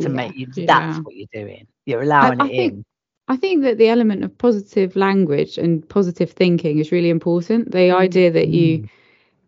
to 0.00 0.08
Yeah. 0.08 0.14
make 0.14 0.34
you, 0.36 0.46
Yeah. 0.54 0.64
that's 0.66 0.98
what 1.04 1.14
you're 1.16 1.28
doing. 1.32 1.66
You're 1.84 2.02
allowing 2.02 2.40
I 2.40 2.46
it 2.46 2.48
think- 2.56 2.72
in. 2.72 2.84
I 3.28 3.36
think 3.36 3.62
that 3.62 3.78
the 3.78 3.88
element 3.88 4.24
of 4.24 4.36
positive 4.38 4.96
language 4.96 5.58
and 5.58 5.88
positive 5.88 6.30
thinking 6.30 6.78
is 6.78 6.92
really 6.92 7.10
important. 7.10 7.72
The 7.72 7.90
Mm. 7.90 7.98
idea 7.98 8.30
that 8.30 8.48
you, 8.48 8.82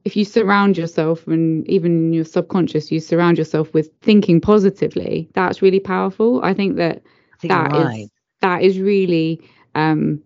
if 0.05 0.17
you 0.17 0.25
surround 0.25 0.77
yourself 0.79 1.27
and 1.27 1.67
even 1.69 2.13
your 2.13 2.25
subconscious, 2.25 2.93
you 2.93 3.01
surround 3.01 3.39
yourself 3.39 3.73
with 3.75 3.91
thinking 4.03 4.41
positively, 4.41 5.29
that's 5.35 5.63
really 5.63 5.81
powerful. 5.81 6.41
I 6.43 6.55
think 6.55 6.77
that 6.77 7.03
I 7.33 7.37
think 7.39 7.55
that, 7.57 7.75
is, 7.75 8.11
that 8.41 8.63
is 8.63 8.81
really 8.81 9.41
um 9.75 10.21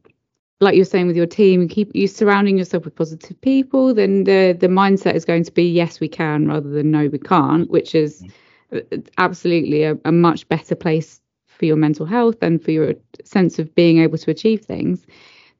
like 0.60 0.76
you're 0.76 0.84
saying 0.84 1.06
with 1.06 1.16
your 1.16 1.26
team 1.26 1.68
keep 1.68 1.94
you 1.94 2.06
surrounding 2.06 2.56
yourself 2.58 2.84
with 2.84 2.94
positive 2.96 3.40
people 3.40 3.94
then 3.94 4.24
the 4.24 4.56
the 4.58 4.68
mindset 4.68 5.14
is 5.14 5.24
going 5.24 5.44
to 5.44 5.52
be 5.52 5.64
yes 5.70 6.00
we 6.00 6.08
can 6.08 6.46
rather 6.48 6.70
than 6.70 6.90
no 6.90 7.08
we 7.08 7.18
can't 7.18 7.70
which 7.70 7.94
is 7.94 8.24
uh, 8.72 8.80
absolutely 9.18 9.82
a, 9.84 9.98
a 10.04 10.12
much 10.12 10.48
better 10.48 10.74
place 10.74 11.20
for 11.54 11.64
your 11.64 11.76
mental 11.76 12.06
health 12.06 12.36
and 12.42 12.62
for 12.62 12.70
your 12.70 12.94
sense 13.24 13.58
of 13.58 13.74
being 13.74 13.98
able 13.98 14.18
to 14.18 14.30
achieve 14.30 14.64
things 14.64 15.06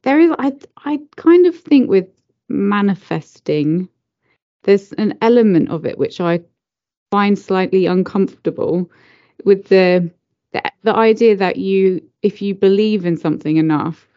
there 0.03 0.19
is 0.19 0.31
i 0.39 0.53
i 0.85 0.99
kind 1.15 1.45
of 1.45 1.57
think 1.57 1.89
with 1.89 2.07
manifesting 2.49 3.87
there's 4.63 4.91
an 4.93 5.17
element 5.21 5.69
of 5.69 5.85
it 5.85 5.97
which 5.97 6.19
i 6.21 6.39
find 7.11 7.37
slightly 7.39 7.85
uncomfortable 7.85 8.89
with 9.45 9.67
the 9.69 10.09
the, 10.51 10.61
the 10.83 10.95
idea 10.95 11.35
that 11.35 11.57
you 11.57 12.01
if 12.21 12.41
you 12.41 12.53
believe 12.53 13.05
in 13.05 13.17
something 13.17 13.57
enough 13.57 14.07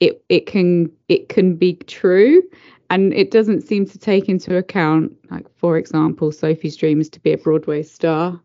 it 0.00 0.24
it 0.28 0.46
can 0.46 0.90
it 1.08 1.28
can 1.28 1.54
be 1.54 1.74
true. 1.86 2.42
And 2.88 3.14
it 3.14 3.30
doesn't 3.30 3.60
seem 3.60 3.86
to 3.86 3.98
take 3.98 4.28
into 4.28 4.56
account 4.56 5.16
like 5.30 5.46
for 5.54 5.76
example 5.78 6.32
sophie's 6.32 6.76
dream 6.76 7.00
is 7.00 7.08
to 7.10 7.20
be 7.20 7.32
a 7.32 7.38
broadway 7.38 7.84
star 7.84 8.40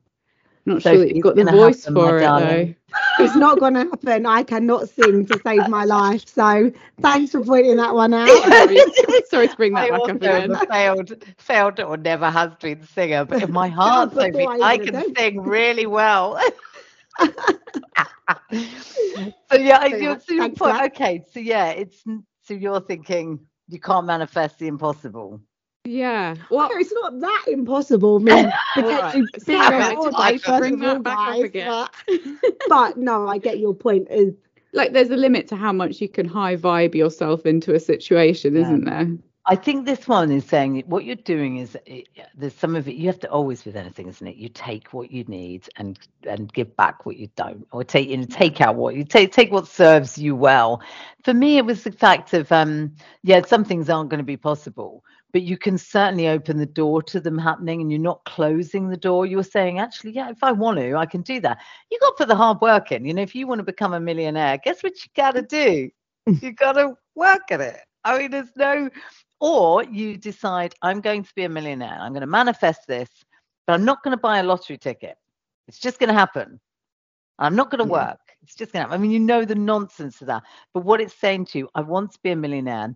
not 0.65 0.81
sure 0.81 0.97
that 0.99 1.15
you've 1.15 1.23
got 1.23 1.35
the 1.35 1.45
voice 1.45 1.83
happen, 1.85 1.95
for 1.95 2.17
it 2.17 2.21
darling. 2.21 2.75
it's 3.19 3.35
not 3.35 3.59
going 3.59 3.73
to 3.75 3.81
happen. 3.81 4.25
I 4.25 4.43
cannot 4.43 4.89
sing 4.89 5.25
to 5.27 5.39
save 5.39 5.67
my 5.67 5.83
life. 5.85 6.27
So 6.27 6.71
thanks 7.01 7.31
for 7.31 7.43
pointing 7.43 7.77
that 7.77 7.93
one 7.93 8.13
out. 8.13 8.27
sorry, 9.29 9.47
to 9.47 9.55
bring 9.55 9.73
that 9.73 9.87
I 9.87 9.89
back 9.91 10.01
up 10.01 10.15
again 10.15 10.55
failed, 10.71 11.13
failed 11.37 11.79
or 11.79 11.97
never 11.97 12.29
has 12.29 12.51
been 12.61 12.83
singer, 12.83 13.25
but 13.25 13.43
in 13.43 13.51
my 13.51 13.67
heart, 13.67 14.13
Sophie, 14.13 14.47
I 14.47 14.57
I 14.61 14.77
can 14.77 14.93
know. 14.93 15.05
sing 15.17 15.41
really 15.41 15.85
well. 15.85 16.39
so 17.19 17.27
yeah, 19.57 19.79
I- 19.79 19.89
So, 19.89 19.95
you're, 19.95 20.11
yeah, 20.11 20.17
so 20.17 20.33
your 20.33 20.49
point. 20.49 20.81
Okay, 20.91 21.23
so 21.31 21.39
yeah, 21.39 21.69
it's 21.69 22.03
so 22.41 22.53
you're 22.53 22.81
thinking 22.81 23.39
you 23.67 23.79
can't 23.79 24.05
manifest 24.05 24.59
the 24.59 24.67
impossible. 24.67 25.41
Yeah 25.85 26.35
well 26.49 26.71
No, 26.71 26.77
it's 26.79 26.93
not 26.93 27.19
that 27.21 27.45
impossible. 27.47 28.17
I 28.17 28.23
mean, 28.23 28.53
potentially 28.75 29.27
right. 29.27 29.43
being 29.45 29.71
Sorry, 29.71 29.79
a 29.79 29.83
I 29.83 29.95
Broadway, 29.95 30.39
first 30.39 30.57
bring 30.57 30.73
of 30.73 30.81
that 30.81 31.01
all, 31.01 31.03
back 31.03 31.27
up 31.27 31.41
guys, 31.41 31.43
again. 31.43 31.65
But, 31.65 31.93
but 32.67 32.97
no, 32.97 33.27
I 33.27 33.37
get 33.39 33.59
your 33.59 33.73
point. 33.75 34.07
Is 34.09 34.35
like 34.73 34.93
there's 34.93 35.09
a 35.11 35.17
limit 35.17 35.47
to 35.49 35.55
how 35.55 35.71
much 35.73 36.01
you 36.01 36.09
can 36.09 36.27
high 36.27 36.57
vibe 36.57 36.95
yourself 36.95 37.45
into 37.45 37.73
a 37.75 37.79
situation 37.79 38.55
Yeah. 38.55 38.57
isn't 38.57 38.85
there 38.85 39.17
I 39.45 39.55
think 39.55 39.85
this 39.85 40.07
one 40.07 40.31
is 40.31 40.45
saying 40.45 40.83
what 40.87 41.05
you're 41.05 41.15
doing 41.17 41.57
is 41.57 41.77
it, 41.85 42.07
there's 42.35 42.55
some 42.55 42.75
of 42.75 42.87
it 42.87 42.95
you 42.95 43.07
have 43.07 43.19
to 43.21 43.29
always 43.31 43.65
with 43.65 43.75
anything, 43.75 44.07
isn't 44.07 44.27
it? 44.27 44.37
You 44.37 44.49
take 44.49 44.93
what 44.93 45.11
you 45.11 45.23
need 45.25 45.67
and 45.77 45.99
and 46.27 46.51
give 46.53 46.75
back 46.77 47.05
what 47.05 47.17
you 47.17 47.29
don't, 47.35 47.67
or 47.71 47.83
take 47.83 48.09
you 48.09 48.17
know 48.17 48.25
take 48.25 48.61
out 48.61 48.75
what 48.75 48.95
you 48.95 49.03
take 49.03 49.33
take 49.33 49.51
what 49.51 49.67
serves 49.67 50.17
you 50.17 50.35
well. 50.35 50.81
For 51.25 51.33
me, 51.33 51.57
it 51.57 51.65
was 51.65 51.83
the 51.83 51.91
fact 51.91 52.33
of 52.33 52.51
um 52.51 52.95
yeah, 53.23 53.41
some 53.45 53.65
things 53.65 53.89
aren't 53.89 54.09
going 54.09 54.19
to 54.19 54.23
be 54.25 54.37
possible, 54.37 55.03
but 55.35 55.43
you 55.43 55.57
can 55.57 55.77
certainly 55.77 56.29
open 56.29 56.55
the 56.55 56.65
door 56.65 57.03
to 57.03 57.19
them 57.19 57.37
happening, 57.37 57.81
and 57.81 57.91
you're 57.91 57.99
not 57.99 58.23
closing 58.23 58.87
the 58.87 58.95
door. 58.95 59.25
You're 59.25 59.43
saying 59.43 59.79
actually, 59.79 60.11
yeah, 60.13 60.29
if 60.29 60.41
I 60.41 60.53
want 60.53 60.77
to, 60.77 60.95
I 60.95 61.05
can 61.05 61.23
do 61.23 61.41
that. 61.41 61.57
You 61.91 61.99
got 61.99 62.11
to 62.11 62.15
put 62.19 62.29
the 62.29 62.37
hard 62.37 62.61
work 62.61 62.93
in. 62.93 63.03
You 63.03 63.13
know, 63.13 63.21
if 63.21 63.35
you 63.35 63.45
want 63.45 63.59
to 63.59 63.63
become 63.63 63.93
a 63.93 63.99
millionaire, 63.99 64.57
guess 64.63 64.81
what 64.81 64.93
you 64.93 65.11
got 65.13 65.35
to 65.35 65.41
do? 65.41 65.89
you 66.41 66.53
got 66.53 66.77
to 66.77 66.93
work 67.15 67.51
at 67.51 67.59
it. 67.59 67.81
I 68.05 68.17
mean, 68.17 68.31
there's 68.31 68.55
no 68.55 68.89
or 69.41 69.83
you 69.83 70.15
decide, 70.15 70.73
I'm 70.81 71.01
going 71.01 71.25
to 71.25 71.33
be 71.35 71.43
a 71.43 71.49
millionaire. 71.49 71.97
I'm 71.99 72.13
going 72.13 72.21
to 72.21 72.27
manifest 72.27 72.87
this, 72.87 73.09
but 73.67 73.73
I'm 73.73 73.83
not 73.83 74.03
going 74.03 74.15
to 74.15 74.21
buy 74.21 74.37
a 74.37 74.43
lottery 74.43 74.77
ticket. 74.77 75.17
It's 75.67 75.79
just 75.79 75.99
going 75.99 76.07
to 76.07 76.13
happen. 76.13 76.61
I'm 77.39 77.57
not 77.57 77.71
going 77.71 77.85
to 77.85 77.91
work. 77.91 78.21
It's 78.41 78.55
just 78.55 78.71
going 78.71 78.85
to 78.85 78.87
happen. 78.87 78.97
I 78.97 79.01
mean, 79.01 79.11
you 79.11 79.19
know 79.19 79.43
the 79.43 79.53
nonsense 79.53 80.21
of 80.21 80.27
that. 80.27 80.43
But 80.73 80.85
what 80.85 81.01
it's 81.01 81.13
saying 81.13 81.47
to 81.47 81.57
you, 81.57 81.69
I 81.75 81.81
want 81.81 82.13
to 82.13 82.19
be 82.23 82.31
a 82.31 82.37
millionaire. 82.37 82.95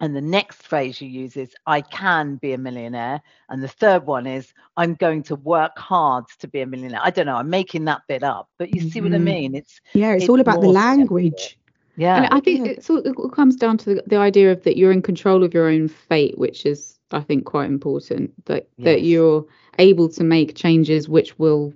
And 0.00 0.14
the 0.14 0.20
next 0.20 0.62
phrase 0.62 1.00
you 1.00 1.08
use 1.08 1.36
is, 1.36 1.54
I 1.66 1.80
can 1.80 2.36
be 2.36 2.52
a 2.52 2.58
millionaire. 2.58 3.20
And 3.48 3.62
the 3.62 3.68
third 3.68 4.06
one 4.06 4.26
is, 4.26 4.52
I'm 4.76 4.94
going 4.94 5.24
to 5.24 5.34
work 5.34 5.76
hard 5.76 6.26
to 6.38 6.46
be 6.46 6.60
a 6.60 6.66
millionaire. 6.66 7.00
I 7.02 7.10
don't 7.10 7.26
know. 7.26 7.36
I'm 7.36 7.50
making 7.50 7.84
that 7.86 8.02
bit 8.06 8.22
up, 8.22 8.48
but 8.58 8.72
you 8.72 8.80
see 8.80 9.00
mm-hmm. 9.00 9.06
what 9.06 9.14
I 9.14 9.16
mm-hmm. 9.16 9.24
mean? 9.24 9.54
It's 9.56 9.80
yeah, 9.94 10.12
it's, 10.12 10.24
it's 10.24 10.30
all 10.30 10.40
about 10.40 10.60
the 10.60 10.68
language. 10.68 11.58
Yeah. 11.96 12.16
And 12.16 12.26
I 12.32 12.38
think 12.38 12.68
it's 12.68 12.88
all, 12.88 12.98
it 12.98 13.16
all 13.16 13.28
comes 13.28 13.56
down 13.56 13.76
to 13.78 13.96
the, 13.96 14.02
the, 14.06 14.18
idea 14.18 14.52
of 14.52 14.62
that 14.62 14.76
you're 14.76 14.92
in 14.92 15.02
control 15.02 15.42
of 15.42 15.52
your 15.52 15.66
own 15.66 15.88
fate, 15.88 16.38
which 16.38 16.64
is, 16.64 16.96
I 17.10 17.20
think, 17.20 17.44
quite 17.44 17.68
important. 17.68 18.32
That 18.46 18.68
yes. 18.76 18.84
that 18.84 19.02
you're 19.02 19.44
able 19.80 20.08
to 20.10 20.22
make 20.22 20.54
changes 20.54 21.08
which 21.08 21.36
will 21.40 21.74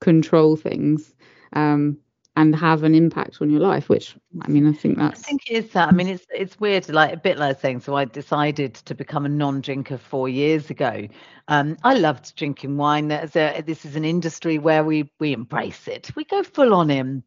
control 0.00 0.54
things. 0.54 1.12
Um, 1.54 1.98
and 2.36 2.54
have 2.54 2.82
an 2.82 2.94
impact 2.94 3.40
on 3.40 3.50
your 3.50 3.60
life 3.60 3.88
which 3.88 4.16
i 4.42 4.48
mean 4.48 4.66
i 4.66 4.72
think 4.72 4.98
that's 4.98 5.20
i 5.20 5.22
think 5.22 5.42
it 5.50 5.64
is 5.64 5.70
that 5.70 5.88
i 5.88 5.92
mean 5.92 6.08
it's 6.08 6.26
it's 6.34 6.58
weird 6.58 6.88
like 6.88 7.12
a 7.12 7.16
bit 7.16 7.38
like 7.38 7.60
saying 7.60 7.80
so 7.80 7.96
i 7.96 8.04
decided 8.04 8.74
to 8.74 8.94
become 8.94 9.24
a 9.24 9.28
non-drinker 9.28 9.98
four 9.98 10.28
years 10.28 10.70
ago 10.70 11.06
um, 11.48 11.76
i 11.84 11.94
loved 11.94 12.34
drinking 12.36 12.76
wine 12.76 13.08
There's 13.08 13.36
a, 13.36 13.62
this 13.62 13.84
is 13.84 13.96
an 13.96 14.04
industry 14.04 14.58
where 14.58 14.84
we 14.84 15.10
we 15.20 15.32
embrace 15.32 15.86
it 15.86 16.10
we 16.16 16.24
go 16.24 16.42
full 16.42 16.74
on 16.74 16.90
in 16.90 17.22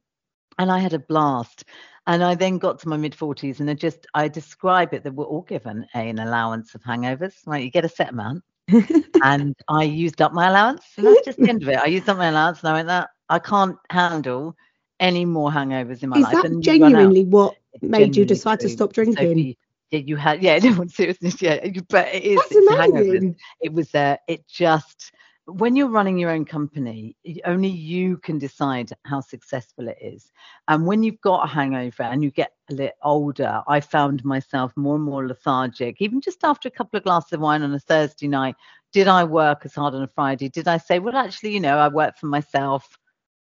and 0.59 0.71
i 0.71 0.79
had 0.79 0.93
a 0.93 0.99
blast 0.99 1.63
and 2.07 2.23
I 2.23 2.35
then 2.35 2.57
got 2.57 2.79
to 2.79 2.87
my 2.87 2.95
mid 2.95 3.13
40s 3.13 3.59
and 3.59 3.69
I 3.69 3.73
just, 3.73 4.07
I 4.13 4.29
describe 4.29 4.93
it 4.93 5.03
that 5.03 5.13
we're 5.13 5.25
all 5.25 5.41
given 5.41 5.85
a, 5.93 5.99
an 5.99 6.19
allowance 6.19 6.73
of 6.73 6.81
hangovers, 6.81 7.35
right? 7.45 7.61
You 7.61 7.69
get 7.69 7.83
a 7.83 7.89
set 7.89 8.11
amount. 8.11 8.43
and 9.23 9.53
I 9.67 9.83
used 9.83 10.21
up 10.21 10.31
my 10.31 10.47
allowance. 10.47 10.85
And 10.95 11.05
that's 11.05 11.25
just 11.25 11.37
the 11.37 11.49
end 11.49 11.63
of 11.63 11.69
it. 11.69 11.77
I 11.77 11.87
used 11.87 12.07
up 12.07 12.17
my 12.17 12.27
allowance 12.27 12.61
and 12.61 12.69
I 12.69 12.73
went, 12.73 12.87
that 12.87 13.09
I 13.27 13.39
can't 13.39 13.75
handle 13.89 14.55
any 14.99 15.25
more 15.25 15.51
hangovers 15.51 16.03
in 16.03 16.09
my 16.09 16.17
Is 16.17 16.23
life. 16.23 16.35
Is 16.35 16.41
that 16.43 16.59
genuinely 16.59 17.23
what 17.23 17.55
made 17.81 18.15
you 18.15 18.25
decide 18.25 18.59
to 18.61 18.69
stop 18.69 18.93
drinking? 18.93 19.55
Yeah, 19.91 19.99
you 19.99 20.15
had 20.17 20.43
yeah, 20.43 20.57
no 20.63 20.85
seriousness, 20.87 21.41
yeah, 21.41 21.65
but 21.89 22.13
it 22.13 22.23
is. 22.23 22.41
Amazing. 22.51 23.35
It 23.61 23.73
was. 23.73 23.93
Uh, 23.95 24.17
it 24.27 24.47
just 24.47 25.11
when 25.47 25.77
you're 25.77 25.87
running 25.87 26.17
your 26.17 26.29
own 26.29 26.43
company, 26.43 27.15
only 27.45 27.69
you 27.69 28.17
can 28.17 28.37
decide 28.37 28.91
how 29.05 29.21
successful 29.21 29.87
it 29.87 29.97
is. 30.01 30.29
And 30.67 30.85
when 30.85 31.03
you've 31.03 31.21
got 31.21 31.45
a 31.45 31.47
hangover 31.47 32.03
and 32.03 32.21
you 32.21 32.31
get 32.31 32.51
a 32.69 32.73
little 32.73 32.97
older, 33.01 33.61
I 33.65 33.79
found 33.79 34.25
myself 34.25 34.75
more 34.75 34.95
and 34.95 35.05
more 35.05 35.25
lethargic. 35.25 36.01
Even 36.01 36.19
just 36.19 36.43
after 36.43 36.67
a 36.67 36.71
couple 36.71 36.97
of 36.97 37.05
glasses 37.05 37.31
of 37.31 37.39
wine 37.39 37.61
on 37.61 37.73
a 37.73 37.79
Thursday 37.79 38.27
night, 38.27 38.55
did 38.91 39.07
I 39.07 39.23
work 39.23 39.61
as 39.63 39.73
hard 39.73 39.95
on 39.95 40.03
a 40.03 40.07
Friday? 40.07 40.49
Did 40.49 40.67
I 40.67 40.77
say, 40.77 40.99
well, 40.99 41.15
actually, 41.15 41.53
you 41.53 41.61
know, 41.61 41.77
I 41.77 41.87
work 41.87 42.17
for 42.17 42.25
myself. 42.25 42.97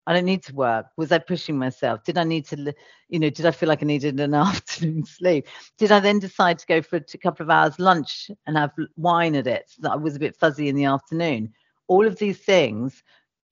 I 0.07 0.13
don't 0.13 0.25
need 0.25 0.43
to 0.43 0.55
work. 0.55 0.87
Was 0.97 1.11
I 1.11 1.17
pushing 1.17 1.57
myself? 1.57 2.03
Did 2.03 2.17
I 2.17 2.23
need 2.23 2.45
to, 2.47 2.73
you 3.09 3.19
know, 3.19 3.29
did 3.29 3.45
I 3.45 3.51
feel 3.51 3.69
like 3.69 3.81
I 3.83 3.85
needed 3.85 4.19
an 4.19 4.33
afternoon 4.35 5.05
sleep? 5.05 5.47
Did 5.77 5.91
I 5.91 5.99
then 5.99 6.19
decide 6.19 6.59
to 6.59 6.67
go 6.67 6.81
for 6.81 6.97
a 6.97 7.17
couple 7.17 7.43
of 7.43 7.49
hours 7.49 7.79
lunch 7.79 8.29
and 8.45 8.57
have 8.57 8.71
wine 8.97 9.35
at 9.35 9.47
it 9.47 9.65
so 9.67 9.81
that 9.83 9.91
I 9.91 9.95
was 9.95 10.15
a 10.15 10.19
bit 10.19 10.35
fuzzy 10.35 10.69
in 10.69 10.75
the 10.75 10.85
afternoon? 10.85 11.53
all 11.87 12.05
of 12.05 12.17
these 12.17 12.39
things 12.39 13.03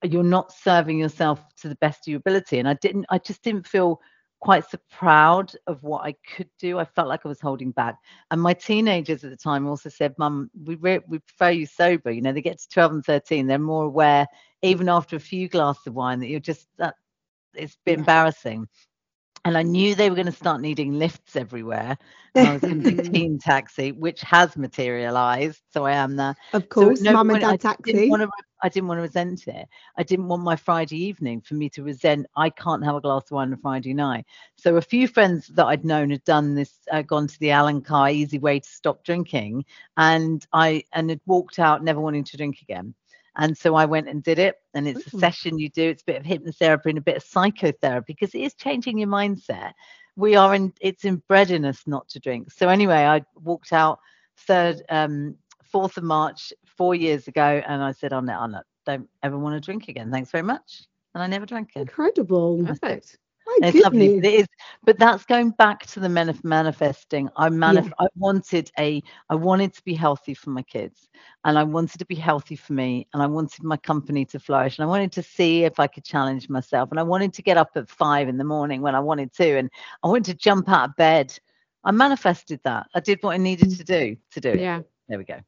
you're 0.02 0.22
not 0.22 0.52
serving 0.52 0.98
yourself 0.98 1.40
to 1.56 1.68
the 1.68 1.76
best 1.76 2.06
of 2.06 2.10
your 2.10 2.18
ability 2.18 2.58
and 2.58 2.68
i 2.68 2.74
didn't 2.74 3.06
i 3.10 3.18
just 3.18 3.42
didn't 3.42 3.66
feel 3.66 4.00
quite 4.40 4.68
so 4.68 4.76
proud 4.90 5.52
of 5.66 5.82
what 5.82 6.04
i 6.04 6.14
could 6.34 6.50
do 6.58 6.78
i 6.78 6.84
felt 6.84 7.08
like 7.08 7.20
i 7.24 7.28
was 7.28 7.40
holding 7.40 7.70
back 7.70 7.96
and 8.30 8.42
my 8.42 8.52
teenagers 8.52 9.24
at 9.24 9.30
the 9.30 9.36
time 9.36 9.66
also 9.66 9.88
said 9.88 10.14
mum 10.18 10.50
we, 10.64 10.74
re- 10.76 11.00
we 11.08 11.18
prefer 11.20 11.50
you 11.50 11.64
sober 11.64 12.10
you 12.10 12.20
know 12.20 12.32
they 12.32 12.42
get 12.42 12.58
to 12.58 12.68
12 12.68 12.92
and 12.92 13.04
13 13.04 13.46
they're 13.46 13.58
more 13.58 13.84
aware 13.84 14.26
even 14.64 14.88
after 14.88 15.16
a 15.16 15.20
few 15.20 15.48
glasses 15.48 15.86
of 15.86 15.94
wine 15.94 16.20
that 16.20 16.28
you're 16.28 16.40
just 16.40 16.66
that 16.78 16.94
it's 17.54 17.78
been 17.84 18.00
embarrassing 18.00 18.66
and 19.44 19.58
I 19.58 19.62
knew 19.62 19.94
they 19.94 20.08
were 20.08 20.16
going 20.16 20.26
to 20.26 20.32
start 20.32 20.62
needing 20.62 20.98
lifts 20.98 21.36
everywhere. 21.36 21.98
And 22.34 22.48
I 22.48 22.54
was 22.54 22.64
in 22.64 22.86
a 22.86 23.02
teen 23.10 23.38
taxi, 23.38 23.92
which 23.92 24.22
has 24.22 24.56
materialized. 24.56 25.60
So 25.70 25.84
I 25.84 25.92
am 25.92 26.16
there. 26.16 26.34
Of 26.54 26.68
course, 26.70 27.02
so 27.02 27.12
mum 27.12 27.30
and 27.30 27.40
dad 27.40 27.52
I 27.52 27.56
taxi. 27.56 27.92
Didn't 27.92 28.18
to, 28.20 28.28
I 28.62 28.70
didn't 28.70 28.88
want 28.88 28.98
to 28.98 29.02
resent 29.02 29.46
it. 29.46 29.68
I 29.98 30.02
didn't 30.02 30.28
want 30.28 30.42
my 30.42 30.56
Friday 30.56 30.96
evening 30.96 31.42
for 31.42 31.54
me 31.54 31.68
to 31.70 31.82
resent. 31.82 32.26
I 32.36 32.48
can't 32.48 32.84
have 32.84 32.94
a 32.94 33.00
glass 33.02 33.24
of 33.24 33.32
wine 33.32 33.52
on 33.52 33.58
Friday 33.58 33.92
night. 33.92 34.24
So 34.56 34.76
a 34.76 34.82
few 34.82 35.06
friends 35.06 35.48
that 35.48 35.66
I'd 35.66 35.84
known 35.84 36.10
had 36.10 36.24
done 36.24 36.54
this, 36.54 36.72
uh, 36.90 37.02
gone 37.02 37.26
to 37.26 37.38
the 37.38 37.50
Allen 37.50 37.82
Carr 37.82 38.10
easy 38.10 38.38
way 38.38 38.60
to 38.60 38.68
stop 38.68 39.04
drinking, 39.04 39.66
and 39.98 40.44
I 40.54 40.84
and 40.94 41.10
had 41.10 41.20
walked 41.26 41.58
out 41.58 41.84
never 41.84 42.00
wanting 42.00 42.24
to 42.24 42.36
drink 42.38 42.62
again. 42.62 42.94
And 43.36 43.56
so 43.56 43.74
I 43.74 43.84
went 43.84 44.08
and 44.08 44.22
did 44.22 44.38
it. 44.38 44.56
And 44.74 44.86
it's 44.86 45.12
Ooh. 45.12 45.16
a 45.16 45.20
session 45.20 45.58
you 45.58 45.68
do. 45.68 45.88
It's 45.90 46.02
a 46.02 46.06
bit 46.06 46.16
of 46.16 46.24
hypnotherapy 46.24 46.86
and 46.86 46.98
a 46.98 47.02
bit 47.02 47.16
of 47.16 47.22
psychotherapy 47.22 48.14
because 48.14 48.34
it 48.34 48.42
is 48.42 48.54
changing 48.54 48.98
your 48.98 49.08
mindset. 49.08 49.72
We 50.16 50.36
are 50.36 50.54
in, 50.54 50.72
it's 50.80 51.04
inbred 51.04 51.50
in 51.50 51.64
us 51.64 51.82
not 51.86 52.08
to 52.10 52.20
drink. 52.20 52.52
So 52.52 52.68
anyway, 52.68 53.04
I 53.04 53.24
walked 53.34 53.72
out 53.72 53.98
third, 54.36 54.82
um, 54.88 55.36
4th 55.72 55.96
of 55.96 56.04
March, 56.04 56.52
four 56.64 56.94
years 56.94 57.26
ago. 57.26 57.62
And 57.66 57.82
I 57.82 57.92
said, 57.92 58.12
I'm 58.12 58.26
not, 58.26 58.40
I'm 58.40 58.52
not, 58.52 58.64
don't 58.86 59.08
ever 59.22 59.36
want 59.36 59.54
to 59.54 59.60
drink 59.60 59.88
again. 59.88 60.12
Thanks 60.12 60.30
very 60.30 60.44
much. 60.44 60.84
And 61.14 61.22
I 61.22 61.26
never 61.26 61.46
drank 61.46 61.70
again. 61.70 61.82
Incredible. 61.82 62.64
Perfect. 62.64 63.18
My 63.58 63.68
it's 63.68 63.78
lovely. 63.82 64.16
It 64.16 64.24
is, 64.24 64.46
but 64.84 64.98
that's 64.98 65.24
going 65.24 65.50
back 65.50 65.86
to 65.86 66.00
the 66.00 66.08
manif- 66.08 66.44
manifesting. 66.44 67.28
I 67.36 67.48
manif- 67.48 67.86
yeah. 67.86 67.92
I 68.00 68.06
wanted 68.16 68.70
a, 68.78 69.02
I 69.30 69.34
wanted 69.34 69.72
to 69.74 69.82
be 69.84 69.94
healthy 69.94 70.34
for 70.34 70.50
my 70.50 70.62
kids, 70.62 71.08
and 71.44 71.58
I 71.58 71.62
wanted 71.62 71.98
to 71.98 72.06
be 72.06 72.14
healthy 72.14 72.56
for 72.56 72.72
me, 72.72 73.06
and 73.12 73.22
I 73.22 73.26
wanted 73.26 73.62
my 73.62 73.76
company 73.76 74.24
to 74.26 74.38
flourish, 74.38 74.78
and 74.78 74.84
I 74.84 74.88
wanted 74.88 75.12
to 75.12 75.22
see 75.22 75.64
if 75.64 75.78
I 75.78 75.86
could 75.86 76.04
challenge 76.04 76.48
myself, 76.48 76.90
and 76.90 76.98
I 76.98 77.04
wanted 77.04 77.32
to 77.34 77.42
get 77.42 77.56
up 77.56 77.70
at 77.76 77.88
five 77.88 78.28
in 78.28 78.38
the 78.38 78.44
morning 78.44 78.82
when 78.82 78.94
I 78.94 79.00
wanted 79.00 79.32
to, 79.34 79.58
and 79.58 79.70
I 80.02 80.08
wanted 80.08 80.26
to 80.26 80.34
jump 80.34 80.68
out 80.68 80.90
of 80.90 80.96
bed. 80.96 81.38
I 81.84 81.90
manifested 81.90 82.60
that. 82.64 82.86
I 82.94 83.00
did 83.00 83.22
what 83.22 83.34
I 83.34 83.36
needed 83.36 83.76
to 83.76 83.84
do 83.84 84.16
to 84.32 84.40
do 84.40 84.50
it. 84.50 84.60
Yeah. 84.60 84.80
There 85.08 85.18
we 85.18 85.24
go. 85.24 85.38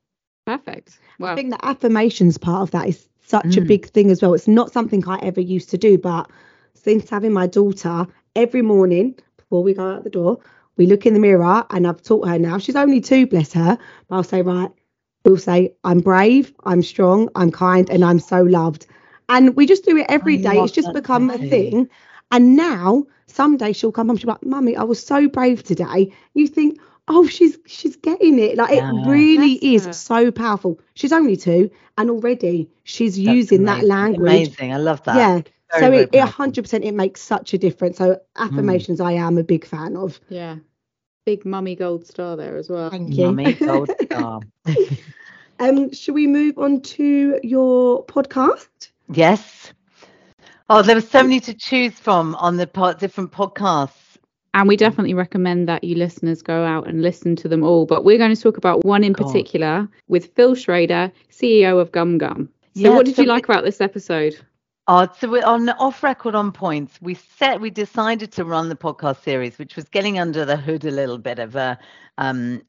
Perfect. 0.46 0.98
Well, 1.18 1.32
I 1.32 1.34
think 1.34 1.50
the 1.50 1.64
affirmations 1.64 2.38
part 2.38 2.62
of 2.62 2.70
that 2.70 2.88
is 2.88 3.08
such 3.24 3.46
mm. 3.46 3.58
a 3.58 3.60
big 3.62 3.86
thing 3.86 4.10
as 4.10 4.22
well. 4.22 4.34
It's 4.34 4.46
not 4.46 4.72
something 4.72 5.06
I 5.08 5.18
ever 5.18 5.40
used 5.40 5.70
to 5.70 5.78
do, 5.78 5.98
but 5.98 6.30
since 6.76 7.10
having 7.10 7.32
my 7.32 7.46
daughter 7.46 8.06
every 8.34 8.62
morning 8.62 9.18
before 9.36 9.62
we 9.62 9.74
go 9.74 9.94
out 9.94 10.04
the 10.04 10.10
door, 10.10 10.38
we 10.76 10.86
look 10.86 11.06
in 11.06 11.14
the 11.14 11.20
mirror 11.20 11.64
and 11.70 11.86
I've 11.86 12.02
taught 12.02 12.28
her 12.28 12.38
now. 12.38 12.58
She's 12.58 12.76
only 12.76 13.00
two, 13.00 13.26
bless 13.26 13.52
her. 13.54 13.78
But 14.08 14.16
I'll 14.16 14.22
say, 14.22 14.42
right, 14.42 14.70
we'll 15.24 15.38
say, 15.38 15.74
I'm 15.84 16.00
brave, 16.00 16.52
I'm 16.64 16.82
strong, 16.82 17.28
I'm 17.34 17.50
kind, 17.50 17.88
and 17.90 18.04
I'm 18.04 18.20
so 18.20 18.42
loved. 18.42 18.86
And 19.28 19.56
we 19.56 19.66
just 19.66 19.84
do 19.84 19.96
it 19.96 20.06
every 20.08 20.38
I 20.38 20.42
day. 20.42 20.60
It's 20.60 20.72
just 20.72 20.92
become 20.92 21.30
a 21.30 21.38
thing. 21.38 21.88
And 22.30 22.56
now 22.56 23.06
someday 23.26 23.72
she'll 23.72 23.92
come 23.92 24.08
home, 24.08 24.16
she'll 24.16 24.26
be 24.26 24.32
like, 24.32 24.44
Mummy, 24.44 24.76
I 24.76 24.82
was 24.82 25.04
so 25.04 25.28
brave 25.28 25.62
today. 25.62 26.12
You 26.34 26.46
think, 26.46 26.78
oh, 27.08 27.26
she's 27.26 27.58
she's 27.66 27.96
getting 27.96 28.38
it. 28.38 28.56
Like 28.56 28.74
yeah, 28.74 28.90
it 28.90 29.08
really 29.08 29.54
is 29.74 29.86
her. 29.86 29.92
so 29.92 30.30
powerful. 30.30 30.80
She's 30.94 31.12
only 31.12 31.36
two, 31.36 31.70
and 31.98 32.10
already 32.10 32.68
she's 32.84 33.16
that's 33.16 33.34
using 33.34 33.66
amazing. 33.66 33.88
that 33.88 33.94
language. 33.94 34.48
Amazing. 34.48 34.72
I 34.72 34.76
love 34.76 35.02
that. 35.04 35.16
Yeah. 35.16 35.42
Very, 35.72 35.98
so 35.98 36.02
it, 36.02 36.10
it 36.12 36.24
100% 36.24 36.84
it 36.84 36.94
makes 36.94 37.20
such 37.20 37.54
a 37.54 37.58
difference. 37.58 37.98
So 37.98 38.20
affirmations, 38.36 39.00
mm. 39.00 39.06
I 39.06 39.12
am 39.12 39.36
a 39.38 39.42
big 39.42 39.66
fan 39.66 39.96
of. 39.96 40.20
Yeah, 40.28 40.56
big 41.24 41.44
mummy 41.44 41.74
gold 41.74 42.06
star 42.06 42.36
there 42.36 42.56
as 42.56 42.70
well. 42.70 42.88
Thank 42.90 43.16
you. 43.16 43.26
Mummy 43.32 43.52
gold 43.52 43.90
star. 44.02 44.40
um, 45.58 45.92
should 45.92 46.14
we 46.14 46.26
move 46.26 46.58
on 46.58 46.80
to 46.82 47.40
your 47.42 48.06
podcast? 48.06 48.90
Yes. 49.12 49.72
Oh, 50.70 50.82
there 50.82 50.96
were 50.96 51.02
so 51.02 51.22
many 51.22 51.40
to 51.40 51.54
choose 51.54 51.98
from 51.98 52.34
on 52.36 52.56
the 52.56 52.66
po- 52.66 52.94
different 52.94 53.32
podcasts. 53.32 53.92
And 54.54 54.68
we 54.68 54.76
definitely 54.76 55.12
recommend 55.12 55.68
that 55.68 55.84
you 55.84 55.96
listeners 55.96 56.40
go 56.40 56.64
out 56.64 56.88
and 56.88 57.02
listen 57.02 57.36
to 57.36 57.48
them 57.48 57.62
all. 57.62 57.84
But 57.84 58.04
we're 58.04 58.16
going 58.16 58.34
to 58.34 58.40
talk 58.40 58.56
about 58.56 58.84
one 58.84 59.04
in 59.04 59.12
God. 59.12 59.26
particular 59.26 59.86
with 60.08 60.34
Phil 60.34 60.54
Schrader, 60.54 61.12
CEO 61.30 61.78
of 61.78 61.92
GumGum. 61.92 62.46
So, 62.46 62.50
yeah, 62.74 62.88
what 62.90 63.04
did 63.04 63.16
so 63.16 63.22
you 63.22 63.28
like 63.28 63.44
about 63.44 63.64
this 63.64 63.82
episode? 63.82 64.38
Oh, 64.88 65.08
so 65.18 65.30
we're 65.30 65.44
on 65.44 65.68
off 65.70 66.02
record 66.02 66.34
on 66.34 66.52
points. 66.52 67.00
We 67.00 67.14
set 67.14 67.60
we 67.60 67.70
decided 67.70 68.30
to 68.32 68.44
run 68.44 68.68
the 68.68 68.76
podcast 68.76 69.22
series, 69.22 69.58
which 69.58 69.74
was 69.76 69.88
getting 69.88 70.18
under 70.18 70.44
the 70.44 70.56
hood 70.56 70.84
a 70.84 70.90
little 70.90 71.18
bit 71.18 71.38
of 71.38 71.56
a 71.56 71.78
um 72.18 72.62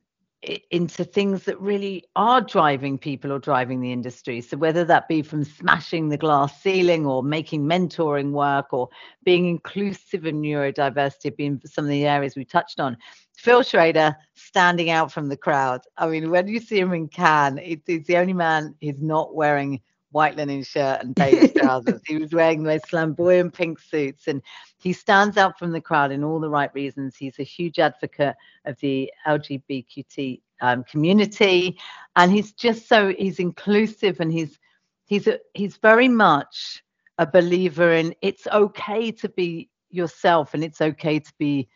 into 0.72 1.04
things 1.04 1.44
that 1.44 1.60
really 1.60 2.04
are 2.16 2.42
driving 2.42 2.98
people 2.98 3.32
or 3.32 3.40
driving 3.40 3.82
the 3.82 3.92
industry. 3.92 4.40
So 4.42 4.58
whether 4.58 4.84
that 4.86 5.08
be 5.08 5.22
from 5.22 5.44
smashing 5.44 6.10
the 6.10 6.18
glass 6.18 6.62
ceiling 6.62 7.06
or 7.06 7.24
making 7.24 7.64
mentoring 7.66 8.32
work 8.32 8.72
or 8.72 8.90
being 9.24 9.48
inclusive 9.48 10.26
and 10.26 10.44
neurodiversity 10.44 11.36
being 11.36 11.62
some 11.66 11.86
of 11.86 11.90
the 11.90 12.06
areas 12.06 12.36
we 12.36 12.46
touched 12.46 12.80
on. 12.80 12.98
Phil 13.36 13.64
Schrader 13.64 14.16
standing 14.34 14.90
out 14.90 15.12
from 15.12 15.28
the 15.28 15.38
crowd. 15.38 15.82
I 15.98 16.08
mean, 16.08 16.30
when 16.32 16.48
you 16.48 16.60
see 16.60 16.80
him 16.80 16.94
in 16.94 17.10
Cannes, 17.10 17.60
it's 17.64 18.08
the 18.08 18.18
only 18.18 18.34
man 18.34 18.76
who's 18.82 19.02
not 19.02 19.36
wearing 19.36 19.82
white 20.12 20.36
linen 20.36 20.64
shirt 20.64 21.02
and 21.02 21.16
beige 21.16 21.52
trousers. 21.58 22.02
he 22.06 22.18
was 22.18 22.32
wearing 22.32 22.64
the 22.64 22.74
most 22.74 22.88
flamboyant 22.88 23.54
pink 23.54 23.80
suits 23.80 24.28
and 24.28 24.42
he 24.80 24.94
stands 24.94 25.38
out 25.38 25.58
from 25.60 25.72
the 25.72 25.82
crowd 25.82 26.12
in 26.12 26.24
all 26.24 26.40
the 26.40 26.50
right 26.50 26.74
reasons. 26.74 27.16
He's 27.16 27.40
a 27.40 27.44
huge 27.44 27.80
advocate 27.80 28.36
of 28.66 28.80
the 28.80 29.12
LGBTQ 29.28 30.42
um, 30.62 30.84
community 30.86 31.78
and 32.16 32.32
he's 32.32 32.52
just 32.54 32.88
so 32.88 33.14
he's 33.18 33.40
inclusive 33.40 34.20
and 34.20 34.32
he's 34.32 34.60
he's 35.06 35.28
a, 35.28 35.40
he's 35.54 35.78
very 35.78 36.08
much 36.08 36.84
a 37.18 37.28
believer 37.28 37.94
in 37.94 38.16
it's 38.22 38.48
okay 38.48 39.12
to 39.12 39.30
be 39.30 39.70
yourself 39.90 40.54
and 40.54 40.64
it's 40.64 40.82
okay 40.82 41.20
to 41.20 41.34
be 41.38 41.68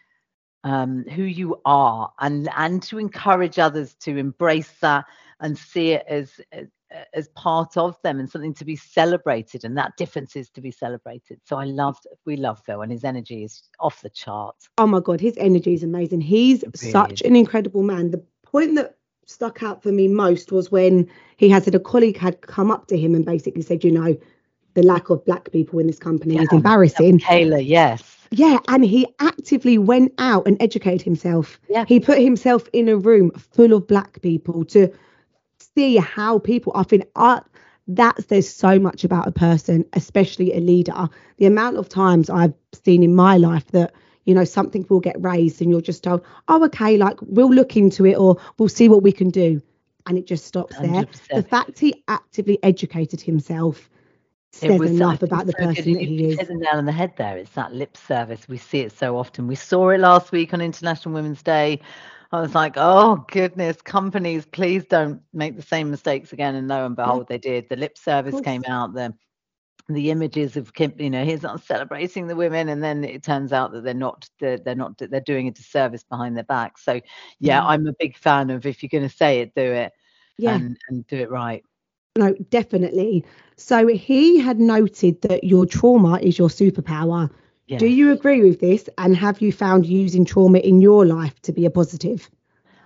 um, 0.64 1.04
who 1.16 1.24
you 1.24 1.60
are 1.66 2.12
and 2.20 2.50
and 2.56 2.84
to 2.84 3.00
encourage 3.00 3.60
others 3.60 3.96
to 3.96 4.18
embrace 4.18 4.74
that 4.82 5.06
and 5.40 5.58
see 5.58 5.92
it 5.92 6.06
as, 6.08 6.40
as 7.14 7.28
part 7.30 7.78
of 7.78 8.02
them 8.02 8.20
and 8.20 8.30
something 8.30 8.54
to 8.54 8.66
be 8.66 8.76
celebrated 8.76 9.64
and 9.64 9.78
that 9.78 9.96
difference 9.98 10.36
is 10.36 10.50
to 10.50 10.62
be 10.62 10.72
celebrated. 10.72 11.40
So 11.46 11.58
i 11.58 11.66
loved 11.66 12.08
we 12.26 12.36
love 12.36 12.62
phil 12.66 12.82
and 12.82 12.92
his 12.92 13.04
energy 13.04 13.44
is 13.44 13.64
off 13.80 14.02
the 14.02 14.10
chart. 14.10 14.56
Oh 14.78 14.88
my 14.88 15.00
god 15.00 15.22
his 15.22 15.38
energy 15.38 15.74
is 15.74 15.84
amazing. 15.84 16.22
He's 16.22 16.64
such 16.76 17.22
an 17.22 17.36
incredible 17.36 17.84
man. 17.84 18.12
The 18.12 18.24
point 18.44 18.76
that 18.76 18.98
stuck 19.26 19.64
out 19.64 19.82
for 19.82 19.92
me 19.92 20.08
most 20.08 20.52
was 20.52 20.72
when 20.72 21.10
he 21.38 21.50
had 21.50 21.64
said 21.64 21.76
a 21.76 21.80
colleague 21.80 22.18
had 22.18 22.42
come 22.42 22.72
up 22.72 22.88
to 22.88 22.98
him 22.98 23.16
and 23.16 23.26
basically 23.26 23.62
said 23.62 23.84
you 23.84 23.92
know 23.92 24.18
the 24.74 24.84
lack 24.84 25.10
of 25.10 25.24
black 25.26 25.52
people 25.52 25.80
in 25.80 25.88
this 25.88 26.00
company 26.00 26.36
yeah, 26.36 26.42
is 26.42 26.52
embarrassing 26.52 27.20
Kayla, 27.20 27.66
yes. 27.66 28.18
Yeah, 28.34 28.60
and 28.70 28.86
he 28.86 29.06
actively 29.20 29.78
went 29.78 30.14
out 30.18 30.48
and 30.48 30.56
educated 30.62 31.02
himself. 31.02 31.60
Yeah. 31.70 31.84
He 31.86 32.00
put 32.00 32.22
himself 32.22 32.70
in 32.72 32.88
a 32.88 32.96
room 32.96 33.32
full 33.32 33.74
of 33.74 33.86
black 33.86 34.22
people 34.22 34.64
to 34.66 34.90
see 35.76 35.98
how 35.98 36.40
people 36.40 36.74
I 36.76 36.84
think 36.84 37.06
art 37.16 37.44
uh, 37.44 37.48
that 37.88 38.28
says 38.28 38.50
so 38.54 38.80
much 38.80 39.04
about 39.04 39.28
a 39.28 39.32
person, 39.32 39.86
especially 39.94 40.54
a 40.54 40.60
leader. 40.60 41.10
The 41.38 41.46
amount 41.46 41.78
of 41.78 41.90
times 41.90 42.30
I've 42.30 42.54
seen 42.74 43.04
in 43.04 43.16
my 43.16 43.38
life 43.38 43.68
that, 43.72 43.94
you 44.26 44.34
know, 44.34 44.46
something 44.46 44.86
will 44.90 45.00
get 45.00 45.16
raised 45.20 45.62
and 45.62 45.72
you're 45.72 45.82
just 45.82 46.04
told, 46.04 46.22
oh, 46.48 46.64
okay, 46.66 46.98
like 46.98 47.18
we'll 47.22 47.54
look 47.54 47.76
into 47.76 48.06
it 48.06 48.16
or 48.16 48.38
we'll 48.58 48.70
see 48.70 48.88
what 48.88 49.04
we 49.04 49.12
can 49.12 49.30
do. 49.30 49.62
And 50.08 50.18
it 50.18 50.26
just 50.26 50.46
stops 50.46 50.76
100%. 50.78 51.28
there. 51.28 51.42
The 51.42 51.48
fact 51.48 51.80
he 51.80 52.04
actively 52.08 52.60
educated 52.64 53.22
himself 53.22 53.90
says 54.52 54.80
was, 54.80 54.92
enough 54.92 55.22
about 55.22 55.46
the 55.46 55.54
so 55.54 55.66
person 55.66 55.94
that 55.94 56.02
he 56.02 56.26
is. 56.30 56.40
Hit 56.40 56.50
nail 56.50 56.74
on 56.74 56.86
the 56.86 56.92
head 56.92 57.14
there. 57.18 57.38
It's 57.38 57.52
that 57.52 57.74
lip 57.74 57.98
service. 57.98 58.48
We 58.48 58.58
see 58.58 58.80
it 58.80 58.92
so 58.92 59.18
often. 59.18 59.48
We 59.48 59.56
saw 59.56 59.90
it 59.90 60.00
last 60.00 60.32
week 60.32 60.54
on 60.54 60.62
International 60.62 61.14
Women's 61.14 61.42
Day 61.44 61.82
I 62.32 62.40
was 62.40 62.56
like, 62.56 62.76
oh 62.78 63.26
goodness, 63.30 63.82
companies, 63.82 64.46
please 64.46 64.86
don't 64.86 65.22
make 65.34 65.56
the 65.58 65.62
same 65.62 65.92
mistakes 65.92 66.32
again. 66.32 66.56
And 66.56 66.68
lo 66.68 66.86
and 66.86 66.96
behold, 66.96 67.28
they 67.28 67.38
did. 67.38 67.68
The 67.68 67.76
lip 67.76 67.98
service 67.98 68.40
came 68.42 68.64
out. 68.68 68.94
The 68.94 69.14
the 69.90 70.12
images 70.12 70.56
of 70.56 70.74
Kim, 70.74 70.94
you 70.98 71.10
know, 71.10 71.26
he's 71.26 71.42
not 71.42 71.64
celebrating 71.64 72.28
the 72.28 72.36
women, 72.36 72.70
and 72.70 72.84
then 72.84 73.04
it 73.04 73.24
turns 73.24 73.52
out 73.52 73.74
that 73.74 73.84
they're 73.84 73.94
not, 73.94 74.30
they're, 74.40 74.58
they're 74.58 74.76
not, 74.76 74.98
they're 74.98 75.20
doing 75.20 75.48
a 75.48 75.52
disservice 75.52 76.04
behind 76.04 76.38
their 76.38 76.46
back. 76.46 76.78
So, 76.78 77.02
yeah, 77.40 77.60
mm. 77.62 77.66
I'm 77.66 77.88
a 77.88 77.94
big 78.00 78.16
fan 78.16 78.52
of 78.52 78.66
if 78.66 78.82
you're 78.82 78.90
going 78.90 79.10
to 79.10 79.16
say 79.16 79.42
it, 79.42 79.54
do 79.56 79.62
it, 79.62 79.92
yeah, 80.38 80.56
and, 80.56 80.78
and 80.88 81.06
do 81.08 81.18
it 81.18 81.30
right. 81.30 81.64
No, 82.16 82.34
definitely. 82.50 83.26
So 83.58 83.88
he 83.88 84.40
had 84.40 84.60
noted 84.60 85.22
that 85.24 85.44
your 85.44 85.66
trauma 85.66 86.20
is 86.22 86.38
your 86.38 86.50
superpower. 86.50 87.30
Do 87.68 87.88
you 87.88 88.12
agree 88.12 88.42
with 88.42 88.60
this? 88.60 88.90
And 88.98 89.16
have 89.16 89.42
you 89.42 89.52
found 89.52 89.86
using 89.86 90.26
trauma 90.26 90.60
in 90.60 90.82
your 90.82 91.06
life 91.06 91.40
to 91.44 91.52
be 91.52 91.66
a 91.66 91.70
positive? 91.70 92.30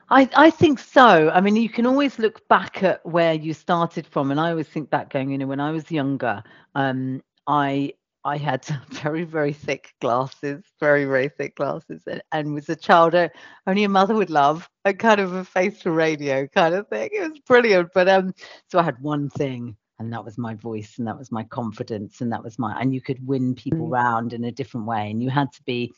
I, 0.09 0.29
I 0.35 0.51
think 0.51 0.79
so. 0.79 1.31
I 1.31 1.41
mean, 1.41 1.55
you 1.55 1.69
can 1.69 1.85
always 1.85 2.19
look 2.19 2.47
back 2.47 2.83
at 2.83 3.03
where 3.05 3.33
you 3.33 3.53
started 3.53 4.05
from. 4.05 4.29
And 4.29 4.39
I 4.39 4.51
always 4.51 4.67
think 4.67 4.89
back 4.89 5.09
going, 5.09 5.31
you 5.31 5.37
know, 5.39 5.47
when 5.47 5.59
I 5.59 5.71
was 5.71 5.89
younger, 5.89 6.43
um, 6.75 7.23
I 7.47 7.93
I 8.23 8.37
had 8.37 8.65
very, 8.89 9.23
very 9.23 9.53
thick 9.53 9.93
glasses, 10.01 10.63
very, 10.79 11.05
very 11.05 11.29
thick 11.29 11.55
glasses, 11.55 12.03
and, 12.07 12.21
and 12.31 12.53
was 12.55 12.69
a 12.69 12.75
child 12.75 13.15
only 13.67 13.83
a 13.83 13.89
mother 13.89 14.15
would 14.15 14.31
love, 14.31 14.67
a 14.83 14.93
kind 14.93 15.21
of 15.21 15.33
a 15.33 15.45
face 15.45 15.81
for 15.81 15.91
radio 15.91 16.47
kind 16.47 16.73
of 16.73 16.87
thing. 16.87 17.09
It 17.13 17.29
was 17.29 17.39
brilliant. 17.39 17.89
But 17.93 18.09
um, 18.09 18.33
so 18.67 18.79
I 18.79 18.83
had 18.83 18.99
one 18.99 19.29
thing 19.29 19.77
and 19.99 20.11
that 20.11 20.23
was 20.23 20.37
my 20.37 20.53
voice 20.53 20.97
and 20.97 21.07
that 21.07 21.17
was 21.17 21.31
my 21.31 21.43
confidence 21.43 22.21
and 22.21 22.31
that 22.31 22.43
was 22.43 22.59
my 22.59 22.79
and 22.79 22.93
you 22.93 23.01
could 23.01 23.25
win 23.25 23.55
people 23.55 23.87
mm. 23.87 23.91
round 23.91 24.33
in 24.33 24.43
a 24.43 24.51
different 24.51 24.85
way 24.85 25.09
and 25.09 25.21
you 25.21 25.29
had 25.29 25.51
to 25.51 25.63
be 25.63 25.93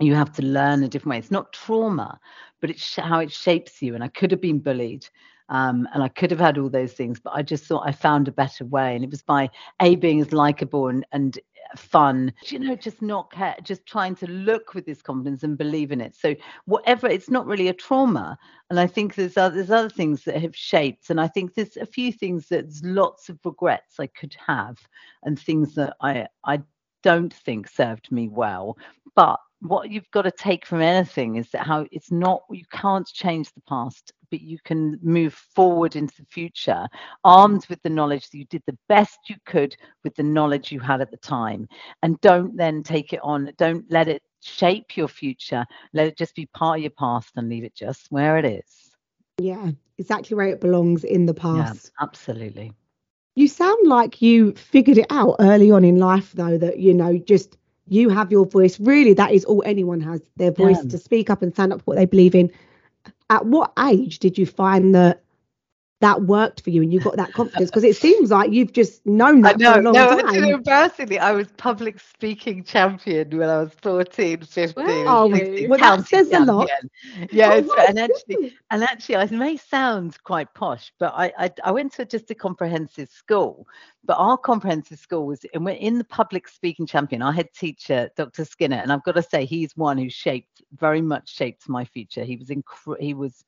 you 0.00 0.14
have 0.14 0.32
to 0.32 0.42
learn 0.42 0.82
a 0.82 0.88
different 0.88 1.10
way 1.10 1.18
it's 1.18 1.30
not 1.30 1.52
trauma 1.52 2.18
but 2.60 2.70
it's 2.70 2.96
how 2.96 3.18
it 3.18 3.32
shapes 3.32 3.80
you 3.80 3.94
and 3.94 4.04
i 4.04 4.08
could 4.08 4.30
have 4.30 4.40
been 4.40 4.58
bullied 4.58 5.06
um, 5.50 5.86
and 5.92 6.02
i 6.02 6.08
could 6.08 6.30
have 6.30 6.40
had 6.40 6.58
all 6.58 6.70
those 6.70 6.92
things 6.92 7.20
but 7.20 7.32
i 7.34 7.42
just 7.42 7.64
thought 7.64 7.86
i 7.86 7.92
found 7.92 8.28
a 8.28 8.32
better 8.32 8.64
way 8.64 8.94
and 8.94 9.04
it 9.04 9.10
was 9.10 9.22
by 9.22 9.48
a 9.80 9.94
being 9.96 10.20
as 10.20 10.32
likable 10.32 10.88
and, 10.88 11.06
and 11.12 11.38
fun 11.78 12.32
you 12.46 12.58
know 12.58 12.74
just 12.76 13.02
not 13.02 13.30
care 13.32 13.56
just 13.62 13.86
trying 13.86 14.14
to 14.14 14.26
look 14.26 14.74
with 14.74 14.86
this 14.86 15.02
confidence 15.02 15.42
and 15.42 15.58
believe 15.58 15.92
in 15.92 16.00
it. 16.00 16.14
So 16.14 16.34
whatever 16.66 17.06
it's 17.08 17.30
not 17.30 17.46
really 17.46 17.68
a 17.68 17.74
trauma. 17.74 18.38
And 18.70 18.80
i 18.80 18.86
think 18.86 19.14
there's 19.14 19.36
other, 19.36 19.54
there's 19.54 19.70
other 19.70 19.90
things 19.90 20.24
that 20.24 20.40
have 20.40 20.56
shaped 20.56 21.10
and 21.10 21.20
i 21.20 21.28
think 21.28 21.54
there's 21.54 21.76
a 21.76 21.86
few 21.86 22.10
things 22.10 22.48
that's 22.48 22.80
lots 22.82 23.28
of 23.28 23.38
regrets 23.44 24.00
i 24.00 24.06
could 24.06 24.34
have 24.44 24.78
and 25.22 25.38
things 25.38 25.74
that 25.74 25.94
i 26.00 26.26
i 26.44 26.60
don't 27.04 27.34
think 27.34 27.68
served 27.68 28.10
me 28.10 28.28
well. 28.28 28.76
But 29.14 29.38
what 29.60 29.90
you've 29.90 30.10
got 30.10 30.22
to 30.22 30.30
take 30.32 30.66
from 30.66 30.80
anything 30.80 31.36
is 31.36 31.50
that 31.50 31.66
how 31.66 31.86
it's 31.92 32.10
not 32.10 32.42
you 32.50 32.64
can't 32.72 33.06
change 33.06 33.52
the 33.52 33.62
past 33.68 34.12
but 34.34 34.42
you 34.42 34.58
can 34.64 34.98
move 35.00 35.32
forward 35.32 35.94
into 35.94 36.12
the 36.16 36.26
future 36.26 36.88
armed 37.22 37.64
with 37.68 37.80
the 37.82 37.88
knowledge 37.88 38.28
that 38.28 38.36
you 38.36 38.44
did 38.46 38.64
the 38.66 38.76
best 38.88 39.16
you 39.28 39.36
could 39.46 39.76
with 40.02 40.12
the 40.16 40.24
knowledge 40.24 40.72
you 40.72 40.80
had 40.80 41.00
at 41.00 41.12
the 41.12 41.16
time 41.18 41.68
and 42.02 42.20
don't 42.20 42.56
then 42.56 42.82
take 42.82 43.12
it 43.12 43.20
on 43.22 43.48
don't 43.56 43.84
let 43.90 44.08
it 44.08 44.24
shape 44.42 44.96
your 44.96 45.06
future 45.06 45.64
let 45.92 46.08
it 46.08 46.18
just 46.18 46.34
be 46.34 46.46
part 46.46 46.78
of 46.78 46.82
your 46.82 46.90
past 46.90 47.30
and 47.36 47.48
leave 47.48 47.62
it 47.62 47.76
just 47.76 48.10
where 48.10 48.36
it 48.36 48.44
is 48.44 48.96
yeah 49.38 49.70
exactly 49.98 50.34
where 50.36 50.48
it 50.48 50.60
belongs 50.60 51.04
in 51.04 51.26
the 51.26 51.34
past 51.34 51.92
yeah, 51.96 52.04
absolutely 52.04 52.72
you 53.36 53.46
sound 53.46 53.86
like 53.86 54.20
you 54.20 54.52
figured 54.54 54.98
it 54.98 55.06
out 55.10 55.36
early 55.38 55.70
on 55.70 55.84
in 55.84 56.00
life 56.00 56.32
though 56.32 56.58
that 56.58 56.80
you 56.80 56.92
know 56.92 57.16
just 57.18 57.56
you 57.86 58.08
have 58.08 58.32
your 58.32 58.46
voice. 58.46 58.80
Really, 58.80 59.12
that 59.14 59.32
is 59.32 59.44
all 59.44 59.62
anyone 59.66 60.00
has 60.00 60.22
their 60.36 60.50
voice 60.50 60.78
yeah. 60.82 60.90
to 60.90 60.98
speak 60.98 61.30
up 61.30 61.42
and 61.42 61.52
stand 61.52 61.72
up 61.72 61.80
for 61.80 61.84
what 61.84 61.96
they 61.96 62.06
believe 62.06 62.34
in. 62.34 62.50
At 63.30 63.46
what 63.46 63.72
age 63.78 64.18
did 64.18 64.38
you 64.38 64.46
find 64.46 64.94
that 64.94 65.23
that 66.00 66.22
worked 66.22 66.62
for 66.62 66.70
you 66.70 66.82
and 66.82 66.92
you 66.92 67.00
got 67.00 67.16
that 67.16 67.32
confidence? 67.32 67.70
Because 67.70 67.84
it 67.84 67.96
seems 67.96 68.30
like 68.30 68.52
you've 68.52 68.72
just 68.72 69.04
known 69.06 69.42
that 69.42 69.58
know, 69.58 69.72
for 69.72 69.78
a 69.78 69.82
long 69.82 69.94
no, 69.94 70.20
time. 70.20 70.40
No, 70.40 70.54
embarrassingly, 70.54 71.18
I 71.18 71.32
was 71.32 71.48
public 71.56 72.00
speaking 72.00 72.64
champion 72.64 73.36
when 73.36 73.48
I 73.48 73.58
was 73.60 73.72
14, 73.82 74.42
15. 74.42 74.84
Wow. 75.06 75.30
16, 75.32 75.68
well, 75.70 75.78
that 75.78 76.06
says 76.06 76.30
champion. 76.30 76.48
a 76.48 76.52
lot. 76.52 76.70
Yeah, 77.30 77.62
oh, 77.64 77.84
and 77.88 77.98
actually, 77.98 78.56
and 78.70 78.82
actually, 78.82 79.16
I 79.16 79.26
may 79.26 79.56
sound 79.56 80.22
quite 80.24 80.52
posh, 80.54 80.92
but 80.98 81.12
I, 81.16 81.32
I, 81.38 81.50
I 81.64 81.70
went 81.70 81.92
to 81.94 82.04
just 82.04 82.30
a 82.30 82.34
comprehensive 82.34 83.08
school. 83.08 83.66
But 84.06 84.16
our 84.18 84.36
comprehensive 84.36 84.98
school 84.98 85.26
was 85.26 85.46
and 85.54 85.64
we're 85.64 85.72
in 85.72 85.96
the 85.96 86.04
public 86.04 86.48
speaking 86.48 86.86
champion. 86.86 87.22
Our 87.22 87.32
head 87.32 87.48
teacher, 87.54 88.10
Dr. 88.16 88.44
Skinner, 88.44 88.76
and 88.76 88.92
I've 88.92 89.04
got 89.04 89.12
to 89.12 89.22
say, 89.22 89.46
he's 89.46 89.74
one 89.76 89.96
who 89.96 90.10
shaped 90.10 90.62
very 90.76 91.00
much 91.00 91.34
shaped 91.34 91.68
my 91.68 91.84
future. 91.86 92.24
He 92.24 92.36
was 92.36 92.48
inc- 92.48 93.00
he 93.00 93.14
was 93.14 93.44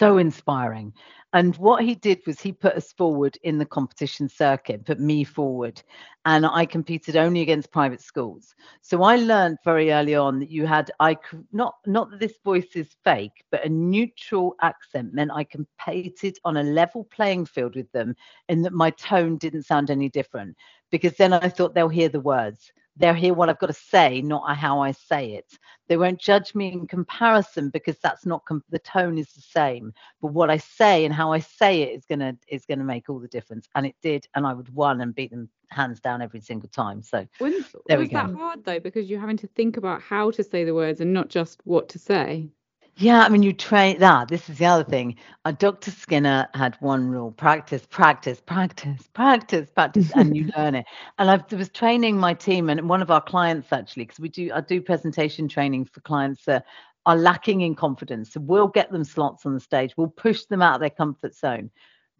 so 0.00 0.16
inspiring. 0.16 0.94
And 1.34 1.54
what 1.56 1.84
he 1.84 1.94
did 1.94 2.22
was 2.26 2.40
he 2.40 2.52
put 2.52 2.74
us 2.74 2.90
forward 2.90 3.36
in 3.42 3.58
the 3.58 3.66
competition 3.66 4.30
circuit, 4.30 4.86
put 4.86 4.98
me 4.98 5.24
forward, 5.24 5.80
and 6.24 6.46
I 6.46 6.64
competed 6.64 7.16
only 7.16 7.42
against 7.42 7.70
private 7.70 8.00
schools. 8.00 8.54
So 8.80 9.02
I 9.02 9.16
learned 9.16 9.58
very 9.62 9.92
early 9.92 10.14
on 10.14 10.40
that 10.40 10.50
you 10.50 10.66
had 10.66 10.90
I 11.00 11.14
could 11.14 11.46
not 11.52 11.74
not 11.86 12.10
that 12.10 12.18
this 12.18 12.38
voice 12.42 12.74
is 12.74 12.96
fake, 13.04 13.44
but 13.50 13.64
a 13.64 13.68
neutral 13.68 14.56
accent 14.62 15.12
meant 15.12 15.32
I 15.32 15.44
competed 15.44 16.38
on 16.46 16.56
a 16.56 16.62
level 16.62 17.04
playing 17.04 17.44
field 17.44 17.76
with 17.76 17.92
them, 17.92 18.16
in 18.48 18.62
that 18.62 18.72
my 18.72 18.90
tone 18.90 19.36
didn't 19.36 19.66
sound 19.66 19.90
any 19.90 20.08
different. 20.08 20.56
Because 20.90 21.14
then 21.18 21.34
I 21.34 21.50
thought 21.50 21.74
they'll 21.74 21.88
hear 22.00 22.08
the 22.08 22.20
words 22.20 22.72
they'll 22.96 23.14
hear 23.14 23.34
what 23.34 23.48
I've 23.48 23.58
got 23.58 23.68
to 23.68 23.72
say, 23.72 24.20
not 24.20 24.56
how 24.56 24.80
I 24.80 24.92
say 24.92 25.34
it. 25.34 25.46
They 25.88 25.96
won't 25.96 26.20
judge 26.20 26.54
me 26.54 26.72
in 26.72 26.86
comparison 26.86 27.70
because 27.70 27.98
that's 27.98 28.26
not 28.26 28.44
com- 28.44 28.64
the 28.70 28.78
tone 28.78 29.18
is 29.18 29.32
the 29.32 29.40
same. 29.40 29.92
But 30.20 30.32
what 30.32 30.50
I 30.50 30.58
say 30.58 31.04
and 31.04 31.14
how 31.14 31.32
I 31.32 31.40
say 31.40 31.82
it 31.82 31.96
is 31.96 32.04
gonna 32.04 32.36
is 32.48 32.64
gonna 32.66 32.84
make 32.84 33.08
all 33.08 33.18
the 33.18 33.28
difference. 33.28 33.68
And 33.74 33.86
it 33.86 33.96
did, 34.02 34.26
and 34.34 34.46
I 34.46 34.52
would 34.52 34.72
won 34.74 35.00
and 35.00 35.14
beat 35.14 35.30
them 35.30 35.48
hands 35.70 36.00
down 36.00 36.22
every 36.22 36.40
single 36.40 36.68
time. 36.68 37.02
So 37.02 37.26
was, 37.40 37.52
there 37.86 37.98
was 37.98 38.08
we 38.08 38.14
go. 38.14 38.22
that 38.22 38.34
hard 38.34 38.64
though 38.64 38.80
because 38.80 39.08
you're 39.08 39.20
having 39.20 39.38
to 39.38 39.46
think 39.48 39.76
about 39.76 40.02
how 40.02 40.30
to 40.32 40.42
say 40.42 40.64
the 40.64 40.74
words 40.74 41.00
and 41.00 41.12
not 41.12 41.28
just 41.28 41.60
what 41.64 41.88
to 41.90 41.98
say. 41.98 42.48
Yeah, 42.96 43.22
I 43.22 43.28
mean, 43.30 43.42
you 43.42 43.52
train 43.54 43.98
that. 44.00 44.28
This 44.28 44.48
is 44.50 44.58
the 44.58 44.66
other 44.66 44.84
thing. 44.84 45.16
Uh, 45.46 45.52
Dr. 45.52 45.90
Skinner 45.90 46.46
had 46.54 46.76
one 46.80 47.08
rule: 47.08 47.32
practice, 47.32 47.86
practice, 47.86 48.40
practice, 48.40 49.08
practice, 49.14 49.70
practice, 49.70 50.12
and 50.14 50.36
you 50.36 50.50
learn 50.56 50.74
it. 50.74 50.86
And 51.18 51.30
I 51.30 51.42
was 51.56 51.70
training 51.70 52.18
my 52.18 52.34
team 52.34 52.68
and 52.70 52.88
one 52.88 53.00
of 53.02 53.10
our 53.10 53.20
clients 53.22 53.72
actually, 53.72 54.04
because 54.04 54.20
we 54.20 54.28
do 54.28 54.50
I 54.54 54.60
do 54.60 54.82
presentation 54.82 55.48
training 55.48 55.86
for 55.86 56.00
clients 56.02 56.44
that 56.44 56.66
are 57.06 57.16
lacking 57.16 57.62
in 57.62 57.74
confidence. 57.74 58.32
So 58.34 58.40
we'll 58.40 58.68
get 58.68 58.92
them 58.92 59.04
slots 59.04 59.46
on 59.46 59.54
the 59.54 59.60
stage. 59.60 59.94
We'll 59.96 60.08
push 60.08 60.44
them 60.44 60.62
out 60.62 60.74
of 60.74 60.80
their 60.80 60.90
comfort 60.90 61.34
zone, 61.34 61.70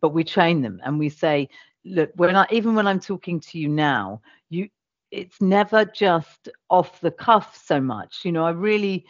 but 0.01 0.11
we 0.11 0.25
train 0.25 0.63
them 0.63 0.81
and 0.85 0.99
we 0.99 1.11
say, 1.11 1.49
look, 1.85 2.11
when 2.17 2.35
I 2.37 2.47
even 2.51 2.75
when 2.75 2.87
I'm 2.87 3.01
talking 3.01 3.41
to 3.41 3.59
you 3.59 3.69
now, 3.69 4.23
you 4.49 4.69
it's 5.11 5.41
never 5.43 5.85
just 5.85 6.49
off 6.71 7.01
the 7.03 7.11
cuff 7.11 7.61
so 7.65 7.81
much. 7.81 8.21
You 8.25 8.33
know, 8.33 8.45
I 8.47 8.51
really 8.51 9.05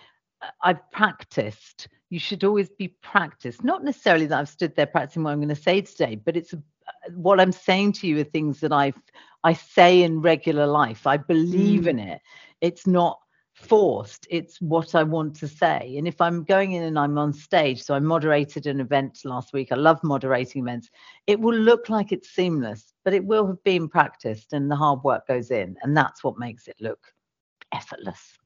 I've 0.63 0.91
practiced. 0.91 1.89
You 2.09 2.19
should 2.19 2.45
always 2.45 2.71
be 2.71 2.89
practiced. 2.89 3.63
Not 3.63 3.85
necessarily 3.85 4.27
that 4.27 4.39
I've 4.39 4.49
stood 4.49 4.75
there 4.75 4.87
practicing 4.87 5.23
what 5.23 5.33
I'm 5.33 5.39
going 5.39 5.49
to 5.49 5.55
say 5.55 5.81
today, 5.81 6.17
but 6.17 6.37
it's 6.37 6.55
what 7.15 7.41
I'm 7.41 7.53
saying 7.53 7.93
to 7.95 8.07
you 8.07 8.21
are 8.21 8.25
things 8.25 8.61
that 8.61 8.73
I 8.73 8.93
I 9.43 9.55
say 9.55 10.03
in 10.03 10.21
regular 10.21 10.67
life. 10.67 11.07
I 11.07 11.17
believe 11.17 11.83
mm. 11.83 11.89
in 11.89 11.99
it. 11.99 12.21
It's 12.61 12.87
not 12.87 13.21
forced. 13.55 14.27
It's 14.31 14.61
what 14.61 14.95
I 14.95 15.03
want 15.03 15.37
to 15.37 15.49
say. 15.49 15.95
And 15.97 16.07
if 16.07 16.21
I'm 16.21 16.45
going 16.45 16.73
in 16.73 16.83
and 16.83 16.99
I'm 16.99 17.17
on 17.19 17.33
stage, 17.33 17.83
so 17.83 17.95
I 17.95 18.01
moderated 18.01 18.67
an 18.67 18.81
event 18.81 19.21
last 19.25 19.53
week. 19.53 19.73
I 19.73 19.77
love 19.77 20.03
moderating 20.03 20.63
events. 20.63 20.91
It 21.27 21.41
will 21.41 21.55
look 21.55 21.89
like 21.89 22.13
it's 22.13 22.31
seamless, 22.31 22.93
but 23.05 23.15
it 23.15 23.25
will 23.25 23.47
have 23.47 23.63
been 23.65 23.89
practiced 23.89 24.53
and 24.53 24.71
the 24.71 24.77
hard 24.77 25.03
work 25.05 25.27
goes 25.27 25.51
in. 25.51 25.77
And 25.83 25.97
that's 25.97 26.25
what 26.25 26.39
makes 26.39 26.69
it 26.69 26.77
look 26.81 27.01
effortless. 27.73 28.37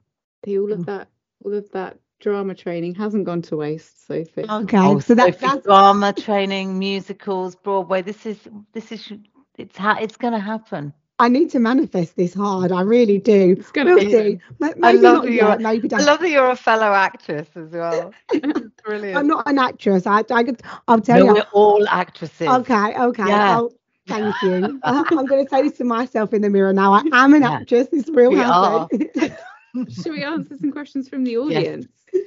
all 0.46 0.72
of 0.72 0.80
mm. 0.80 0.86
that 0.86 1.08
all 1.44 1.54
of 1.54 1.70
that 1.72 1.98
drama 2.20 2.54
training 2.54 2.94
hasn't 2.94 3.24
gone 3.24 3.42
to 3.42 3.56
waste, 3.56 4.06
Sophie. 4.06 4.46
Okay, 4.48 4.78
oh, 4.78 4.98
so 4.98 5.14
that, 5.14 5.38
that's 5.38 5.64
drama 5.64 6.12
training, 6.12 6.78
musicals, 6.78 7.54
Broadway. 7.54 8.02
This 8.02 8.26
is 8.26 8.38
this 8.72 8.90
is 8.90 9.12
it's 9.58 9.76
ha- 9.76 9.98
it's 10.00 10.16
going 10.16 10.32
to 10.32 10.40
happen. 10.40 10.92
I 11.20 11.28
need 11.28 11.50
to 11.50 11.60
manifest 11.60 12.16
this 12.16 12.34
hard. 12.34 12.72
I 12.72 12.80
really 12.80 13.18
do. 13.18 13.54
It's 13.56 13.70
gonna 13.70 13.94
we'll 13.94 14.04
be. 14.04 14.40
Maybe 14.58 14.80
I 14.82 14.92
love 14.92 15.22
that 15.22 15.30
you're. 15.30 15.58
maybe 15.58 15.92
I 15.92 16.02
love 16.02 16.18
that 16.20 16.28
you're 16.28 16.50
a 16.50 16.56
fellow 16.56 16.92
actress 16.92 17.46
as 17.54 17.70
well. 17.70 18.12
Brilliant. 18.84 19.16
I'm 19.16 19.28
not 19.28 19.48
an 19.48 19.58
actress. 19.58 20.08
I, 20.08 20.24
I 20.30 20.42
could, 20.42 20.60
I'll 20.88 21.00
tell 21.00 21.20
no, 21.20 21.26
you. 21.26 21.34
We're 21.34 21.46
all 21.52 21.86
actresses. 21.88 22.48
Okay. 22.48 22.98
Okay. 22.98 23.28
Yeah. 23.28 23.58
I'll, 23.58 23.72
thank 24.08 24.34
you. 24.42 24.80
I'm 24.84 25.26
going 25.26 25.44
to 25.44 25.48
say 25.48 25.62
this 25.62 25.78
to 25.78 25.84
myself 25.84 26.34
in 26.34 26.42
the 26.42 26.50
mirror 26.50 26.72
now. 26.72 26.94
I 26.94 27.02
am 27.12 27.32
an 27.32 27.42
yeah. 27.42 27.52
actress. 27.52 27.86
This 27.92 28.08
real 28.08 28.30
we 28.30 29.30
Should 29.74 30.12
we 30.12 30.22
answer 30.22 30.56
some 30.56 30.72
questions 30.72 31.08
from 31.08 31.24
the 31.24 31.36
audience? 31.38 31.86
Yes. 32.12 32.22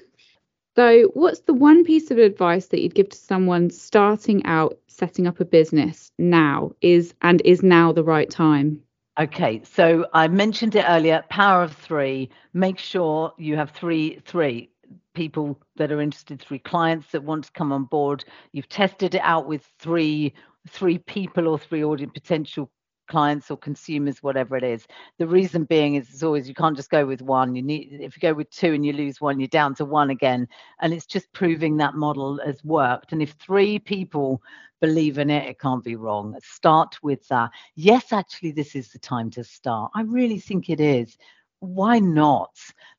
So, 0.76 1.10
what's 1.16 1.40
the 1.42 1.56
one 1.56 1.84
piece 1.84 2.12
of 2.12 2.20
advice 2.20 2.68
that 2.68 2.82
you'd 2.82 2.94
give 2.94 3.10
to 3.10 3.18
someone 3.18 3.72
starting 3.72 4.46
out 4.46 4.78
setting 4.88 5.26
up 5.26 5.40
a 5.40 5.46
business 5.46 6.12
now? 6.20 6.72
Is 6.82 7.16
and 7.22 7.42
is 7.44 7.64
now 7.64 7.92
the 7.92 8.04
right 8.04 8.30
time? 8.30 8.84
Okay, 9.20 9.62
so 9.64 10.06
I 10.14 10.28
mentioned 10.28 10.76
it 10.76 10.86
earlier. 10.88 11.24
Power 11.30 11.64
of 11.64 11.74
three. 11.74 12.30
Make 12.54 12.78
sure 12.78 13.34
you 13.40 13.56
have 13.56 13.72
three 13.72 14.20
three 14.26 14.70
people 15.16 15.60
that 15.78 15.92
are 15.92 16.00
interested, 16.00 16.40
three 16.40 16.60
clients 16.60 17.08
that 17.12 17.24
want 17.24 17.46
to 17.46 17.52
come 17.54 17.72
on 17.72 17.86
board. 17.86 18.24
You've 18.52 18.70
tested 18.70 19.16
it 19.16 19.22
out 19.24 19.48
with 19.48 19.68
three 19.80 20.34
three 20.70 21.00
people 21.00 21.48
or 21.48 21.58
three 21.58 21.84
audience 21.84 22.12
potential 22.14 22.70
clients 23.08 23.50
or 23.50 23.58
consumers, 23.58 24.22
whatever 24.22 24.56
it 24.56 24.64
is. 24.64 24.86
The 25.18 25.28
reason 25.28 25.64
being 25.64 25.96
is 25.96 26.10
it's 26.10 26.24
always 26.24 26.48
you 26.48 26.54
can't 26.54 26.76
just 26.76 26.90
go 26.90 27.06
with 27.06 27.22
one. 27.22 27.56
You 27.56 27.64
need 27.64 28.00
if 28.02 28.16
you 28.16 28.22
go 28.22 28.34
with 28.34 28.50
two 28.50 28.74
and 28.74 28.86
you 28.86 28.94
lose 28.94 29.22
one, 29.22 29.40
you're 29.40 29.48
down 29.48 29.76
to 29.76 29.86
one 29.86 30.10
again. 30.10 30.48
And 30.82 30.94
it's 30.94 31.06
just 31.06 31.32
proving 31.34 31.78
that 31.78 31.96
model 31.96 32.40
has 32.46 32.64
worked. 32.64 33.12
And 33.12 33.22
if 33.22 33.32
three 33.32 33.80
people 33.80 34.42
believe 34.80 35.18
in 35.18 35.30
it, 35.30 35.48
it 35.48 35.60
can't 35.60 35.84
be 35.84 35.96
wrong. 35.96 36.38
Start 36.44 36.98
with 37.02 37.28
that. 37.30 37.52
Yes, 37.76 38.12
actually, 38.12 38.52
this 38.52 38.76
is 38.76 38.90
the 38.90 39.00
time 39.00 39.30
to 39.32 39.44
start. 39.44 39.92
I 39.96 40.02
really 40.02 40.40
think 40.40 40.70
it 40.70 40.80
is. 40.80 41.18
Why 41.60 41.98
not? 41.98 42.52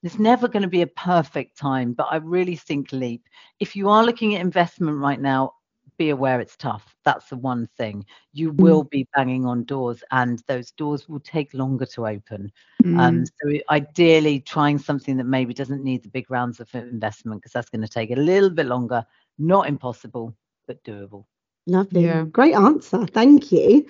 There's 0.02 0.18
never 0.18 0.48
going 0.48 0.64
to 0.64 0.68
be 0.68 0.82
a 0.82 0.88
perfect 0.88 1.56
time, 1.56 1.92
but 1.92 2.08
I 2.10 2.16
really 2.16 2.56
think 2.56 2.90
leap. 2.90 3.22
If 3.60 3.76
you 3.76 3.88
are 3.88 4.04
looking 4.04 4.34
at 4.34 4.40
investment 4.40 4.98
right 4.98 5.20
now, 5.20 5.52
be 5.98 6.10
aware 6.10 6.40
it's 6.40 6.56
tough. 6.56 6.96
That's 7.04 7.28
the 7.28 7.36
one 7.36 7.68
thing. 7.76 8.06
You 8.32 8.52
mm. 8.52 8.60
will 8.60 8.84
be 8.84 9.06
banging 9.14 9.44
on 9.44 9.64
doors, 9.64 10.02
and 10.10 10.42
those 10.46 10.70
doors 10.70 11.08
will 11.08 11.20
take 11.20 11.52
longer 11.52 11.84
to 11.86 12.06
open. 12.06 12.50
Um, 12.84 12.94
mm. 12.94 13.00
Um, 13.00 13.24
so, 13.26 13.58
ideally, 13.70 14.40
trying 14.40 14.78
something 14.78 15.16
that 15.18 15.24
maybe 15.24 15.52
doesn't 15.52 15.84
need 15.84 16.02
the 16.02 16.08
big 16.08 16.30
rounds 16.30 16.60
of 16.60 16.74
investment 16.74 17.42
because 17.42 17.52
that's 17.52 17.70
going 17.70 17.82
to 17.82 17.88
take 17.88 18.10
a 18.10 18.16
little 18.16 18.50
bit 18.50 18.66
longer. 18.66 19.04
Not 19.38 19.68
impossible, 19.68 20.34
but 20.66 20.82
doable. 20.84 21.24
Lovely. 21.66 22.04
Yeah. 22.04 22.24
Great 22.24 22.54
answer. 22.54 23.06
Thank 23.06 23.52
you. 23.52 23.86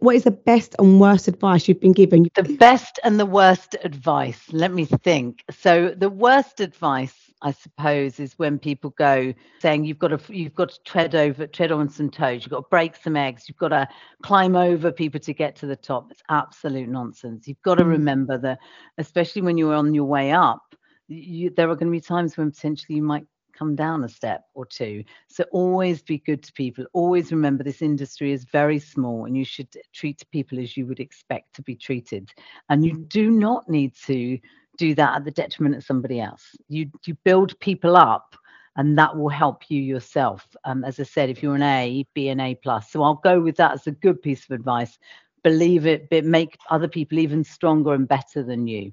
What 0.00 0.16
is 0.16 0.24
the 0.24 0.30
best 0.30 0.74
and 0.78 1.00
worst 1.00 1.28
advice 1.28 1.68
you've 1.68 1.80
been 1.80 1.92
given? 1.92 2.26
The 2.34 2.42
best 2.42 2.98
and 3.04 3.20
the 3.20 3.26
worst 3.26 3.76
advice. 3.84 4.40
Let 4.50 4.72
me 4.72 4.84
think. 4.84 5.44
So, 5.50 5.94
the 5.96 6.10
worst 6.10 6.60
advice 6.60 7.30
I 7.42 7.52
suppose, 7.52 8.20
is 8.20 8.38
when 8.38 8.58
people 8.58 8.90
go 8.90 9.32
saying 9.60 9.84
you've 9.84 9.98
got 9.98 10.08
to 10.08 10.20
you've 10.36 10.54
got 10.54 10.70
to 10.70 10.82
tread 10.84 11.14
over 11.14 11.46
tread 11.46 11.72
on 11.72 11.88
some 11.88 12.10
toes, 12.10 12.42
you've 12.42 12.50
got 12.50 12.60
to 12.60 12.68
break 12.68 12.96
some 12.96 13.16
eggs, 13.16 13.44
you've 13.48 13.56
got 13.56 13.68
to 13.68 13.88
climb 14.22 14.56
over 14.56 14.92
people 14.92 15.20
to 15.20 15.32
get 15.32 15.56
to 15.56 15.66
the 15.66 15.76
top. 15.76 16.10
It's 16.10 16.22
absolute 16.28 16.88
nonsense. 16.88 17.48
You've 17.48 17.62
got 17.62 17.76
to 17.76 17.84
mm. 17.84 17.90
remember 17.90 18.36
that, 18.38 18.58
especially 18.98 19.42
when 19.42 19.56
you're 19.56 19.74
on 19.74 19.94
your 19.94 20.04
way 20.04 20.32
up, 20.32 20.74
you, 21.08 21.50
there 21.50 21.70
are 21.70 21.76
going 21.76 21.88
to 21.88 21.92
be 21.92 22.00
times 22.00 22.36
when 22.36 22.50
potentially 22.50 22.96
you 22.96 23.02
might 23.02 23.24
come 23.60 23.76
down 23.76 24.04
a 24.04 24.08
step 24.08 24.46
or 24.54 24.64
two. 24.64 25.04
So 25.28 25.44
always 25.52 26.02
be 26.02 26.18
good 26.18 26.42
to 26.44 26.52
people. 26.54 26.84
Always 26.94 27.30
remember 27.30 27.62
this 27.62 27.82
industry 27.82 28.32
is 28.32 28.44
very 28.44 28.78
small 28.78 29.26
and 29.26 29.36
you 29.36 29.44
should 29.44 29.68
treat 29.92 30.24
people 30.32 30.58
as 30.58 30.76
you 30.76 30.86
would 30.86 30.98
expect 30.98 31.54
to 31.56 31.62
be 31.62 31.76
treated. 31.76 32.32
And 32.70 32.84
you 32.84 33.04
do 33.08 33.30
not 33.30 33.68
need 33.68 33.94
to 34.06 34.38
do 34.78 34.94
that 34.94 35.16
at 35.16 35.24
the 35.26 35.30
detriment 35.30 35.76
of 35.76 35.84
somebody 35.84 36.20
else. 36.20 36.56
You 36.68 36.90
you 37.04 37.14
build 37.22 37.58
people 37.60 37.96
up, 37.96 38.34
and 38.76 38.96
that 38.96 39.14
will 39.14 39.28
help 39.28 39.68
you 39.68 39.82
yourself. 39.82 40.46
Um, 40.64 40.84
as 40.84 40.98
I 40.98 41.02
said, 41.02 41.28
if 41.28 41.42
you're 41.42 41.56
an 41.56 41.62
A, 41.62 42.06
be 42.14 42.28
an 42.30 42.40
A 42.40 42.54
plus. 42.54 42.90
So 42.90 43.02
I'll 43.02 43.20
go 43.22 43.40
with 43.40 43.56
that 43.56 43.72
as 43.72 43.86
a 43.86 43.92
good 43.92 44.22
piece 44.22 44.44
of 44.44 44.52
advice. 44.52 44.98
Believe 45.44 45.86
it, 45.86 46.08
but 46.08 46.24
make 46.24 46.56
other 46.70 46.88
people 46.88 47.18
even 47.18 47.44
stronger 47.44 47.92
and 47.92 48.08
better 48.08 48.42
than 48.42 48.66
you. 48.66 48.92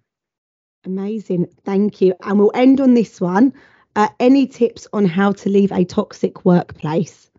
Amazing, 0.86 1.48
thank 1.64 2.02
you. 2.02 2.14
And 2.24 2.40
we'll 2.40 2.52
end 2.54 2.82
on 2.82 2.94
this 2.94 3.22
one. 3.22 3.54
Uh, 3.98 4.08
any 4.20 4.46
tips 4.46 4.88
on 4.94 5.06
how 5.06 5.32
to 5.32 5.50
leave 5.50 5.72
a 5.72 5.84
toxic 5.84 6.46
workplace? 6.46 7.32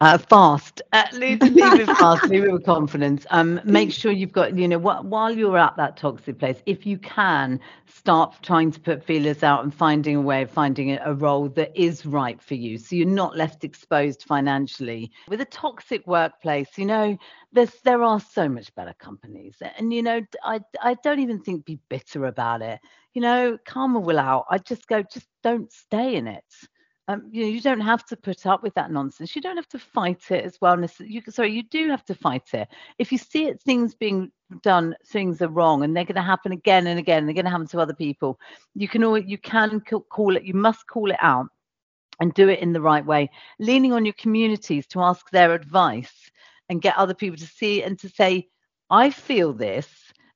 Uh, 0.00 0.16
fast. 0.16 0.80
Uh, 0.92 1.04
leave, 1.12 1.42
leave 1.50 1.76
it 1.76 1.90
fast. 1.90 2.28
leave 2.28 2.44
it 2.44 2.52
with 2.52 2.64
confidence. 2.64 3.26
Um, 3.30 3.60
make 3.64 3.90
sure 3.90 4.12
you've 4.12 4.32
got, 4.32 4.56
you 4.56 4.68
know, 4.68 4.78
wh- 4.78 5.04
while 5.04 5.36
you're 5.36 5.58
at 5.58 5.76
that 5.78 5.96
toxic 5.96 6.38
place, 6.38 6.62
if 6.66 6.86
you 6.86 6.98
can, 6.98 7.58
start 7.86 8.36
trying 8.42 8.70
to 8.70 8.80
put 8.80 9.02
feelers 9.04 9.42
out 9.42 9.64
and 9.64 9.74
finding 9.74 10.16
a 10.16 10.20
way 10.20 10.42
of 10.42 10.50
finding 10.52 10.92
a, 10.92 11.00
a 11.04 11.14
role 11.14 11.48
that 11.50 11.72
is 11.74 12.06
right 12.06 12.40
for 12.40 12.54
you, 12.54 12.78
so 12.78 12.94
you're 12.94 13.06
not 13.06 13.36
left 13.36 13.64
exposed 13.64 14.22
financially. 14.22 15.10
With 15.28 15.40
a 15.40 15.46
toxic 15.46 16.06
workplace, 16.06 16.78
you 16.78 16.86
know, 16.86 17.16
there's 17.52 17.74
there 17.84 18.04
are 18.04 18.20
so 18.20 18.48
much 18.48 18.72
better 18.76 18.94
companies, 19.00 19.60
and 19.78 19.92
you 19.92 20.02
know, 20.02 20.20
I 20.44 20.60
I 20.80 20.94
don't 21.02 21.20
even 21.20 21.40
think 21.40 21.64
be 21.64 21.78
bitter 21.88 22.26
about 22.26 22.62
it. 22.62 22.80
You 23.14 23.22
know, 23.22 23.58
karma 23.66 24.00
will 24.00 24.18
out. 24.18 24.46
I 24.50 24.58
just 24.58 24.86
go, 24.86 25.02
just 25.02 25.26
don't 25.42 25.70
stay 25.72 26.16
in 26.16 26.26
it 26.26 26.44
um, 27.08 27.28
you 27.30 27.42
know, 27.42 27.48
you 27.48 27.60
don't 27.60 27.80
have 27.80 28.04
to 28.06 28.16
put 28.16 28.46
up 28.46 28.62
with 28.62 28.74
that 28.74 28.92
nonsense. 28.92 29.34
You 29.34 29.42
don't 29.42 29.56
have 29.56 29.68
to 29.68 29.78
fight 29.78 30.30
it 30.30 30.44
as 30.44 30.58
well. 30.60 30.78
You, 31.00 31.20
sorry, 31.28 31.52
you 31.52 31.64
do 31.64 31.88
have 31.88 32.04
to 32.06 32.14
fight 32.14 32.54
it. 32.54 32.68
If 32.98 33.10
you 33.10 33.18
see 33.18 33.46
it, 33.46 33.60
things 33.60 33.94
being 33.94 34.30
done, 34.62 34.94
things 35.08 35.42
are 35.42 35.48
wrong, 35.48 35.82
and 35.82 35.96
they're 35.96 36.04
going 36.04 36.14
to 36.14 36.22
happen 36.22 36.52
again 36.52 36.86
and 36.86 36.98
again. 36.98 37.26
They're 37.26 37.34
going 37.34 37.44
to 37.44 37.50
happen 37.50 37.66
to 37.68 37.80
other 37.80 37.94
people. 37.94 38.38
You 38.74 38.86
can 38.88 39.02
always, 39.02 39.24
you 39.26 39.36
can 39.38 39.80
call 39.80 40.36
it. 40.36 40.44
You 40.44 40.54
must 40.54 40.86
call 40.86 41.10
it 41.10 41.18
out, 41.20 41.46
and 42.20 42.32
do 42.34 42.48
it 42.48 42.60
in 42.60 42.72
the 42.72 42.80
right 42.80 43.04
way. 43.04 43.30
Leaning 43.58 43.92
on 43.92 44.04
your 44.06 44.14
communities 44.14 44.86
to 44.88 45.02
ask 45.02 45.28
their 45.30 45.54
advice 45.54 46.30
and 46.68 46.80
get 46.80 46.96
other 46.96 47.14
people 47.14 47.38
to 47.38 47.46
see 47.46 47.82
and 47.82 47.98
to 47.98 48.08
say, 48.08 48.48
"I 48.90 49.10
feel 49.10 49.52
this. 49.52 49.88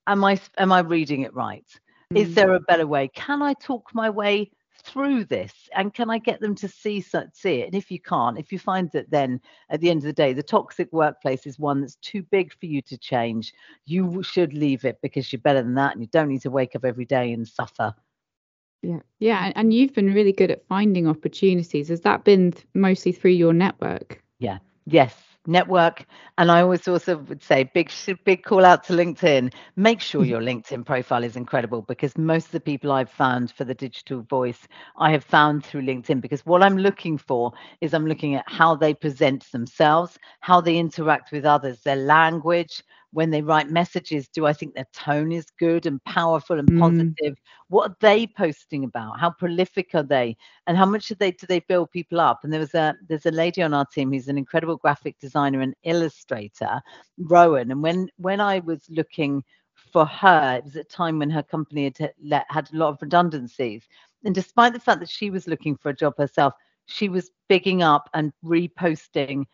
Am 0.09 0.25
I 0.25 0.41
am 0.59 0.73
I 0.73 0.81
reading 0.81 1.23
it 1.23 1.33
right? 1.33 1.67
Mm. 2.13 2.21
Is 2.21 2.35
there 2.35 2.55
a 2.55 2.61
better 2.61 2.87
way? 2.87 3.09
Can 3.09 3.43
I 3.43 3.55
talk 3.55 3.91
my 3.95 4.11
way?" 4.11 4.51
through 4.85 5.25
this? 5.25 5.53
And 5.75 5.93
can 5.93 6.11
i 6.11 6.19
get 6.19 6.41
them 6.41 6.55
to 6.55 6.69
see 6.69 7.01
see 7.01 7.61
it? 7.61 7.67
And 7.67 7.75
if 7.75 7.91
you 7.91 8.01
can't 8.01 8.39
if 8.39 8.53
you 8.53 8.59
find 8.59 8.91
that 8.93 9.11
then 9.11 9.41
at 9.71 9.81
the 9.81 9.91
end 9.91 9.99
of 9.99 10.05
the 10.05 10.13
day 10.13 10.33
the 10.33 10.43
toxic 10.43 10.93
workplace 10.93 11.47
is 11.47 11.59
one 11.59 11.81
that's 11.81 11.97
too 11.97 12.23
big 12.23 12.53
for 12.53 12.67
you 12.67 12.83
to 12.83 12.97
change 12.97 13.53
you 13.85 14.23
should 14.23 14.53
leave 14.53 14.85
it 14.85 14.99
because 15.03 15.33
you're 15.33 15.41
better 15.41 15.63
than 15.63 15.75
that 15.75 15.93
and 15.93 16.03
you 16.03 16.09
don't 16.13 16.29
need 16.29 16.43
to 16.43 16.51
wake 16.51 16.77
up 16.77 16.85
every 16.85 17.05
day 17.05 17.33
and 17.33 17.49
suffer. 17.49 17.95
Yeah. 18.83 19.01
Yeah 19.19 19.53
and 19.57 19.75
you've 19.75 19.95
been 19.95 20.13
really 20.15 20.33
good 20.33 20.51
at 20.51 20.67
finding 20.69 21.09
opportunities. 21.09 21.89
Has 21.89 22.03
that 22.03 22.25
been 22.25 22.55
mostly 22.75 23.13
through 23.13 23.33
your 23.33 23.53
network? 23.53 24.23
Yeah. 24.39 24.59
Yes 24.87 25.15
network. 25.47 26.07
And 26.39 26.51
I 26.51 26.61
always 26.63 26.87
also 26.89 27.19
would 27.19 27.43
say 27.43 27.71
big 27.75 27.91
big 28.25 28.43
call 28.45 28.65
out 28.65 28.85
to 28.85 28.93
LinkedIn. 28.93 29.53
Make 29.77 30.01
sure 30.01 30.23
mm-hmm. 30.23 30.31
your 30.31 30.41
LinkedIn 30.41 30.85
profile 30.85 31.25
is 31.25 31.37
incredible 31.37 31.83
because 31.83 32.17
most 32.17 32.47
of 32.47 32.53
the 32.53 32.61
people 32.61 32.93
I've 32.93 33.11
found 33.11 33.53
for 33.53 33.65
the 33.65 33.75
digital 33.75 34.23
voice 34.23 34.67
I 34.99 35.11
have 35.11 35.25
found 35.25 35.65
through 35.65 35.83
LinkedIn 35.83 36.21
because 36.21 36.45
what 36.47 36.63
I'm 36.63 36.79
looking 36.79 37.19
for 37.19 37.53
is 37.81 37.95
I'm 37.95 38.07
looking 38.07 38.35
at 38.35 38.45
how 38.47 38.75
they 38.75 38.95
present 38.95 39.51
themselves, 39.53 40.19
how 40.41 40.61
they 40.61 40.77
interact 40.77 41.33
with 41.33 41.45
others, 41.45 41.81
their 41.83 41.97
language, 41.97 42.83
when 43.17 43.31
they 43.31 43.41
write 43.41 43.71
messages, 43.71 44.29
do 44.29 44.45
I 44.45 44.53
think 44.53 44.75
their 44.75 44.87
tone 44.93 45.33
is 45.33 45.47
good 45.59 45.87
and 45.87 46.05
powerful 46.05 46.59
and 46.59 46.69
mm. 46.69 46.79
positive? 46.79 47.39
What 47.69 47.91
are 47.91 47.97
they 48.01 48.27
posting 48.27 48.85
about? 48.85 49.19
How 49.19 49.31
prolific 49.31 49.95
are 49.95 50.03
they? 50.03 50.37
And 50.67 50.77
how 50.77 50.85
much 50.85 51.09
do 51.09 51.15
they 51.15 51.31
do 51.31 51.47
they 51.47 51.61
build 51.61 51.91
people 51.93 52.21
up? 52.21 52.41
And 52.45 52.53
there 52.53 52.61
was 52.61 52.75
a 52.75 52.95
there's 53.09 53.25
a 53.25 53.31
lady 53.31 53.63
on 53.63 53.73
our 53.73 53.87
team 53.87 54.13
who's 54.13 54.29
an 54.29 54.37
incredible 54.37 54.77
graphic 54.77 55.19
designer 55.19 55.63
and 55.63 55.75
illustrator, 55.85 56.83
Rowan. 57.17 57.71
And 57.71 57.83
when 57.83 58.11
when 58.19 58.39
I 58.39 58.59
was 58.59 58.85
looking 58.91 59.43
for 59.91 60.05
her, 60.05 60.59
it 60.59 60.65
was 60.65 60.77
at 60.77 60.85
a 60.85 60.89
time 60.89 61.19
when 61.19 61.31
her 61.31 61.43
company 61.43 61.85
had 61.85 62.13
had 62.51 62.71
a 62.71 62.77
lot 62.77 62.91
of 62.91 63.01
redundancies. 63.01 63.89
And 64.27 64.35
despite 64.35 64.75
the 64.75 64.79
fact 64.79 65.01
that 65.01 65.09
she 65.09 65.31
was 65.31 65.49
looking 65.49 65.75
for 65.75 65.89
a 65.89 65.97
job 65.97 66.13
herself, 66.19 66.53
she 66.85 67.09
was 67.09 67.31
bigging 67.49 67.83
up 67.83 68.11
and 68.13 68.31
reposting 68.45 69.47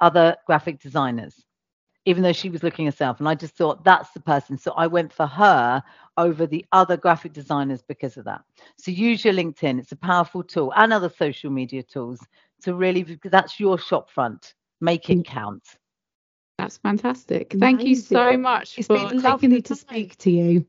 other 0.00 0.36
graphic 0.46 0.80
designers 0.80 1.44
even 2.04 2.22
though 2.22 2.32
she 2.32 2.50
was 2.50 2.62
looking 2.62 2.86
herself. 2.86 3.20
And 3.20 3.28
I 3.28 3.34
just 3.34 3.54
thought 3.54 3.84
that's 3.84 4.10
the 4.10 4.20
person. 4.20 4.58
So 4.58 4.72
I 4.72 4.86
went 4.86 5.12
for 5.12 5.26
her 5.26 5.82
over 6.16 6.46
the 6.46 6.64
other 6.72 6.96
graphic 6.96 7.32
designers 7.32 7.82
because 7.82 8.16
of 8.16 8.24
that. 8.24 8.42
So 8.76 8.90
use 8.90 9.24
your 9.24 9.34
LinkedIn. 9.34 9.78
It's 9.78 9.92
a 9.92 9.96
powerful 9.96 10.42
tool 10.42 10.72
and 10.76 10.92
other 10.92 11.08
social 11.08 11.50
media 11.50 11.82
tools 11.82 12.20
to 12.62 12.74
really, 12.74 13.02
because 13.02 13.30
that's 13.30 13.60
your 13.60 13.78
shop 13.78 14.10
front. 14.10 14.54
Make 14.80 15.10
it 15.10 15.24
count. 15.24 15.62
That's 16.58 16.76
fantastic. 16.78 17.54
Thank 17.58 17.82
Amazing. 17.82 17.88
you 17.88 17.96
so 17.96 18.36
much. 18.36 18.78
It's 18.78 18.88
been 18.88 19.22
lovely 19.22 19.62
to 19.62 19.74
speak 19.74 20.16
to 20.18 20.30
you. 20.30 20.66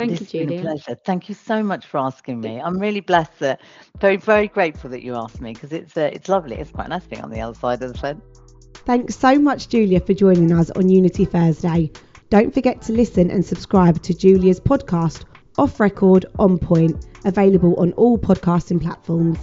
Thank 0.00 0.20
you, 0.20 0.26
Julia. 0.26 0.46
Been 0.48 0.58
a 0.58 0.62
pleasure. 0.62 0.98
Thank 1.06 1.28
you 1.28 1.36
so 1.36 1.62
much 1.62 1.86
for 1.86 1.98
asking 1.98 2.40
me. 2.40 2.60
I'm 2.60 2.78
really 2.78 3.00
blessed 3.00 3.38
that, 3.38 3.60
very, 4.00 4.16
very 4.16 4.48
grateful 4.48 4.90
that 4.90 5.02
you 5.02 5.14
asked 5.14 5.40
me 5.40 5.52
because 5.52 5.72
it's 5.72 5.96
uh, 5.96 6.10
it's 6.12 6.28
lovely. 6.28 6.56
It's 6.56 6.72
quite 6.72 6.88
nice 6.88 7.06
being 7.06 7.22
on 7.22 7.30
the 7.30 7.40
other 7.40 7.54
side 7.54 7.80
of 7.82 7.92
the 7.92 7.98
fence. 7.98 8.43
Thanks 8.86 9.16
so 9.16 9.38
much, 9.38 9.70
Julia, 9.70 9.98
for 9.98 10.12
joining 10.12 10.52
us 10.52 10.70
on 10.72 10.90
Unity 10.90 11.24
Thursday. 11.24 11.90
Don't 12.28 12.52
forget 12.52 12.82
to 12.82 12.92
listen 12.92 13.30
and 13.30 13.44
subscribe 13.44 14.02
to 14.02 14.12
Julia's 14.12 14.60
podcast, 14.60 15.24
Off 15.56 15.80
Record 15.80 16.26
On 16.38 16.58
Point, 16.58 17.06
available 17.24 17.74
on 17.76 17.92
all 17.92 18.18
podcasting 18.18 18.82
platforms. 18.82 19.38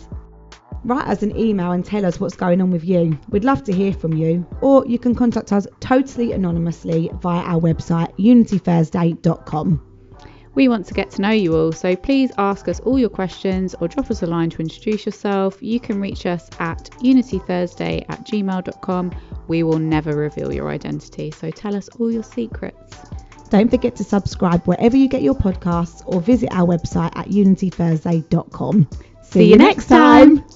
Write 0.83 1.07
us 1.07 1.23
an 1.23 1.35
email 1.35 1.71
and 1.71 1.83
tell 1.83 2.05
us 2.05 2.19
what's 2.19 2.35
going 2.35 2.61
on 2.61 2.69
with 2.69 2.83
you. 2.83 3.17
We'd 3.29 3.43
love 3.43 3.63
to 3.63 3.73
hear 3.73 3.93
from 3.93 4.13
you. 4.13 4.45
Or 4.61 4.85
you 4.85 4.99
can 4.99 5.15
contact 5.15 5.51
us 5.51 5.65
totally 5.79 6.33
anonymously 6.33 7.09
via 7.21 7.41
our 7.41 7.59
website, 7.59 8.15
unitythursday.com. 8.17 9.90
We 10.53 10.67
want 10.67 10.85
to 10.87 10.93
get 10.93 11.09
to 11.11 11.21
know 11.21 11.29
you 11.29 11.55
all, 11.55 11.71
so 11.71 11.95
please 11.95 12.31
ask 12.37 12.67
us 12.67 12.81
all 12.81 12.99
your 12.99 13.09
questions 13.09 13.73
or 13.79 13.87
drop 13.87 14.11
us 14.11 14.21
a 14.21 14.27
line 14.27 14.49
to 14.49 14.61
introduce 14.61 15.05
yourself. 15.05 15.57
You 15.61 15.79
can 15.79 16.01
reach 16.01 16.25
us 16.25 16.49
at 16.59 16.89
unitythursday 17.01 18.05
at 18.09 18.25
gmail.com. 18.25 19.11
We 19.47 19.63
will 19.63 19.79
never 19.79 20.13
reveal 20.15 20.53
your 20.53 20.69
identity, 20.69 21.31
so 21.31 21.51
tell 21.51 21.75
us 21.75 21.87
all 21.99 22.11
your 22.11 22.23
secrets. 22.23 22.97
Don't 23.49 23.69
forget 23.69 23.95
to 23.97 24.03
subscribe 24.03 24.65
wherever 24.65 24.95
you 24.97 25.07
get 25.07 25.21
your 25.21 25.35
podcasts 25.35 26.03
or 26.05 26.21
visit 26.21 26.49
our 26.51 26.67
website 26.67 27.15
at 27.17 27.27
unitythursday.com. 27.27 28.87
See, 29.23 29.29
See 29.39 29.49
you 29.49 29.57
next 29.57 29.87
time. 29.87 30.37
time. 30.39 30.47